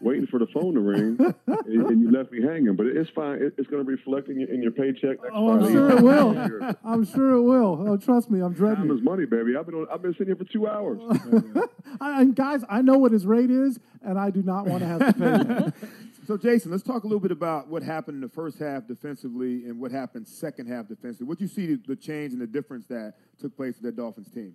waiting 0.02 0.26
for 0.26 0.40
the 0.40 0.48
phone 0.48 0.74
to 0.74 0.80
ring, 0.80 1.18
and, 1.46 1.66
and 1.68 2.02
you 2.02 2.10
left 2.12 2.32
me 2.32 2.42
hanging. 2.42 2.76
But 2.76 2.88
it's 2.88 3.12
fine. 3.12 3.42
It, 3.42 3.54
it's 3.60 3.70
going 3.70 3.86
to 3.86 3.90
reflect 3.90 4.28
in 4.28 4.40
your, 4.40 4.50
in 4.52 4.64
your 4.64 4.72
paycheck 4.72 5.22
next 5.22 5.32
Oh, 5.32 5.52
I'm 5.52 5.72
sure 5.72 5.92
it 5.92 6.02
will. 6.10 6.76
I'm 6.84 7.06
sure 7.06 7.34
it 7.36 7.42
will. 7.44 7.86
Oh, 7.88 7.98
trust 7.98 8.32
me, 8.32 8.42
I'm 8.42 8.54
dreading 8.54 8.78
Time 8.78 8.92
it. 8.92 8.96
is 8.96 9.04
money, 9.04 9.26
baby. 9.26 9.56
I've 9.56 9.68
been 9.68 9.76
on, 9.76 9.88
I've 9.94 10.02
been 10.02 10.14
sitting 10.14 10.28
here 10.28 10.36
for 10.36 10.46
two 10.46 10.68
hours. 10.68 11.00
And 12.04 12.36
guys, 12.36 12.64
I 12.68 12.82
know 12.82 12.98
what 12.98 13.12
his 13.12 13.26
rate 13.28 13.52
is, 13.52 13.78
and 14.02 14.18
I 14.18 14.32
do 14.32 14.42
not 14.42 14.66
want 14.66 14.80
to 14.80 14.88
have 14.88 15.00
to 15.00 15.14
pay 15.14 15.20
that. 15.20 15.74
So, 16.32 16.38
Jason, 16.38 16.72
let's 16.72 16.82
talk 16.82 17.04
a 17.04 17.08
little 17.08 17.20
bit 17.20 17.32
about 17.32 17.68
what 17.68 17.84
happened 17.84 18.16
in 18.16 18.22
the 18.22 18.30
first 18.30 18.58
half 18.58 18.88
defensively 18.88 19.66
and 19.66 19.82
what 19.82 19.92
happened 19.92 20.26
second 20.26 20.70
half 20.70 20.88
defensively. 20.88 21.28
What 21.28 21.40
do 21.40 21.44
you 21.44 21.50
see 21.50 21.76
the, 21.76 21.94
change 21.94 22.32
and 22.32 22.42
the 22.42 22.48
difference 22.48 22.86
that 22.86 23.16
took 23.38 23.54
place 23.58 23.76
with 23.76 23.84
that 23.84 23.98
Dolphins 23.98 24.30
team? 24.30 24.54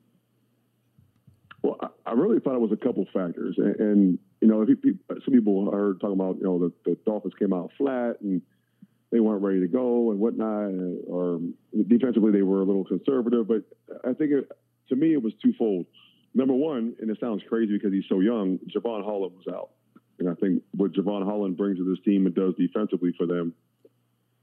Well, 1.61 1.77
I, 2.07 2.13
really 2.13 2.41
thought 2.41 2.55
it 2.55 2.63
was 2.63 2.73
a 2.73 2.83
couple 2.83 3.05
factors, 3.13 3.57
and, 3.59 3.77
and 3.77 4.19
you 4.41 4.49
know, 4.49 4.65
some 4.65 5.35
people 5.35 5.71
heard 5.71 6.01
talking 6.01 6.19
about 6.19 6.39
you 6.39 6.45
know 6.45 6.59
the, 6.59 6.73
the 6.87 6.97
Dolphins 7.05 7.35
came 7.39 7.53
out 7.53 7.71
flat 7.77 8.23
and 8.23 8.41
they 9.13 9.21
weren't 9.21 9.43
ready 9.43 9.61
to 9.61 9.69
go 9.69 10.13
and 10.13 10.19
whatnot, 10.19 10.71
or 11.07 11.41
defensively 11.89 12.33
they 12.33 12.41
were 12.41 12.63
a 12.63 12.65
little 12.65 12.87
conservative. 12.87 13.49
But 13.49 13.65
I 14.03 14.15
think 14.15 14.33
it, 14.33 14.51
to 14.89 14.97
me 14.97 15.13
it 15.13 15.23
was 15.23 15.35
twofold. 15.43 15.85
Number 16.33 16.55
one, 16.55 16.95
and 17.03 17.11
it 17.11 17.19
sounds 17.21 17.43
crazy 17.47 17.75
because 17.75 17.93
he's 17.93 18.09
so 18.09 18.21
young, 18.21 18.61
Jevon 18.75 19.05
Holland 19.05 19.35
was 19.37 19.55
out, 19.55 19.73
and 20.19 20.29
I 20.29 20.35
think 20.35 20.63
what 20.73 20.93
Jevon 20.93 21.25
Holland 21.25 21.57
brings 21.57 21.79
to 21.79 21.85
this 21.85 22.03
team 22.05 22.27
and 22.27 22.35
does 22.35 22.55
defensively 22.59 23.13
for 23.17 23.27
them 23.27 23.55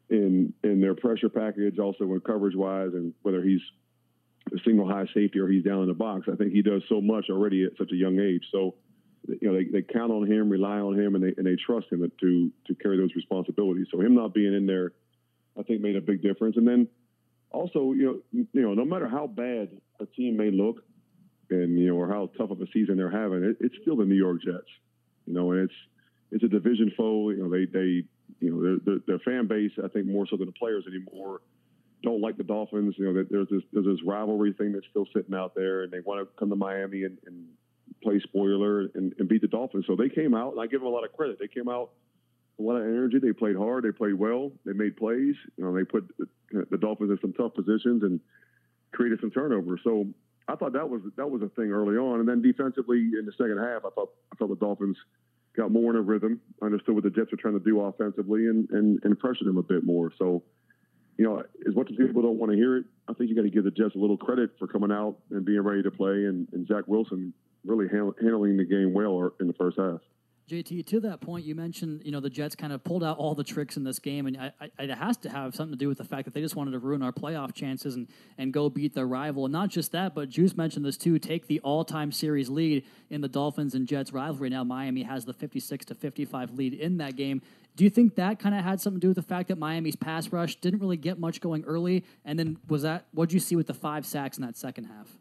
in 0.10 0.54
in 0.64 0.82
their 0.82 0.96
pressure 0.96 1.30
package, 1.30 1.80
also 1.80 2.04
in 2.06 2.20
coverage 2.22 2.56
wise, 2.56 2.92
and 2.94 3.14
whether 3.24 3.42
he's 3.42 3.62
a 4.54 4.58
single 4.66 4.88
high 4.88 5.06
safety 5.14 5.40
or 5.40 5.48
he's 5.48 5.64
down 5.64 5.82
in 5.82 5.88
the 5.88 5.94
box. 5.94 6.28
I 6.32 6.36
think 6.36 6.52
he 6.52 6.62
does 6.62 6.84
so 6.90 7.02
much 7.02 7.26
already 7.30 7.64
at 7.64 7.72
such 7.78 7.92
a 7.92 7.96
young 7.96 8.20
age. 8.20 8.44
So, 8.52 8.76
you 9.28 9.50
know, 9.50 9.56
they, 9.56 9.64
they 9.66 9.82
count 9.82 10.12
on 10.12 10.30
him, 10.30 10.50
rely 10.50 10.80
on 10.80 11.00
him, 11.00 11.16
and 11.16 11.24
they 11.24 11.34
and 11.38 11.46
they 11.46 11.56
trust 11.56 11.88
him 11.92 12.10
to 12.20 12.52
to 12.68 12.76
carry 12.76 12.98
those 12.98 13.16
responsibilities. 13.16 13.88
So 13.92 14.00
him 14.00 14.16
not 14.16 14.34
being 14.34 14.54
in 14.54 14.68
there, 14.68 14.92
I 15.58 15.64
think 15.64 15.82
made 15.82 15.96
a 15.96 16.02
big 16.02 16.22
difference. 16.22 16.58
And 16.58 16.68
then 16.68 16.88
also, 17.50 17.94
you 17.94 18.24
know, 18.32 18.46
you 18.54 18.62
know, 18.62 18.74
no 18.74 18.86
matter 18.86 19.08
how 19.08 19.28
bad 19.28 19.70
a 20.00 20.06
team 20.06 20.38
may 20.38 20.52
look, 20.52 20.84
and 21.50 21.80
you 21.80 21.88
know, 21.88 21.96
or 21.96 22.08
how 22.08 22.30
tough 22.38 22.52
of 22.52 22.62
a 22.62 22.68
season 22.74 22.98
they're 22.98 23.10
having, 23.10 23.44
it, 23.44 23.58
it's 23.62 23.76
still 23.82 23.96
the 23.96 24.06
New 24.06 24.16
York 24.16 24.42
Jets. 24.44 24.70
You 25.26 25.34
know, 25.34 25.52
and 25.52 25.70
it's 25.70 25.74
it's 26.32 26.44
a 26.44 26.48
division 26.48 26.92
foe. 26.98 27.30
You 27.30 27.44
know, 27.44 27.50
they 27.50 27.66
they 27.66 28.04
you 28.40 28.52
know 28.52 28.80
their, 28.86 29.00
their, 29.08 29.20
fan 29.20 29.48
base, 29.48 29.72
I 29.84 29.88
think 29.88 30.08
more 30.08 30.28
so 30.28 30.38
than 30.38 30.48
the 30.48 30.54
players 30.54 30.86
anymore, 30.88 31.42
don't 32.02 32.22
like 32.22 32.38
the 32.38 32.44
Dolphins. 32.44 32.96
You 32.98 33.12
know, 33.12 33.24
there's 33.30 33.50
this 33.50 33.62
there's 33.72 33.86
this 33.86 34.04
rivalry 34.06 34.54
thing 34.54 34.74
that's 34.74 34.86
still 34.90 35.08
sitting 35.16 35.36
out 35.36 35.56
there, 35.56 35.84
and 35.84 35.92
they 35.92 36.00
want 36.02 36.22
to 36.22 36.28
come 36.38 36.50
to 36.50 36.56
Miami 36.56 37.04
and, 37.04 37.18
and 37.26 37.46
play 38.02 38.20
spoiler 38.20 38.82
and, 38.96 39.14
and 39.18 39.28
beat 39.30 39.42
the 39.42 39.48
Dolphins. 39.48 39.86
So 39.88 39.96
they 39.96 40.10
came 40.10 40.34
out, 40.34 40.52
and 40.54 40.62
I 40.62 40.68
give 40.68 40.82
them 40.82 40.88
a 40.88 40.92
lot 40.92 41.06
of 41.06 41.14
credit. 41.14 41.40
They 41.40 41.48
came 41.48 41.70
out 41.70 41.92
a 42.60 42.62
lot 42.62 42.76
of 42.76 42.84
energy. 42.84 43.20
They 43.20 43.34
played 43.34 43.56
hard. 43.56 43.84
They 43.84 43.92
played 43.92 44.16
well. 44.16 44.52
They 44.66 44.74
made 44.74 44.98
plays. 44.98 45.36
You 45.58 45.64
know, 45.64 45.74
they 45.74 45.84
put 45.84 46.08
the, 46.18 46.28
the 46.70 46.78
Dolphins 46.78 47.12
in 47.12 47.20
some 47.22 47.34
tough 47.34 47.54
positions 47.54 48.04
and 48.04 48.20
created 48.92 49.20
some 49.22 49.32
turnovers. 49.32 49.82
So 49.84 50.08
I 50.48 50.56
thought 50.56 50.74
that 50.74 50.90
was 50.90 51.02
that 51.16 51.30
was 51.30 51.42
a 51.42 51.50
thing 51.50 51.72
early 51.72 51.96
on, 51.96 52.20
and 52.20 52.28
then 52.28 52.42
defensively 52.42 52.98
in 53.18 53.26
the 53.26 53.32
second 53.34 53.58
half, 53.58 53.86
I 53.86 53.90
thought 53.96 54.10
I 54.32 54.36
thought 54.36 54.50
the 54.50 54.56
Dolphins 54.56 54.98
got 55.56 55.72
more 55.72 55.92
in 55.92 55.98
a 55.98 56.02
rhythm, 56.02 56.42
understood 56.62 56.96
what 56.96 57.04
the 57.04 57.10
Jets 57.10 57.32
were 57.32 57.38
trying 57.38 57.58
to 57.58 57.64
do 57.64 57.80
offensively, 57.82 58.48
and 58.48 58.70
and, 58.72 59.00
and 59.04 59.18
pressured 59.18 59.48
them 59.48 59.58
a 59.58 59.64
bit 59.64 59.86
more. 59.86 60.12
So 60.18 60.44
you 61.18 61.26
know, 61.26 61.44
as 61.68 61.76
much 61.76 61.90
as 61.92 61.98
people 61.98 62.22
don't 62.22 62.38
want 62.38 62.52
to 62.52 62.58
hear 62.58 62.78
it, 62.78 62.86
I 63.08 63.14
think 63.14 63.30
you 63.30 63.36
got 63.36 63.44
to 63.44 63.50
give 63.50 63.64
the 63.64 63.72
Jets 63.72 63.96
a 63.96 64.00
little 64.00 64.18
credit 64.18 64.52
for 64.58 64.68
coming 64.68 64.92
out 64.92 65.18
and 65.30 65.46
being 65.46 65.62
ready 65.62 65.84
to 65.84 65.92
play, 65.92 66.26
and, 66.26 66.48
and 66.54 66.68
Zach 66.68 66.88
Wilson 66.88 67.34
really 67.66 67.88
handling 67.88 68.58
the 68.58 68.66
game 68.66 68.94
well 68.94 69.24
uh, 69.24 69.30
in 69.40 69.48
the 69.48 69.54
first 69.54 69.78
half. 69.78 70.00
JT, 70.54 70.86
to 70.86 71.00
that 71.02 71.20
point, 71.20 71.46
you 71.46 71.56
mentioned 71.56 72.04
you 72.06 72.12
know 72.12 72.20
the 72.20 72.30
Jets 72.30 72.56
kind 72.56 72.72
of 72.72 72.84
pulled 72.84 73.04
out 73.04 73.18
all 73.18 73.34
the 73.34 73.44
tricks 73.44 73.76
in 73.76 73.84
this 73.84 73.98
game, 73.98 74.28
and 74.28 74.38
I, 74.38 74.52
I, 74.62 74.84
it 74.84 74.92
has 74.92 75.18
to 75.18 75.30
have 75.30 75.56
something 75.56 75.74
to 75.74 75.78
do 75.78 75.88
with 75.88 75.98
the 75.98 76.04
fact 76.04 76.26
that 76.26 76.34
they 76.36 76.42
just 76.42 76.56
wanted 76.56 76.72
to 76.72 76.80
ruin 76.80 77.02
our 77.02 77.12
playoff 77.12 77.54
chances 77.54 77.96
and 77.96 78.08
and 78.38 78.54
go 78.54 78.70
beat 78.70 78.94
their 78.94 79.08
rival. 79.08 79.46
And 79.46 79.52
not 79.52 79.70
just 79.70 79.92
that, 79.94 80.14
but 80.14 80.30
Juice 80.30 80.56
mentioned 80.56 80.86
this 80.86 80.98
too: 80.98 81.18
take 81.18 81.48
the 81.48 81.60
all-time 81.62 82.12
series 82.12 82.50
lead 82.50 82.86
in 83.10 83.22
the 83.22 83.28
Dolphins 83.28 83.74
and 83.74 83.88
Jets 83.88 84.14
rivalry. 84.14 84.50
Now 84.50 84.64
Miami 84.64 85.04
has 85.04 85.26
the 85.26 85.34
56 85.34 85.86
to 85.86 85.96
55 85.96 86.52
lead 86.52 86.74
in 86.74 86.98
that 86.98 87.16
game. 87.16 87.42
Do 87.76 87.84
you 87.84 87.90
think 87.90 88.16
that 88.16 88.40
kind 88.40 88.54
of 88.54 88.64
had 88.64 88.80
something 88.80 89.00
to 89.00 89.06
do 89.06 89.10
with 89.10 89.16
the 89.16 89.24
fact 89.24 89.48
that 89.48 89.58
Miami's 89.58 89.96
pass 89.96 90.32
rush 90.32 90.58
didn't 90.58 90.80
really 90.80 90.98
get 90.98 91.20
much 91.20 91.42
going 91.42 91.64
early, 91.64 92.04
and 92.24 92.38
then 92.38 92.58
was 92.68 92.84
that 92.84 93.08
what 93.12 93.30
did 93.30 93.34
you 93.34 93.40
see 93.40 93.56
with 93.56 93.68
the 93.68 93.74
five 93.74 94.06
sacks 94.06 94.38
in 94.38 94.46
that 94.46 94.56
second 94.56 94.86
half? 94.86 95.18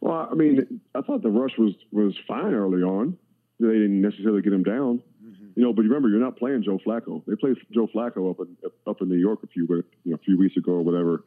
Well, 0.00 0.28
I 0.30 0.34
mean, 0.34 0.80
I 0.94 1.00
thought 1.00 1.22
the 1.22 1.30
rush 1.30 1.58
was 1.58 1.74
was 1.90 2.14
fine 2.28 2.54
early 2.54 2.82
on. 2.82 3.18
They 3.58 3.68
didn't 3.68 4.02
necessarily 4.02 4.42
get 4.42 4.52
him 4.52 4.62
down, 4.62 5.02
mm-hmm. 5.24 5.46
you 5.54 5.62
know. 5.62 5.72
But 5.72 5.82
remember, 5.82 6.08
you're 6.08 6.20
not 6.20 6.36
playing 6.36 6.62
Joe 6.62 6.78
Flacco. 6.86 7.22
They 7.26 7.36
played 7.36 7.56
Joe 7.72 7.88
Flacco 7.94 8.30
up 8.30 8.40
in 8.40 8.56
up 8.86 9.00
in 9.00 9.08
New 9.08 9.16
York 9.16 9.40
a 9.42 9.46
few 9.46 9.66
you 10.04 10.10
know 10.10 10.14
a 10.14 10.24
few 10.24 10.38
weeks 10.38 10.56
ago 10.56 10.72
or 10.72 10.82
whatever. 10.82 11.24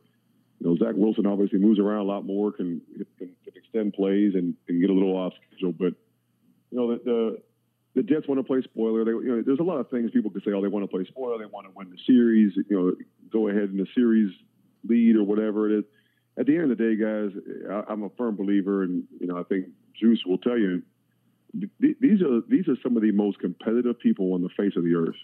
You 0.59 0.67
know, 0.67 0.77
Zach 0.77 0.93
Wilson 0.95 1.25
obviously 1.25 1.57
moves 1.57 1.79
around 1.79 2.01
a 2.01 2.03
lot 2.03 2.25
more, 2.25 2.51
can 2.51 2.81
can, 3.17 3.29
can 3.43 3.53
extend 3.55 3.93
plays 3.93 4.35
and, 4.35 4.53
and 4.67 4.81
get 4.81 4.89
a 4.89 4.93
little 4.93 5.15
off 5.15 5.33
schedule. 5.47 5.71
But 5.71 5.93
you 6.69 6.77
know, 6.77 6.91
the, 6.91 7.03
the 7.03 7.41
the 7.95 8.03
Jets 8.03 8.27
want 8.27 8.39
to 8.39 8.43
play 8.43 8.61
spoiler. 8.61 9.03
They, 9.03 9.11
you 9.11 9.35
know, 9.35 9.43
there's 9.43 9.59
a 9.59 9.63
lot 9.63 9.79
of 9.79 9.89
things 9.89 10.11
people 10.11 10.29
could 10.29 10.43
say. 10.43 10.51
Oh, 10.51 10.61
they 10.61 10.67
want 10.67 10.83
to 10.83 10.87
play 10.87 11.05
spoiler. 11.05 11.39
They 11.39 11.45
want 11.45 11.65
to 11.65 11.73
win 11.75 11.89
the 11.89 11.97
series. 12.05 12.53
You 12.55 12.65
know, 12.69 12.93
go 13.31 13.47
ahead 13.47 13.69
in 13.69 13.77
the 13.77 13.87
series 13.95 14.31
lead 14.87 15.15
or 15.15 15.23
whatever 15.23 15.69
it 15.69 15.79
is. 15.79 15.85
At 16.37 16.45
the 16.45 16.55
end 16.55 16.71
of 16.71 16.77
the 16.77 16.83
day, 16.83 16.95
guys, 16.95 17.31
I, 17.69 17.91
I'm 17.91 18.03
a 18.03 18.09
firm 18.17 18.35
believer, 18.35 18.83
and 18.83 19.03
you 19.19 19.27
know, 19.27 19.37
I 19.37 19.43
think 19.43 19.67
Juice 19.99 20.21
will 20.25 20.37
tell 20.37 20.57
you 20.57 20.83
th- 21.53 21.97
these 21.99 22.21
are 22.21 22.41
these 22.47 22.67
are 22.67 22.75
some 22.83 22.95
of 22.95 23.03
the 23.03 23.11
most 23.11 23.39
competitive 23.39 23.99
people 23.99 24.33
on 24.33 24.41
the 24.41 24.49
face 24.57 24.73
of 24.75 24.83
the 24.83 24.95
earth. 24.95 25.15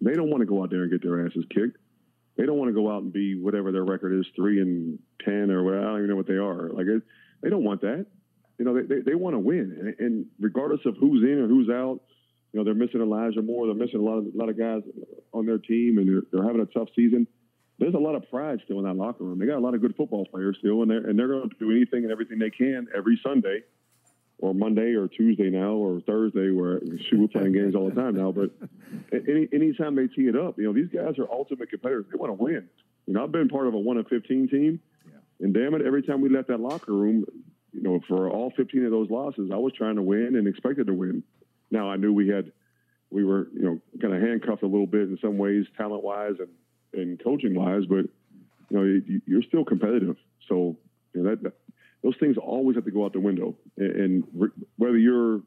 They 0.00 0.14
don't 0.14 0.30
want 0.30 0.40
to 0.40 0.46
go 0.46 0.62
out 0.62 0.70
there 0.70 0.82
and 0.82 0.90
get 0.90 1.02
their 1.02 1.26
asses 1.26 1.44
kicked. 1.50 1.76
They 2.36 2.46
don't 2.46 2.56
want 2.56 2.70
to 2.70 2.74
go 2.74 2.90
out 2.90 3.02
and 3.02 3.12
be 3.12 3.34
whatever 3.34 3.70
their 3.70 3.84
record 3.84 4.18
is, 4.18 4.26
three 4.34 4.60
and 4.60 4.98
ten 5.24 5.50
or 5.50 5.62
whatever. 5.62 5.86
I 5.86 5.90
don't 5.90 5.98
even 5.98 6.10
know 6.10 6.16
what 6.16 6.26
they 6.26 6.34
are. 6.34 6.70
Like 6.70 6.86
it, 6.86 7.02
they 7.42 7.50
don't 7.50 7.64
want 7.64 7.82
that. 7.82 8.06
You 8.58 8.64
know, 8.64 8.74
they, 8.74 8.82
they, 8.82 9.00
they 9.00 9.14
want 9.14 9.34
to 9.34 9.38
win, 9.38 9.94
and, 9.98 10.06
and 10.06 10.26
regardless 10.38 10.80
of 10.84 10.96
who's 10.98 11.22
in 11.22 11.38
or 11.38 11.48
who's 11.48 11.70
out, 11.70 12.00
you 12.52 12.58
know, 12.58 12.64
they're 12.64 12.74
missing 12.74 13.00
Elijah 13.00 13.42
Moore. 13.42 13.66
They're 13.66 13.74
missing 13.74 14.00
a 14.00 14.02
lot 14.02 14.18
of 14.18 14.26
a 14.26 14.36
lot 14.36 14.48
of 14.48 14.58
guys 14.58 14.82
on 15.32 15.46
their 15.46 15.58
team, 15.58 15.98
and 15.98 16.08
they're, 16.08 16.22
they're 16.32 16.46
having 16.46 16.60
a 16.60 16.66
tough 16.66 16.88
season. 16.94 17.26
There's 17.78 17.94
a 17.94 17.98
lot 17.98 18.14
of 18.14 18.28
pride 18.28 18.60
still 18.64 18.78
in 18.78 18.84
that 18.84 18.96
locker 18.96 19.24
room. 19.24 19.38
They 19.38 19.46
got 19.46 19.56
a 19.56 19.64
lot 19.64 19.74
of 19.74 19.80
good 19.80 19.96
football 19.96 20.26
players 20.26 20.56
still, 20.58 20.82
and 20.82 20.90
they're 20.90 21.08
and 21.08 21.18
they're 21.18 21.28
going 21.28 21.48
to 21.48 21.56
do 21.58 21.70
anything 21.70 22.04
and 22.04 22.12
everything 22.12 22.38
they 22.38 22.50
can 22.50 22.88
every 22.94 23.18
Sunday, 23.22 23.60
or 24.40 24.54
Monday 24.54 24.94
or 24.94 25.08
Tuesday 25.08 25.50
now 25.50 25.72
or 25.72 26.00
Thursday. 26.00 26.50
Where 26.50 26.80
shoot, 27.08 27.20
we're 27.20 27.28
playing 27.28 27.52
games 27.52 27.74
all 27.74 27.88
the 27.88 27.94
time 27.94 28.16
now, 28.16 28.32
but 28.32 28.50
any 29.12 29.48
anytime 29.52 29.94
they 29.94 30.06
tee 30.06 30.28
it 30.28 30.36
up, 30.36 30.58
you 30.58 30.64
know, 30.64 30.72
these 30.72 30.90
guys 30.92 31.18
are 31.18 31.30
ultimate 31.30 31.70
competitors. 31.70 32.06
They 32.10 32.18
want 32.18 32.36
to 32.36 32.42
win. 32.42 32.68
You 33.06 33.14
know, 33.14 33.24
I've 33.24 33.32
been 33.32 33.48
part 33.48 33.66
of 33.66 33.74
a 33.74 33.78
one 33.78 33.96
of 33.96 34.06
fifteen 34.08 34.48
team, 34.48 34.80
and 35.40 35.54
damn 35.54 35.74
it, 35.74 35.82
every 35.86 36.02
time 36.02 36.20
we 36.20 36.28
left 36.28 36.48
that 36.48 36.60
locker 36.60 36.92
room, 36.92 37.24
you 37.72 37.82
know, 37.82 38.00
for 38.08 38.28
all 38.28 38.52
15 38.56 38.84
of 38.84 38.90
those 38.90 39.10
losses, 39.10 39.50
I 39.52 39.56
was 39.56 39.72
trying 39.76 39.96
to 39.96 40.02
win 40.02 40.36
and 40.36 40.46
expected 40.48 40.86
to 40.86 40.94
win. 40.94 41.22
Now 41.70 41.90
I 41.90 41.96
knew 41.96 42.12
we 42.12 42.28
had, 42.28 42.52
we 43.10 43.24
were, 43.24 43.48
you 43.54 43.62
know, 43.62 43.80
kind 44.00 44.14
of 44.14 44.22
handcuffed 44.22 44.62
a 44.62 44.66
little 44.66 44.86
bit 44.86 45.02
in 45.02 45.18
some 45.22 45.38
ways, 45.38 45.66
talent 45.76 46.02
wise 46.02 46.34
and, 46.38 47.00
and 47.00 47.22
coaching 47.22 47.54
wise, 47.54 47.84
but 47.88 48.06
you 48.70 48.76
know, 48.76 48.82
you, 48.82 49.20
you're 49.26 49.42
still 49.42 49.64
competitive. 49.64 50.16
So 50.48 50.76
you 51.14 51.22
know 51.22 51.34
that 51.34 51.52
those 52.02 52.16
things 52.18 52.36
always 52.38 52.76
have 52.76 52.84
to 52.84 52.90
go 52.90 53.04
out 53.04 53.12
the 53.12 53.20
window. 53.20 53.56
And, 53.76 53.96
and 53.96 54.24
re- 54.34 54.48
whether 54.76 54.98
you're 54.98 55.42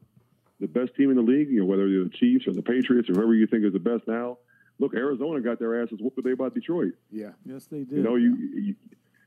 the 0.60 0.68
best 0.68 0.94
team 0.96 1.10
in 1.10 1.16
the 1.16 1.22
league, 1.22 1.48
you 1.48 1.60
know, 1.60 1.66
whether 1.66 1.86
you're 1.88 2.04
the 2.04 2.10
Chiefs 2.10 2.46
or 2.46 2.52
the 2.52 2.62
Patriots 2.62 3.08
or 3.10 3.14
whoever 3.14 3.34
you 3.34 3.46
think 3.46 3.64
is 3.64 3.72
the 3.72 3.78
best 3.78 4.06
now, 4.06 4.38
look, 4.78 4.94
Arizona 4.94 5.40
got 5.40 5.58
their 5.58 5.82
asses 5.82 5.98
whooped 6.00 6.16
today 6.16 6.34
by 6.34 6.48
Detroit. 6.48 6.92
Yeah. 7.10 7.30
Yes, 7.44 7.66
they 7.66 7.78
did. 7.78 7.92
You 7.92 8.02
know, 8.02 8.16
you, 8.16 8.36
you 8.54 8.74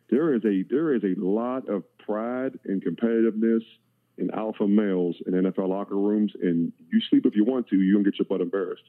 there 0.09 0.33
is 0.33 0.43
a 0.45 0.63
there 0.69 0.95
is 0.95 1.03
a 1.03 1.19
lot 1.19 1.67
of 1.67 1.83
pride 1.97 2.57
and 2.65 2.81
competitiveness 2.83 3.61
in 4.17 4.31
alpha 4.33 4.67
males 4.67 5.15
in 5.27 5.33
NFL 5.33 5.69
locker 5.69 5.95
rooms, 5.95 6.31
and 6.41 6.71
you 6.91 7.01
sleep 7.09 7.25
if 7.25 7.35
you 7.35 7.43
want 7.43 7.67
to, 7.69 7.75
you 7.75 7.93
don't 7.93 8.03
get 8.03 8.17
your 8.17 8.25
butt 8.25 8.41
embarrassed. 8.41 8.83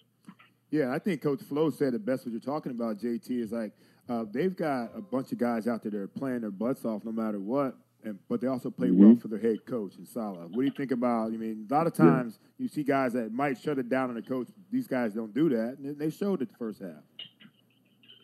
Yeah, 0.71 0.93
I 0.93 0.99
think 0.99 1.23
Coach 1.23 1.43
Flo 1.43 1.71
said 1.71 1.95
the 1.95 1.99
best. 1.99 2.25
What 2.25 2.33
you're 2.33 2.41
talking 2.41 2.73
about, 2.73 2.99
JT, 2.99 3.31
is 3.31 3.53
like 3.53 3.73
uh, 4.09 4.25
they've 4.31 4.55
got 4.55 4.91
a 4.95 5.01
bunch 5.01 5.33
of 5.33 5.39
guys 5.39 5.67
out 5.67 5.83
there 5.83 5.91
that 5.91 5.99
are 5.99 6.09
playing 6.09 6.43
their 6.43 6.51
butts 6.51 6.85
off 6.85 7.05
no 7.05 7.13
matter 7.13 7.41
what, 7.41 7.77
and 8.05 8.19
but 8.29 8.41
they 8.41 8.47
also 8.47 8.71
play 8.71 8.91
well 8.91 9.11
Mhm. 9.11 9.21
for 9.21 9.29
their 9.29 9.39
head 9.39 9.65
coach 9.67 9.97
and 9.97 10.07
Saleh. 10.07 10.39
What 10.51 10.53
do 10.59 10.63
you 10.63 10.71
think 10.71 10.91
about? 10.93 11.33
I 11.33 11.37
mean, 11.37 11.67
a 11.69 11.75
lot 11.75 11.87
of 11.87 11.95
times 11.95 12.39
you 12.59 12.69
see 12.69 12.83
guys 12.85 13.13
that 13.15 13.33
might 13.33 13.59
shut 13.59 13.79
it 13.79 13.89
down 13.89 14.09
on 14.11 14.15
the 14.15 14.23
coach. 14.23 14.49
These 14.71 14.87
guys 14.87 15.15
don't 15.15 15.35
do 15.35 15.49
that, 15.51 15.79
and 15.79 15.99
they 15.99 16.11
showed 16.11 16.41
it 16.43 16.49
the 16.49 16.57
first 16.57 16.81
half. 16.81 17.03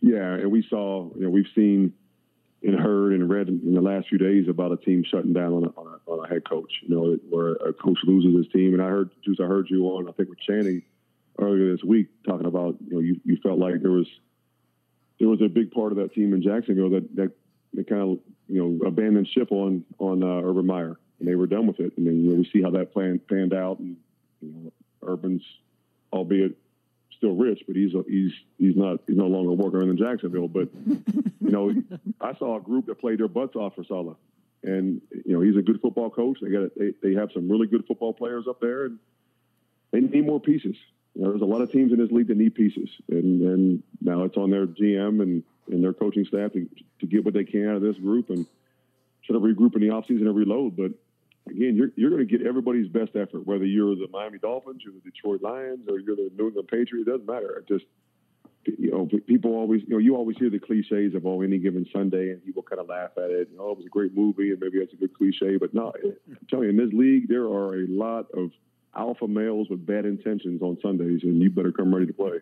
Yeah, 0.00 0.34
and 0.34 0.50
we 0.52 0.62
saw, 0.68 1.10
you 1.14 1.22
know, 1.22 1.30
we've 1.30 1.48
seen 1.54 1.92
and 2.62 2.74
heard 2.78 3.12
and 3.12 3.28
read 3.28 3.48
in 3.48 3.74
the 3.74 3.80
last 3.80 4.08
few 4.08 4.16
days 4.16 4.48
about 4.48 4.72
a 4.72 4.76
team 4.78 5.02
shutting 5.04 5.32
down 5.34 5.52
on 5.52 5.64
a, 5.64 5.68
on 5.78 5.98
a, 6.06 6.10
on 6.10 6.24
a 6.24 6.28
head 6.28 6.48
coach. 6.48 6.72
You 6.86 6.94
know, 6.94 7.18
where 7.28 7.52
a 7.52 7.72
coach 7.74 7.98
loses 8.04 8.34
his 8.34 8.48
team, 8.52 8.72
and 8.74 8.82
I 8.82 8.88
heard, 8.88 9.10
Juice, 9.22 9.38
I 9.40 9.44
heard 9.46 9.66
you 9.68 9.84
on, 9.88 10.08
I 10.08 10.12
think 10.12 10.28
with 10.30 10.38
Channing 10.40 10.82
earlier 11.40 11.72
this 11.72 11.82
week 11.84 12.06
talking 12.24 12.46
about 12.46 12.76
you 12.86 12.94
know 12.94 13.00
you, 13.00 13.20
you 13.24 13.36
felt 13.42 13.58
like 13.58 13.82
there 13.82 13.90
was 13.90 14.06
there 15.18 15.28
was 15.28 15.42
a 15.42 15.48
big 15.48 15.72
part 15.72 15.90
of 15.92 15.98
that 15.98 16.14
team 16.14 16.32
in 16.32 16.42
Jacksonville 16.42 16.90
that 16.90 17.16
that, 17.16 17.32
that 17.74 17.88
kind 17.88 18.02
of 18.02 18.18
you 18.48 18.62
know 18.62 18.86
abandoned 18.86 19.28
ship 19.28 19.52
on 19.52 19.84
on 19.98 20.22
uh, 20.22 20.48
Urban 20.48 20.66
Meyer 20.66 20.98
and 21.18 21.28
they 21.28 21.34
were 21.34 21.46
done 21.46 21.66
with 21.66 21.80
it. 21.80 21.92
And 21.96 22.06
then 22.06 22.24
you 22.24 22.30
know, 22.30 22.36
we 22.36 22.50
see 22.52 22.62
how 22.62 22.70
that 22.70 22.92
plan 22.92 23.20
panned 23.28 23.54
out. 23.54 23.78
And 23.78 23.96
you 24.40 24.52
know, 24.52 24.72
Urban's, 25.06 25.42
albeit 26.12 26.56
still 27.16 27.34
rich, 27.34 27.62
but 27.66 27.76
he's 27.76 27.92
he's 28.08 28.32
he's 28.58 28.76
not 28.76 29.00
he's 29.06 29.16
no 29.16 29.26
longer 29.26 29.52
working 29.52 29.88
in 29.88 29.96
Jacksonville. 29.96 30.48
But 30.48 30.68
you 30.86 31.30
know, 31.40 31.74
I 32.20 32.34
saw 32.34 32.56
a 32.56 32.60
group 32.60 32.86
that 32.86 33.00
played 33.00 33.20
their 33.20 33.28
butts 33.28 33.56
off 33.56 33.74
for 33.76 33.84
Saleh, 33.84 34.16
and 34.62 35.00
you 35.24 35.34
know 35.34 35.40
he's 35.40 35.56
a 35.56 35.62
good 35.62 35.80
football 35.80 36.10
coach. 36.10 36.38
They 36.42 36.50
got 36.50 36.70
they 36.76 36.92
they 37.02 37.14
have 37.14 37.30
some 37.32 37.50
really 37.50 37.66
good 37.66 37.86
football 37.86 38.12
players 38.12 38.46
up 38.48 38.60
there, 38.60 38.86
and 38.86 38.98
they 39.92 40.00
need 40.00 40.26
more 40.26 40.40
pieces. 40.40 40.76
You 41.14 41.22
know, 41.22 41.30
there's 41.30 41.42
a 41.42 41.46
lot 41.46 41.60
of 41.60 41.70
teams 41.70 41.92
in 41.92 41.98
this 41.98 42.10
league 42.10 42.26
that 42.26 42.36
need 42.36 42.54
pieces, 42.54 42.90
and 43.08 43.40
and 43.42 43.82
now 44.00 44.24
it's 44.24 44.36
on 44.36 44.50
their 44.50 44.66
GM 44.66 45.22
and 45.22 45.44
and 45.70 45.82
their 45.82 45.92
coaching 45.92 46.24
staff 46.24 46.52
to 46.52 46.68
to 47.00 47.06
get 47.06 47.24
what 47.24 47.34
they 47.34 47.44
can 47.44 47.68
out 47.68 47.76
of 47.76 47.82
this 47.82 47.96
group 47.96 48.30
and 48.30 48.46
sort 49.26 49.36
of 49.36 49.42
regroup 49.42 49.74
in 49.74 49.80
the 49.80 49.88
offseason 49.88 50.22
and 50.22 50.36
reload. 50.36 50.76
But 50.76 50.92
again, 51.48 51.76
you're, 51.76 51.90
you're 51.96 52.10
going 52.10 52.26
to 52.26 52.38
get 52.38 52.46
everybody's 52.46 52.88
best 52.88 53.16
effort, 53.16 53.46
whether 53.46 53.64
you're 53.64 53.94
the 53.94 54.08
Miami 54.10 54.38
Dolphins, 54.38 54.82
you're 54.84 54.94
the 54.94 55.00
Detroit 55.00 55.42
Lions, 55.42 55.88
or 55.88 55.98
you're 55.98 56.16
the 56.16 56.30
New 56.36 56.48
England 56.48 56.68
Patriots. 56.68 57.08
It 57.08 57.10
doesn't 57.10 57.26
matter. 57.26 57.58
It 57.58 57.68
just 57.68 57.86
you 58.66 58.90
know, 58.90 59.08
people 59.26 59.52
always, 59.52 59.82
you 59.82 59.90
know, 59.90 59.98
you 59.98 60.16
always 60.16 60.36
hear 60.38 60.50
the 60.50 60.58
cliches 60.58 61.14
of 61.14 61.26
oh, 61.26 61.42
any 61.42 61.58
given 61.58 61.86
Sunday, 61.92 62.30
and 62.30 62.44
people 62.44 62.62
kind 62.62 62.80
of 62.80 62.88
laugh 62.88 63.10
at 63.16 63.30
it. 63.30 63.48
Oh, 63.58 63.72
it 63.72 63.76
was 63.78 63.86
a 63.86 63.90
great 63.90 64.14
movie, 64.16 64.50
and 64.50 64.60
maybe 64.60 64.78
that's 64.78 64.92
a 64.92 64.96
good 64.96 65.14
cliche, 65.14 65.56
but 65.58 65.74
no, 65.74 65.92
I'm 66.04 66.38
telling 66.48 66.64
you, 66.64 66.70
in 66.70 66.76
this 66.76 66.94
league, 66.94 67.28
there 67.28 67.44
are 67.44 67.74
a 67.74 67.86
lot 67.86 68.26
of 68.32 68.50
alpha 68.96 69.26
males 69.26 69.68
with 69.70 69.84
bad 69.84 70.04
intentions 70.04 70.62
on 70.62 70.78
Sundays, 70.80 71.22
and 71.22 71.42
you 71.42 71.50
better 71.50 71.72
come 71.72 71.94
ready 71.94 72.06
to 72.06 72.12
play. 72.12 72.40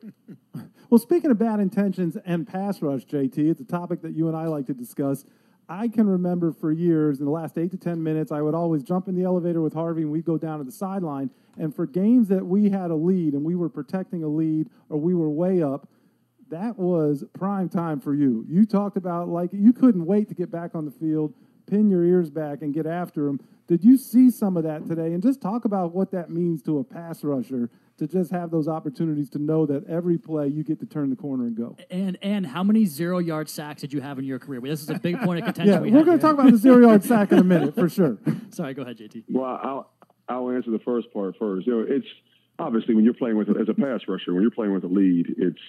well, 0.91 0.99
speaking 0.99 1.31
of 1.31 1.39
bad 1.39 1.61
intentions 1.61 2.17
and 2.25 2.47
pass 2.47 2.83
rush, 2.83 3.05
JT, 3.07 3.39
it's 3.39 3.61
a 3.61 3.65
topic 3.65 4.03
that 4.03 4.15
you 4.15 4.29
and 4.29 4.37
I 4.37 4.47
like 4.47 4.67
to 4.67 4.75
discuss. 4.75 5.25
I 5.69 5.89
can 5.89 6.09
remember 6.09 6.53
for 6.53 6.73
years 6.73 7.19
in 7.21 7.25
the 7.25 7.31
last 7.31 7.57
eight 7.57 7.71
to 7.71 7.77
10 7.77 8.03
minutes, 8.03 8.33
I 8.33 8.43
would 8.43 8.55
always 8.55 8.83
jump 8.83 9.09
in 9.09 9.15
the 9.15 9.25
elevator 9.25 9.61
with 9.61 9.73
Harvey 9.73 10.03
and 10.03 10.11
we'd 10.11 10.25
go 10.25 10.37
down 10.37 10.59
to 10.59 10.65
the 10.65 10.73
sideline. 10.73 11.31
And 11.57 11.75
for 11.75 11.87
games 11.87 12.29
that 12.29 12.45
we 12.45 12.69
had 12.69 12.91
a 12.91 12.95
lead 12.95 13.35
and 13.35 13.45
we 13.45 13.55
were 13.55 13.69
protecting 13.69 14.23
a 14.23 14.29
lead 14.29 14.69
or 14.91 14.99
we 14.99 15.15
were 15.15 15.31
way 15.31 15.63
up, 15.63 15.89
that 16.51 16.79
was 16.79 17.25
prime 17.33 17.69
time 17.69 18.01
for 18.01 18.15
you. 18.15 18.45
You 18.49 18.67
talked 18.67 18.97
about 18.99 19.29
like 19.29 19.51
you 19.53 19.73
couldn't 19.73 20.05
wait 20.05 20.29
to 20.29 20.35
get 20.35 20.51
back 20.51 20.75
on 20.75 20.85
the 20.85 20.91
field, 20.91 21.33
pin 21.67 21.91
your 21.91 22.05
ears 22.05 22.31
back, 22.31 22.63
and 22.63 22.73
get 22.75 22.87
after 22.87 23.27
them. 23.27 23.41
Did 23.69 23.85
you 23.85 23.97
see 23.97 24.31
some 24.31 24.57
of 24.57 24.65
that 24.65 24.87
today? 24.87 25.13
And 25.15 25.23
just 25.23 25.41
talk 25.41 25.65
about 25.65 25.95
what 25.95 26.11
that 26.11 26.31
means 26.31 26.63
to 26.63 26.79
a 26.79 26.85
pass 26.85 27.25
rusher 27.25 27.71
to 27.99 28.07
just 28.07 28.31
have 28.31 28.51
those 28.51 28.69
opportunities 28.69 29.31
to 29.31 29.39
know 29.39 29.67
that 29.67 29.87
every 29.87 30.19
play 30.19 30.49
you 30.49 30.65
get 30.65 30.81
to 30.81 30.87
turn 30.87 31.11
the 31.11 31.17
corner 31.17 31.45
and 31.45 31.57
go. 31.57 31.77
And 31.91 32.19
and 32.23 32.47
how 32.47 32.63
many 32.63 32.85
zero 32.85 33.19
yard 33.19 33.49
sacks 33.49 33.81
did 33.81 33.93
you 33.93 34.01
have 34.01 34.19
in 34.19 34.25
your 34.25 34.39
career? 34.39 34.61
This 34.61 34.83
is 34.83 34.91
a 34.91 34.99
big 34.99 35.21
point 35.21 35.41
of 35.41 35.45
contention. 35.55 35.75
yeah, 35.75 35.81
we 35.81 35.89
are 35.91 36.05
going 36.05 36.19
to 36.19 36.23
talk 36.23 36.35
about 36.35 36.51
the 36.51 36.57
zero 36.57 36.79
yard 36.79 37.05
sack 37.05 37.33
in 37.33 37.39
a 37.39 37.45
minute 37.45 37.75
for 37.75 37.89
sure. 37.89 38.19
Sorry, 38.51 38.75
go 38.75 38.83
ahead, 38.83 38.99
JT. 38.99 39.25
Well, 39.29 39.45
I'll 39.63 39.91
I'll 40.29 40.51
answer 40.51 40.71
the 40.71 40.81
first 40.81 41.13
part 41.13 41.37
first. 41.39 41.67
You 41.67 41.75
know, 41.75 41.87
it's 41.89 42.07
obviously 42.59 42.95
when 42.95 43.05
you're 43.05 43.15
playing 43.15 43.37
with 43.37 43.49
as 43.51 43.69
a 43.69 43.75
pass 43.75 44.01
rusher, 44.09 44.33
when 44.35 44.43
you're 44.43 44.51
playing 44.51 44.75
with 44.75 44.85
a 44.85 44.89
lead, 44.89 45.35
it's 45.39 45.61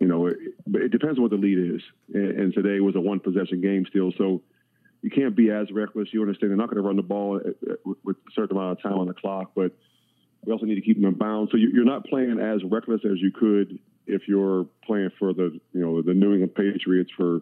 you 0.00 0.08
know, 0.08 0.26
it, 0.26 0.36
it 0.74 0.90
depends 0.90 1.18
on 1.18 1.22
what 1.22 1.30
the 1.30 1.36
lead 1.36 1.76
is. 1.76 1.82
And, 2.12 2.40
and 2.40 2.54
today 2.54 2.80
was 2.80 2.96
a 2.96 3.00
one 3.00 3.20
possession 3.20 3.60
game 3.60 3.86
still, 3.88 4.12
so 4.18 4.42
you 5.02 5.10
can't 5.10 5.36
be 5.36 5.50
as 5.50 5.70
reckless. 5.72 6.08
You 6.12 6.22
understand 6.22 6.50
they're 6.50 6.56
not 6.56 6.70
going 6.70 6.82
to 6.82 6.86
run 6.86 6.96
the 6.96 7.02
ball 7.02 7.40
with 8.04 8.16
a 8.16 8.30
certain 8.32 8.56
amount 8.56 8.78
of 8.78 8.82
time 8.82 8.98
on 8.98 9.08
the 9.08 9.14
clock, 9.14 9.50
but 9.54 9.72
we 10.44 10.52
also 10.52 10.64
need 10.64 10.76
to 10.76 10.80
keep 10.80 10.96
them 10.96 11.06
in 11.06 11.14
bounds. 11.14 11.50
So 11.50 11.56
you're 11.56 11.84
not 11.84 12.06
playing 12.06 12.40
as 12.40 12.62
reckless 12.64 13.02
as 13.04 13.20
you 13.20 13.32
could 13.32 13.78
if 14.06 14.22
you're 14.26 14.66
playing 14.84 15.10
for 15.18 15.32
the 15.32 15.60
you 15.72 15.80
know 15.80 16.02
the 16.02 16.14
New 16.14 16.32
England 16.32 16.54
Patriots 16.54 17.10
for 17.16 17.40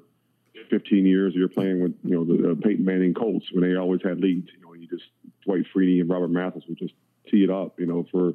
15 0.68 1.06
years. 1.06 1.34
Or 1.34 1.38
you're 1.38 1.48
playing 1.48 1.82
with 1.82 1.94
you 2.02 2.14
know 2.14 2.24
the 2.24 2.52
uh, 2.52 2.54
Peyton 2.54 2.84
Manning 2.84 3.14
Colts 3.14 3.46
when 3.52 3.68
they 3.68 3.76
always 3.76 4.00
had 4.02 4.20
leads. 4.20 4.48
You 4.56 4.64
know, 4.64 4.74
you 4.74 4.86
just 4.88 5.04
Dwight 5.44 5.64
Freeney 5.74 6.00
and 6.00 6.08
Robert 6.08 6.30
Mathis 6.30 6.64
would 6.68 6.78
just 6.78 6.94
tee 7.30 7.44
it 7.44 7.50
up. 7.50 7.78
You 7.78 7.86
know 7.86 8.06
for 8.10 8.34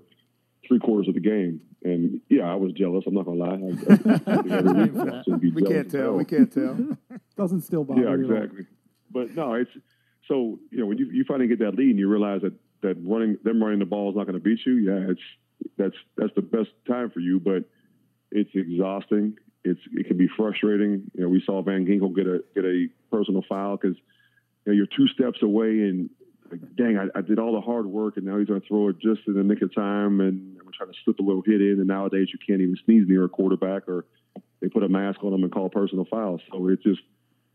three 0.67 0.79
quarters 0.79 1.07
of 1.07 1.13
the 1.13 1.19
game. 1.19 1.61
And 1.83 2.21
yeah, 2.29 2.43
I 2.51 2.55
was 2.55 2.73
jealous. 2.73 3.03
I'm 3.05 3.13
not 3.13 3.25
gonna 3.25 3.37
lie. 3.37 3.49
I, 3.49 4.31
I, 4.31 5.21
we 5.53 5.61
can't 5.61 5.91
tell. 5.91 6.13
We 6.13 6.25
can't 6.25 6.51
tell. 6.51 6.97
Doesn't 7.37 7.61
still 7.61 7.83
bother. 7.83 8.01
Yeah, 8.01 8.15
exactly. 8.15 8.65
But 9.15 9.33
no, 9.33 9.53
it's 9.53 9.71
so 10.27 10.59
you 10.71 10.79
know 10.79 10.87
when 10.87 10.97
you, 10.97 11.09
you 11.09 11.23
finally 11.25 11.47
get 11.47 11.59
that 11.59 11.75
lead 11.75 11.91
and 11.91 11.97
you 11.97 12.09
realize 12.09 12.41
that 12.41 12.51
that 12.81 12.97
running 13.01 13.37
them 13.45 13.63
running 13.63 13.79
the 13.79 13.85
ball 13.85 14.09
is 14.09 14.15
not 14.17 14.27
going 14.27 14.37
to 14.37 14.43
beat 14.43 14.59
you. 14.65 14.73
Yeah, 14.73 15.11
it's 15.11 15.21
that's 15.77 15.95
that's 16.17 16.35
the 16.35 16.41
best 16.41 16.69
time 16.85 17.09
for 17.11 17.21
you, 17.21 17.39
but 17.39 17.63
it's 18.29 18.49
exhausting. 18.53 19.37
It's 19.63 19.79
it 19.93 20.07
can 20.07 20.17
be 20.17 20.27
frustrating. 20.35 21.09
You 21.13 21.23
know, 21.23 21.29
we 21.29 21.41
saw 21.45 21.61
Van 21.61 21.85
Ginkel 21.85 22.13
get 22.13 22.27
a 22.27 22.43
get 22.53 22.65
a 22.65 22.87
personal 23.09 23.41
foul 23.47 23.77
because 23.77 23.95
you 24.65 24.73
know 24.73 24.73
you're 24.73 24.85
two 24.85 25.07
steps 25.07 25.41
away 25.41 25.69
and 25.69 26.09
like, 26.51 26.59
dang, 26.75 26.97
I, 26.97 27.17
I, 27.17 27.21
did 27.21 27.39
all 27.39 27.53
the 27.53 27.61
hard 27.61 27.85
work 27.85 28.17
and 28.17 28.25
now 28.25 28.37
he's 28.37 28.47
going 28.47 28.61
to 28.61 28.67
throw 28.67 28.89
it 28.89 28.99
just 28.99 29.21
in 29.27 29.33
the 29.33 29.43
nick 29.43 29.63
of 29.63 29.73
time 29.73 30.19
and 30.19 30.57
I'm 30.59 30.71
trying 30.77 30.91
to 30.91 30.97
slip 31.03 31.17
a 31.17 31.23
little 31.23 31.41
hit 31.41 31.59
in. 31.59 31.79
And 31.79 31.87
nowadays 31.87 32.27
you 32.31 32.37
can't 32.45 32.61
even 32.61 32.77
sneeze 32.85 33.07
near 33.07 33.23
a 33.23 33.29
quarterback 33.29 33.87
or 33.87 34.05
they 34.61 34.67
put 34.67 34.83
a 34.83 34.89
mask 34.89 35.23
on 35.23 35.31
them 35.31 35.41
and 35.41 35.51
call 35.51 35.69
personal 35.69 36.05
fouls. 36.05 36.41
So 36.51 36.67
it's 36.67 36.83
just 36.83 37.01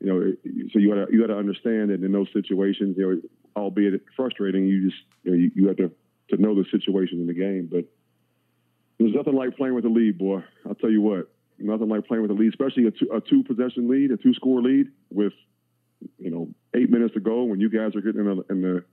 you 0.00 0.06
know, 0.06 0.32
so 0.72 0.78
you 0.78 0.88
got 0.88 1.06
to 1.06 1.12
you 1.12 1.20
got 1.20 1.32
to 1.32 1.38
understand 1.38 1.90
that 1.90 2.02
in 2.02 2.12
those 2.12 2.28
situations, 2.32 2.96
you 2.96 3.06
know, 3.06 3.20
albeit 3.54 4.02
frustrating, 4.16 4.66
you 4.66 4.90
just 4.90 5.02
you, 5.24 5.30
know, 5.30 5.36
you, 5.36 5.50
you 5.54 5.68
have 5.68 5.76
to 5.76 5.90
to 6.30 6.40
know 6.40 6.54
the 6.54 6.64
situation 6.70 7.20
in 7.20 7.26
the 7.26 7.34
game. 7.34 7.68
But 7.70 7.84
there's 8.98 9.14
nothing 9.14 9.34
like 9.34 9.56
playing 9.56 9.74
with 9.74 9.84
a 9.84 9.88
lead, 9.88 10.18
boy. 10.18 10.42
I'll 10.66 10.74
tell 10.74 10.90
you 10.90 11.02
what, 11.02 11.30
nothing 11.58 11.88
like 11.88 12.06
playing 12.06 12.22
with 12.22 12.30
a 12.30 12.34
lead, 12.34 12.48
especially 12.48 12.86
a 12.86 12.90
two, 12.90 13.08
a 13.12 13.20
two 13.20 13.42
possession 13.42 13.88
lead, 13.88 14.10
a 14.10 14.16
two 14.16 14.34
score 14.34 14.62
lead 14.62 14.88
with 15.10 15.34
you 16.18 16.30
know 16.30 16.48
eight 16.74 16.90
minutes 16.90 17.14
to 17.14 17.20
go 17.20 17.44
when 17.44 17.60
you 17.60 17.68
guys 17.68 17.94
are 17.94 18.00
getting 18.00 18.20
in 18.20 18.26
the, 18.26 18.44
in 18.48 18.62
the 18.62 18.84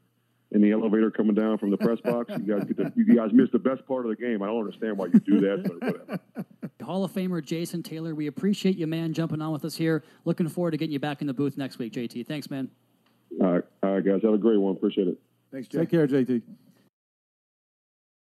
in 0.51 0.61
the 0.61 0.71
elevator 0.71 1.11
coming 1.11 1.35
down 1.35 1.57
from 1.57 1.71
the 1.71 1.77
press 1.77 1.99
box. 2.01 2.31
You 2.31 2.55
guys 2.55 2.65
get 2.65 2.77
the, 2.77 2.93
you 2.95 3.15
guys 3.15 3.31
missed 3.33 3.51
the 3.51 3.59
best 3.59 3.85
part 3.85 4.05
of 4.05 4.09
the 4.09 4.15
game. 4.15 4.41
I 4.41 4.47
don't 4.47 4.59
understand 4.59 4.97
why 4.97 5.07
you 5.07 5.19
do 5.19 5.39
that, 5.41 5.63
but 5.63 5.81
whatever. 5.81 6.19
Hall 6.83 7.03
of 7.03 7.11
Famer 7.11 7.43
Jason 7.43 7.83
Taylor, 7.83 8.15
we 8.15 8.27
appreciate 8.27 8.77
you, 8.77 8.87
man, 8.87 9.13
jumping 9.13 9.41
on 9.41 9.51
with 9.51 9.65
us 9.65 9.75
here. 9.75 10.03
Looking 10.23 10.47
forward 10.47 10.71
to 10.71 10.77
getting 10.77 10.93
you 10.93 10.99
back 10.99 11.19
in 11.19 11.27
the 11.27 11.33
booth 11.33 11.57
next 11.57 11.79
week, 11.79 11.91
JT. 11.91 12.25
Thanks, 12.25 12.49
man. 12.49 12.69
All 13.41 13.51
right, 13.51 13.63
all 13.83 13.95
right, 13.95 14.05
guys. 14.05 14.21
Have 14.23 14.33
a 14.33 14.37
great 14.37 14.57
one. 14.57 14.73
Appreciate 14.73 15.09
it. 15.09 15.17
Thanks, 15.51 15.67
Jay. 15.67 15.79
Take 15.79 15.91
care, 15.91 16.07
JT. 16.07 16.41